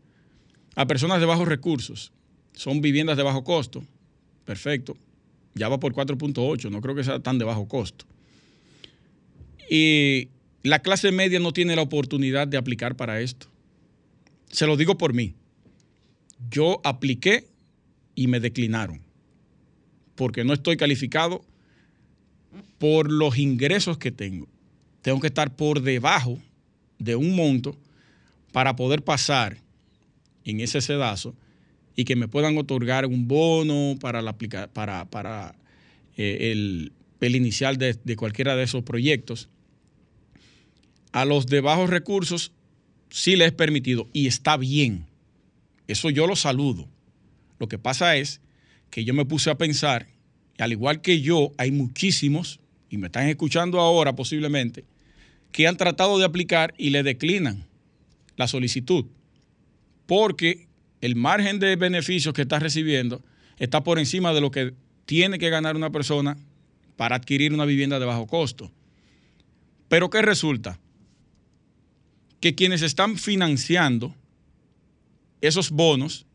a 0.76 0.86
personas 0.86 1.20
de 1.20 1.26
bajos 1.26 1.48
recursos. 1.48 2.12
Son 2.54 2.82
viviendas 2.82 3.18
de 3.18 3.24
bajo 3.24 3.44
costo. 3.44 3.84
Perfecto. 4.48 4.96
Ya 5.56 5.68
va 5.68 5.78
por 5.78 5.94
4.8, 5.94 6.72
no 6.72 6.80
creo 6.80 6.96
que 6.96 7.04
sea 7.04 7.20
tan 7.20 7.38
de 7.38 7.44
bajo 7.44 7.68
costo. 7.68 8.06
Y 9.70 10.30
la 10.64 10.80
clase 10.80 11.12
media 11.12 11.40
no 11.42 11.52
tiene 11.52 11.76
la 11.76 11.82
oportunidad 11.82 12.48
de 12.48 12.56
aplicar 12.56 12.96
para 12.96 13.20
esto. 13.20 13.48
Se 14.50 14.66
lo 14.66 14.78
digo 14.78 14.98
por 14.98 15.14
mí. 15.14 15.36
Yo 16.50 16.80
apliqué 16.86 17.46
y 18.16 18.28
me 18.28 18.40
declinaron, 18.40 19.02
porque 20.16 20.46
no 20.46 20.54
estoy 20.54 20.78
calificado 20.78 21.44
por 22.78 23.12
los 23.12 23.38
ingresos 23.38 23.98
que 23.98 24.12
tengo. 24.12 24.48
Tengo 25.02 25.20
que 25.20 25.28
estar 25.28 25.58
por 25.58 25.82
debajo 25.82 26.40
de 27.00 27.18
un 27.18 27.36
monto 27.36 27.76
para 28.54 28.78
poder 28.78 29.04
pasar 29.04 29.58
en 30.46 30.62
ese 30.62 30.80
sedazo 30.80 31.36
y 31.98 32.06
que 32.06 32.16
me 32.16 32.30
puedan 32.30 32.58
otorgar 32.58 33.08
un 33.08 33.28
bono 33.28 33.98
para, 34.00 34.22
la 34.22 34.38
para, 34.72 35.10
para 35.10 35.56
eh, 36.16 36.52
el, 36.52 36.94
el, 37.20 37.36
inicial 37.36 37.78
de, 37.78 37.98
de 38.02 38.16
cualquiera 38.16 38.56
de 38.56 38.64
esos 38.64 38.84
proyectos. 38.84 39.50
A 41.12 41.26
los 41.26 41.48
de 41.48 41.60
bajos 41.60 41.90
recursos 41.90 42.54
sí 43.10 43.36
les 43.36 43.48
es 43.48 43.54
permitido 43.54 44.08
y 44.14 44.28
está 44.28 44.58
bien. 44.58 45.08
Eso 45.88 46.12
yo 46.12 46.28
lo 46.28 46.36
saludo. 46.36 46.88
Lo 47.58 47.68
que 47.68 47.80
pasa 47.80 48.16
es 48.16 48.42
que 48.92 49.04
yo 49.04 49.16
me 49.16 49.26
puse 49.26 49.50
a 49.50 49.58
pensar, 49.58 50.08
al 50.60 50.72
igual 50.72 51.02
que 51.02 51.22
yo, 51.22 51.52
hay 51.58 51.72
muchísimos, 51.72 52.60
y 52.92 52.98
me 52.98 53.08
están 53.08 53.28
escuchando 53.28 53.80
ahora 53.80 54.16
posiblemente, 54.16 54.86
que 55.52 55.68
han 55.68 55.78
tratado 55.78 56.20
de 56.20 56.26
aplicar 56.26 56.76
y 56.78 56.92
le 56.92 57.02
declinan 57.02 57.66
la 58.36 58.48
solicitud, 58.48 59.06
porque 60.06 60.67
el 61.02 61.16
margen 61.16 61.60
de 61.60 61.76
beneficios 61.76 62.34
que 62.34 62.44
está 62.44 62.60
recibiendo 62.60 63.22
está 63.58 63.84
por 63.84 64.00
encima 64.00 64.34
de 64.34 64.42
lo 64.42 64.52
que 64.52 64.74
tiene 65.06 65.40
que 65.40 65.50
ganar 65.50 65.76
una 65.76 65.92
persona 65.92 66.38
para 66.96 67.16
adquirir 67.16 67.54
una 67.54 67.66
vivienda 67.66 68.00
de 68.00 68.06
bajo 68.06 68.28
costo. 68.28 68.72
Pero 69.88 70.10
¿qué 70.10 70.22
resulta? 70.22 70.80
Que 72.40 72.56
quienes 72.56 72.82
están 72.82 73.18
financiando 73.18 74.14
esos 75.42 75.72
bonos 75.72 76.26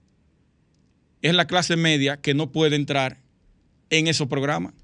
es 1.20 1.34
la 1.34 1.46
clase 1.46 1.76
media 1.76 2.16
que 2.16 2.34
no 2.34 2.50
puede 2.50 2.76
entrar 2.76 3.18
en 3.90 4.08
esos 4.08 4.28
programas. 4.28 4.74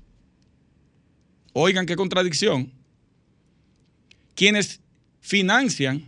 Oigan 1.52 1.86
qué 1.86 1.96
contradicción. 1.96 2.72
Quienes 4.34 4.80
financian 5.20 6.04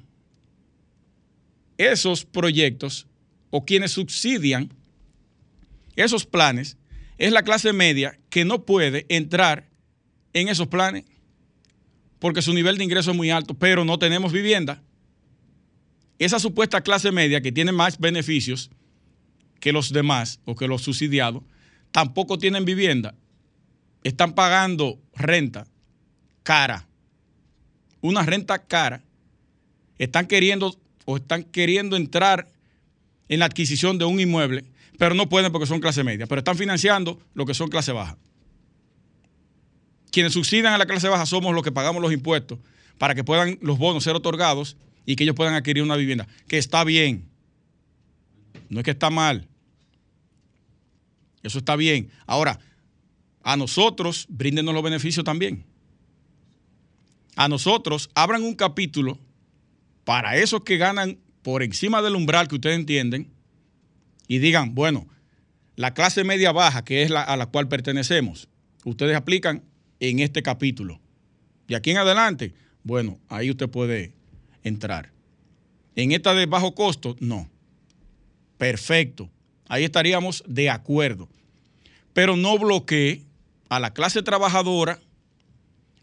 esos 1.79 2.25
proyectos 2.25 3.07
o 3.51 3.65
quienes 3.65 3.93
subsidian 3.93 4.73
esos 5.97 6.25
planes 6.25 6.77
es 7.19 7.33
la 7.33 7.43
clase 7.43 7.73
media 7.73 8.19
que 8.31 8.45
no 8.45 8.65
puede 8.65 9.07
entrar 9.09 9.69
en 10.33 10.49
esos 10.49 10.69
planes 10.69 11.05
porque 12.21 12.43
su 12.43 12.55
nivel 12.55 12.79
de 12.79 12.85
ingreso 12.85 13.11
es 13.11 13.17
muy 13.17 13.31
alto, 13.31 13.55
pero 13.55 13.85
no 13.85 13.99
tenemos 13.99 14.31
vivienda. 14.31 14.83
Esa 16.19 16.39
supuesta 16.39 16.83
clase 16.83 17.11
media 17.11 17.41
que 17.41 17.51
tiene 17.51 17.73
más 17.73 17.99
beneficios 17.99 18.71
que 19.59 19.73
los 19.73 19.93
demás 19.93 20.39
o 20.45 20.55
que 20.55 20.69
los 20.69 20.83
subsidiados, 20.83 21.43
tampoco 21.91 22.39
tienen 22.39 22.65
vivienda. 22.65 23.15
Están 24.05 24.35
pagando 24.35 24.99
renta 25.15 25.67
cara. 26.43 26.87
Una 28.01 28.23
renta 28.23 28.59
cara. 28.67 29.03
Están 29.99 30.27
queriendo 30.27 30.79
o 31.07 31.17
están 31.17 31.45
queriendo 31.45 31.97
entrar 31.97 32.49
en 33.31 33.39
la 33.39 33.47
adquisición 33.47 33.97
de 33.97 34.05
un 34.05 34.21
inmueble, 34.21 34.65
pero 34.99 35.15
no 35.15 35.29
pueden 35.29 35.53
porque 35.53 35.67
son 35.67 35.81
clase 35.81 36.05
media, 36.05 36.27
pero 36.27 36.41
están 36.41 36.59
financiando 36.59 37.19
lo 37.33 37.47
que 37.47 37.55
son 37.55 37.71
clase 37.71 37.93
baja. 37.93 38.19
Quienes 40.11 40.33
subsidian 40.33 40.75
a 40.75 40.79
la 40.79 40.85
clase 40.85 41.09
baja 41.09 41.25
somos 41.25 41.55
los 41.55 41.63
que 41.63 41.71
pagamos 41.71 42.03
los 42.03 42.13
impuestos 42.13 42.59
para 42.99 43.15
que 43.15 43.23
puedan 43.23 43.57
los 43.63 43.79
bonos 43.79 44.03
ser 44.03 44.17
otorgados 44.17 44.77
y 45.07 45.15
que 45.15 45.23
ellos 45.23 45.37
puedan 45.37 45.55
adquirir 45.55 45.85
una 45.85 45.97
vivienda, 45.97 46.27
que 46.49 46.59
está 46.59 46.83
bien. 46.83 47.31
No 48.69 48.81
es 48.81 48.85
que 48.85 48.91
está 48.91 49.11
mal. 49.11 49.47
Eso 51.45 51.59
está 51.59 51.77
bien. 51.77 52.11
Ahora, 52.27 52.59
a 53.45 53.57
nosotros 53.57 54.27
bríndenos 54.29 54.75
los 54.75 54.83
beneficios 54.83 55.25
también. 55.25 55.65
A 57.37 57.49
nosotros 57.49 58.11
abran 58.15 58.43
un 58.43 58.55
capítulo 58.55 59.19
para 60.05 60.37
esos 60.37 60.65
que 60.65 60.79
ganan 60.79 61.19
por 61.43 61.63
encima 61.63 62.03
del 62.03 62.17
umbral 62.17 62.49
que 62.49 62.57
ustedes 62.57 62.77
entienden 62.77 63.31
y 64.29 64.39
digan, 64.39 64.75
bueno, 64.75 65.09
la 65.77 65.95
clase 65.95 66.25
media 66.25 66.53
baja, 66.53 66.85
que 66.85 67.03
es 67.03 67.11
la 67.11 67.23
a 67.23 67.37
la 67.37 67.47
cual 67.47 67.69
pertenecemos, 67.69 68.49
ustedes 68.85 69.17
aplican 69.17 69.63
en 69.99 70.21
este 70.21 70.43
capítulo. 70.43 71.01
Y 71.69 71.75
aquí 71.75 71.91
en 71.91 71.99
adelante, 71.99 72.55
bueno, 72.83 73.19
ahí 73.29 73.51
usted 73.51 73.69
puede 73.69 74.13
entrar. 74.63 75.13
En 75.97 76.13
esta 76.13 76.35
de 76.35 76.47
bajo 76.47 76.75
costo, 76.75 77.17
no. 77.21 77.49
Perfecto. 78.59 79.31
Ahí 79.69 79.85
estaríamos 79.85 80.43
de 80.47 80.71
acuerdo. 80.71 81.29
Pero 82.13 82.37
no 82.37 82.59
bloquee 82.59 83.25
a 83.69 83.81
la 83.81 83.93
clase 83.93 84.23
trabajadora, 84.23 84.99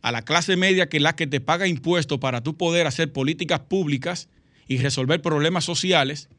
a 0.02 0.12
la 0.12 0.22
clase 0.22 0.56
media 0.56 0.88
que 0.88 0.98
es 0.98 1.04
la 1.04 1.16
que 1.16 1.28
te 1.28 1.42
paga 1.42 1.68
impuestos 1.68 2.20
para 2.20 2.42
tú 2.42 2.56
poder 2.56 2.88
hacer 2.88 3.12
políticas 3.12 3.60
públicas 3.60 4.30
y 4.68 4.78
resolver 4.78 5.22
problemas 5.22 5.65
sociales, 5.65 6.30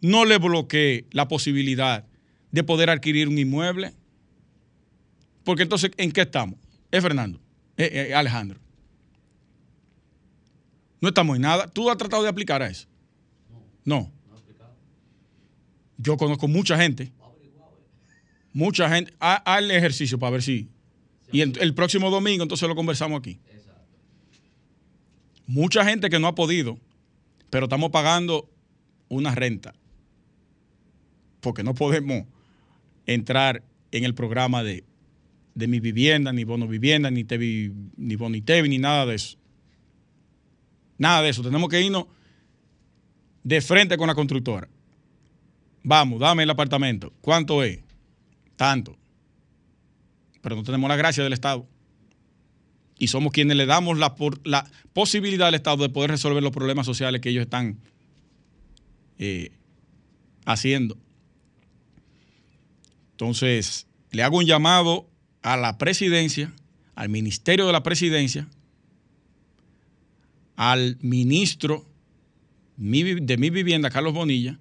no 0.00 0.24
le 0.24 0.38
bloquee 0.38 1.06
la 1.10 1.28
posibilidad 1.28 2.06
de 2.52 2.62
poder 2.62 2.90
adquirir 2.90 3.28
un 3.28 3.38
inmueble. 3.38 3.92
Porque 5.44 5.62
entonces, 5.62 5.90
¿en 5.96 6.12
qué 6.12 6.22
estamos? 6.22 6.58
Es 6.90 7.02
Fernando, 7.02 7.40
eh, 7.76 8.08
eh, 8.10 8.14
Alejandro. 8.14 8.60
No 11.00 11.08
estamos 11.08 11.36
en 11.36 11.42
nada. 11.42 11.68
¿Tú 11.68 11.90
has 11.90 11.98
tratado 11.98 12.22
de 12.22 12.28
aplicar 12.28 12.62
a 12.62 12.68
eso? 12.68 12.88
No. 13.84 14.12
Yo 15.98 16.16
conozco 16.16 16.48
mucha 16.48 16.76
gente. 16.76 17.12
Mucha 18.52 18.88
gente. 18.88 19.12
Haz 19.18 19.58
el 19.58 19.70
ejercicio 19.70 20.18
para 20.18 20.30
ver 20.30 20.42
si. 20.42 20.68
Y 21.32 21.40
el, 21.40 21.58
el, 21.60 21.74
próximo 21.74 22.10
domingo 22.10 22.42
entonces 22.42 22.68
lo 22.68 22.74
conversamos 22.74 23.18
aquí. 23.18 23.38
Mucha 25.46 25.84
gente 25.84 26.08
que 26.10 26.18
no 26.18 26.26
ha 26.26 26.34
podido, 26.34 26.78
pero 27.56 27.64
estamos 27.64 27.90
pagando 27.90 28.50
una 29.08 29.34
renta. 29.34 29.72
Porque 31.40 31.62
no 31.62 31.74
podemos 31.74 32.26
entrar 33.06 33.62
en 33.92 34.04
el 34.04 34.14
programa 34.14 34.62
de, 34.62 34.84
de 35.54 35.66
mi 35.66 35.80
vivienda, 35.80 36.34
ni 36.34 36.44
bono 36.44 36.68
vivienda, 36.68 37.10
ni, 37.10 37.24
tevi, 37.24 37.72
ni 37.96 38.14
bonitevi, 38.14 38.68
ni 38.68 38.76
nada 38.76 39.06
de 39.06 39.14
eso. 39.14 39.38
Nada 40.98 41.22
de 41.22 41.30
eso. 41.30 41.42
Tenemos 41.42 41.70
que 41.70 41.80
irnos 41.80 42.08
de 43.42 43.62
frente 43.62 43.96
con 43.96 44.08
la 44.08 44.14
constructora. 44.14 44.68
Vamos, 45.82 46.20
dame 46.20 46.42
el 46.42 46.50
apartamento. 46.50 47.10
¿Cuánto 47.22 47.62
es? 47.62 47.78
Tanto. 48.56 48.98
Pero 50.42 50.56
no 50.56 50.62
tenemos 50.62 50.90
la 50.90 50.96
gracia 50.96 51.24
del 51.24 51.32
Estado. 51.32 51.66
Y 52.98 53.08
somos 53.08 53.32
quienes 53.32 53.56
le 53.56 53.66
damos 53.66 53.98
la, 53.98 54.14
posibilidad 54.92 55.48
al 55.48 55.54
Estado 55.54 55.82
de 55.82 55.88
poder 55.90 56.10
resolver 56.10 56.42
los 56.42 56.52
problemas 56.52 56.86
sociales 56.86 57.20
que 57.20 57.28
ellos 57.28 57.42
están 57.42 57.78
eh, 59.18 59.52
haciendo. 60.46 60.96
Entonces, 63.12 63.86
le 64.10 64.22
hago 64.22 64.38
un 64.38 64.46
llamado 64.46 65.08
a 65.42 65.56
la 65.56 65.78
presidencia, 65.78 66.52
al 66.94 67.08
Ministerio 67.08 67.66
de 67.66 67.72
la 67.72 67.82
Presidencia, 67.82 68.48
al 70.56 70.96
ministro 71.00 71.84
de 72.76 73.36
mi 73.36 73.50
vivienda, 73.50 73.90
Carlos 73.90 74.14
Bonilla, 74.14 74.58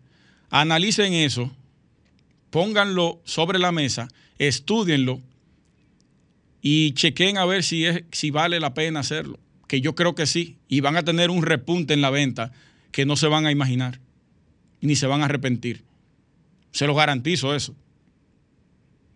analicen 0.50 1.14
eso, 1.14 1.52
pónganlo 2.50 3.22
sobre 3.26 3.60
la 3.60 3.72
mesa, 3.72 4.08
estudienlo 4.38 5.22
y 6.68 6.94
chequen 6.94 7.38
a 7.38 7.46
ver 7.46 7.64
si, 7.64 7.86
es, 7.86 8.06
si 8.12 8.32
vale 8.32 8.60
la 8.60 8.74
pena 8.74 9.02
hacerlo. 9.02 9.40
Que 9.68 9.82
yo 9.82 9.94
creo 9.94 10.16
que 10.16 10.26
sí. 10.26 10.58
Y 10.68 10.80
van 10.80 10.98
a 10.98 11.04
tener 11.04 11.30
un 11.30 11.44
repunte 11.44 11.94
en 11.94 12.02
la 12.02 12.10
venta 12.10 12.52
que 12.92 13.06
no 13.06 13.16
se 13.16 13.28
van 13.28 13.46
a 13.46 13.52
imaginar, 13.52 14.00
ni 14.82 14.96
se 14.96 15.06
van 15.06 15.22
a 15.22 15.26
arrepentir. 15.26 15.84
Se 16.72 16.88
los 16.88 16.98
garantizo 16.98 17.54
eso. 17.54 17.76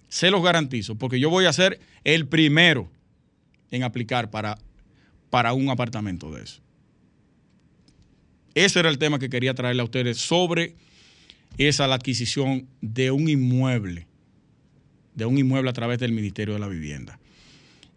Se 0.10 0.30
los 0.30 0.44
garantizo, 0.44 0.94
porque 0.94 1.20
yo 1.20 1.32
voy 1.32 1.46
a 1.46 1.54
ser 1.54 1.80
el 2.04 2.28
primero 2.28 2.92
en 3.72 3.82
aplicar 3.82 4.30
para, 4.30 4.60
para 5.32 5.54
un 5.54 5.70
apartamento 5.70 6.32
de 6.32 6.44
eso. 6.44 6.62
Ese 8.54 8.80
era 8.80 8.90
el 8.90 9.00
tema 9.00 9.18
que 9.18 9.32
quería 9.32 9.56
traerle 9.56 9.82
a 9.82 9.86
ustedes 9.86 10.20
sobre 10.20 10.76
esa 11.58 11.88
la 11.88 11.96
adquisición 11.96 12.68
de 12.82 13.10
un 13.10 13.28
inmueble, 13.28 14.06
de 15.16 15.26
un 15.26 15.40
inmueble 15.40 15.72
a 15.72 15.74
través 15.74 15.98
del 15.98 16.12
Ministerio 16.12 16.54
de 16.54 16.60
la 16.60 16.68
Vivienda. 16.68 17.20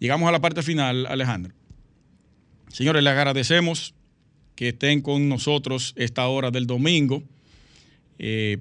Llegamos 0.03 0.29
a 0.29 0.33
la 0.33 0.41
parte 0.41 0.65
final, 0.65 1.07
Alejandro. 1.07 1.55
Señores, 2.67 3.05
les 3.05 3.13
agradecemos 3.13 3.95
que 4.57 4.71
estén 4.71 5.01
con 5.01 5.29
nosotros 5.29 5.93
esta 5.95 6.27
hora 6.27 6.51
del 6.51 6.67
domingo. 6.67 7.23
Eh, 8.19 8.59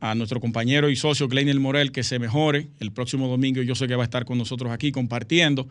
a 0.00 0.14
nuestro 0.14 0.40
compañero 0.40 0.90
y 0.90 0.96
socio 0.96 1.26
Glenel 1.26 1.58
Morel 1.58 1.90
que 1.90 2.02
se 2.02 2.18
mejore. 2.18 2.66
El 2.80 2.92
próximo 2.92 3.28
domingo 3.28 3.62
yo 3.62 3.74
sé 3.74 3.88
que 3.88 3.96
va 3.96 4.02
a 4.02 4.04
estar 4.04 4.26
con 4.26 4.36
nosotros 4.36 4.70
aquí 4.70 4.92
compartiendo. 4.92 5.66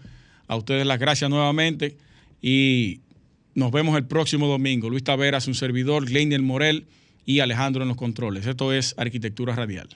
A 0.48 0.56
ustedes 0.56 0.88
las 0.88 0.98
gracias 0.98 1.30
nuevamente 1.30 1.96
y 2.42 3.02
nos 3.54 3.72
vemos 3.72 3.96
el 3.98 4.06
próximo 4.06 4.48
domingo. 4.48 4.90
Luis 4.90 5.04
Taveras, 5.04 5.48
un 5.48 5.54
servidor, 5.54 6.08
Glendiel 6.08 6.42
Morel 6.42 6.88
y 7.24 7.42
Alejandro 7.42 7.84
en 7.84 7.90
los 7.90 7.98
controles. 7.98 8.48
Esto 8.48 8.74
es 8.74 8.96
Arquitectura 8.98 9.56
Radial. 9.56 9.90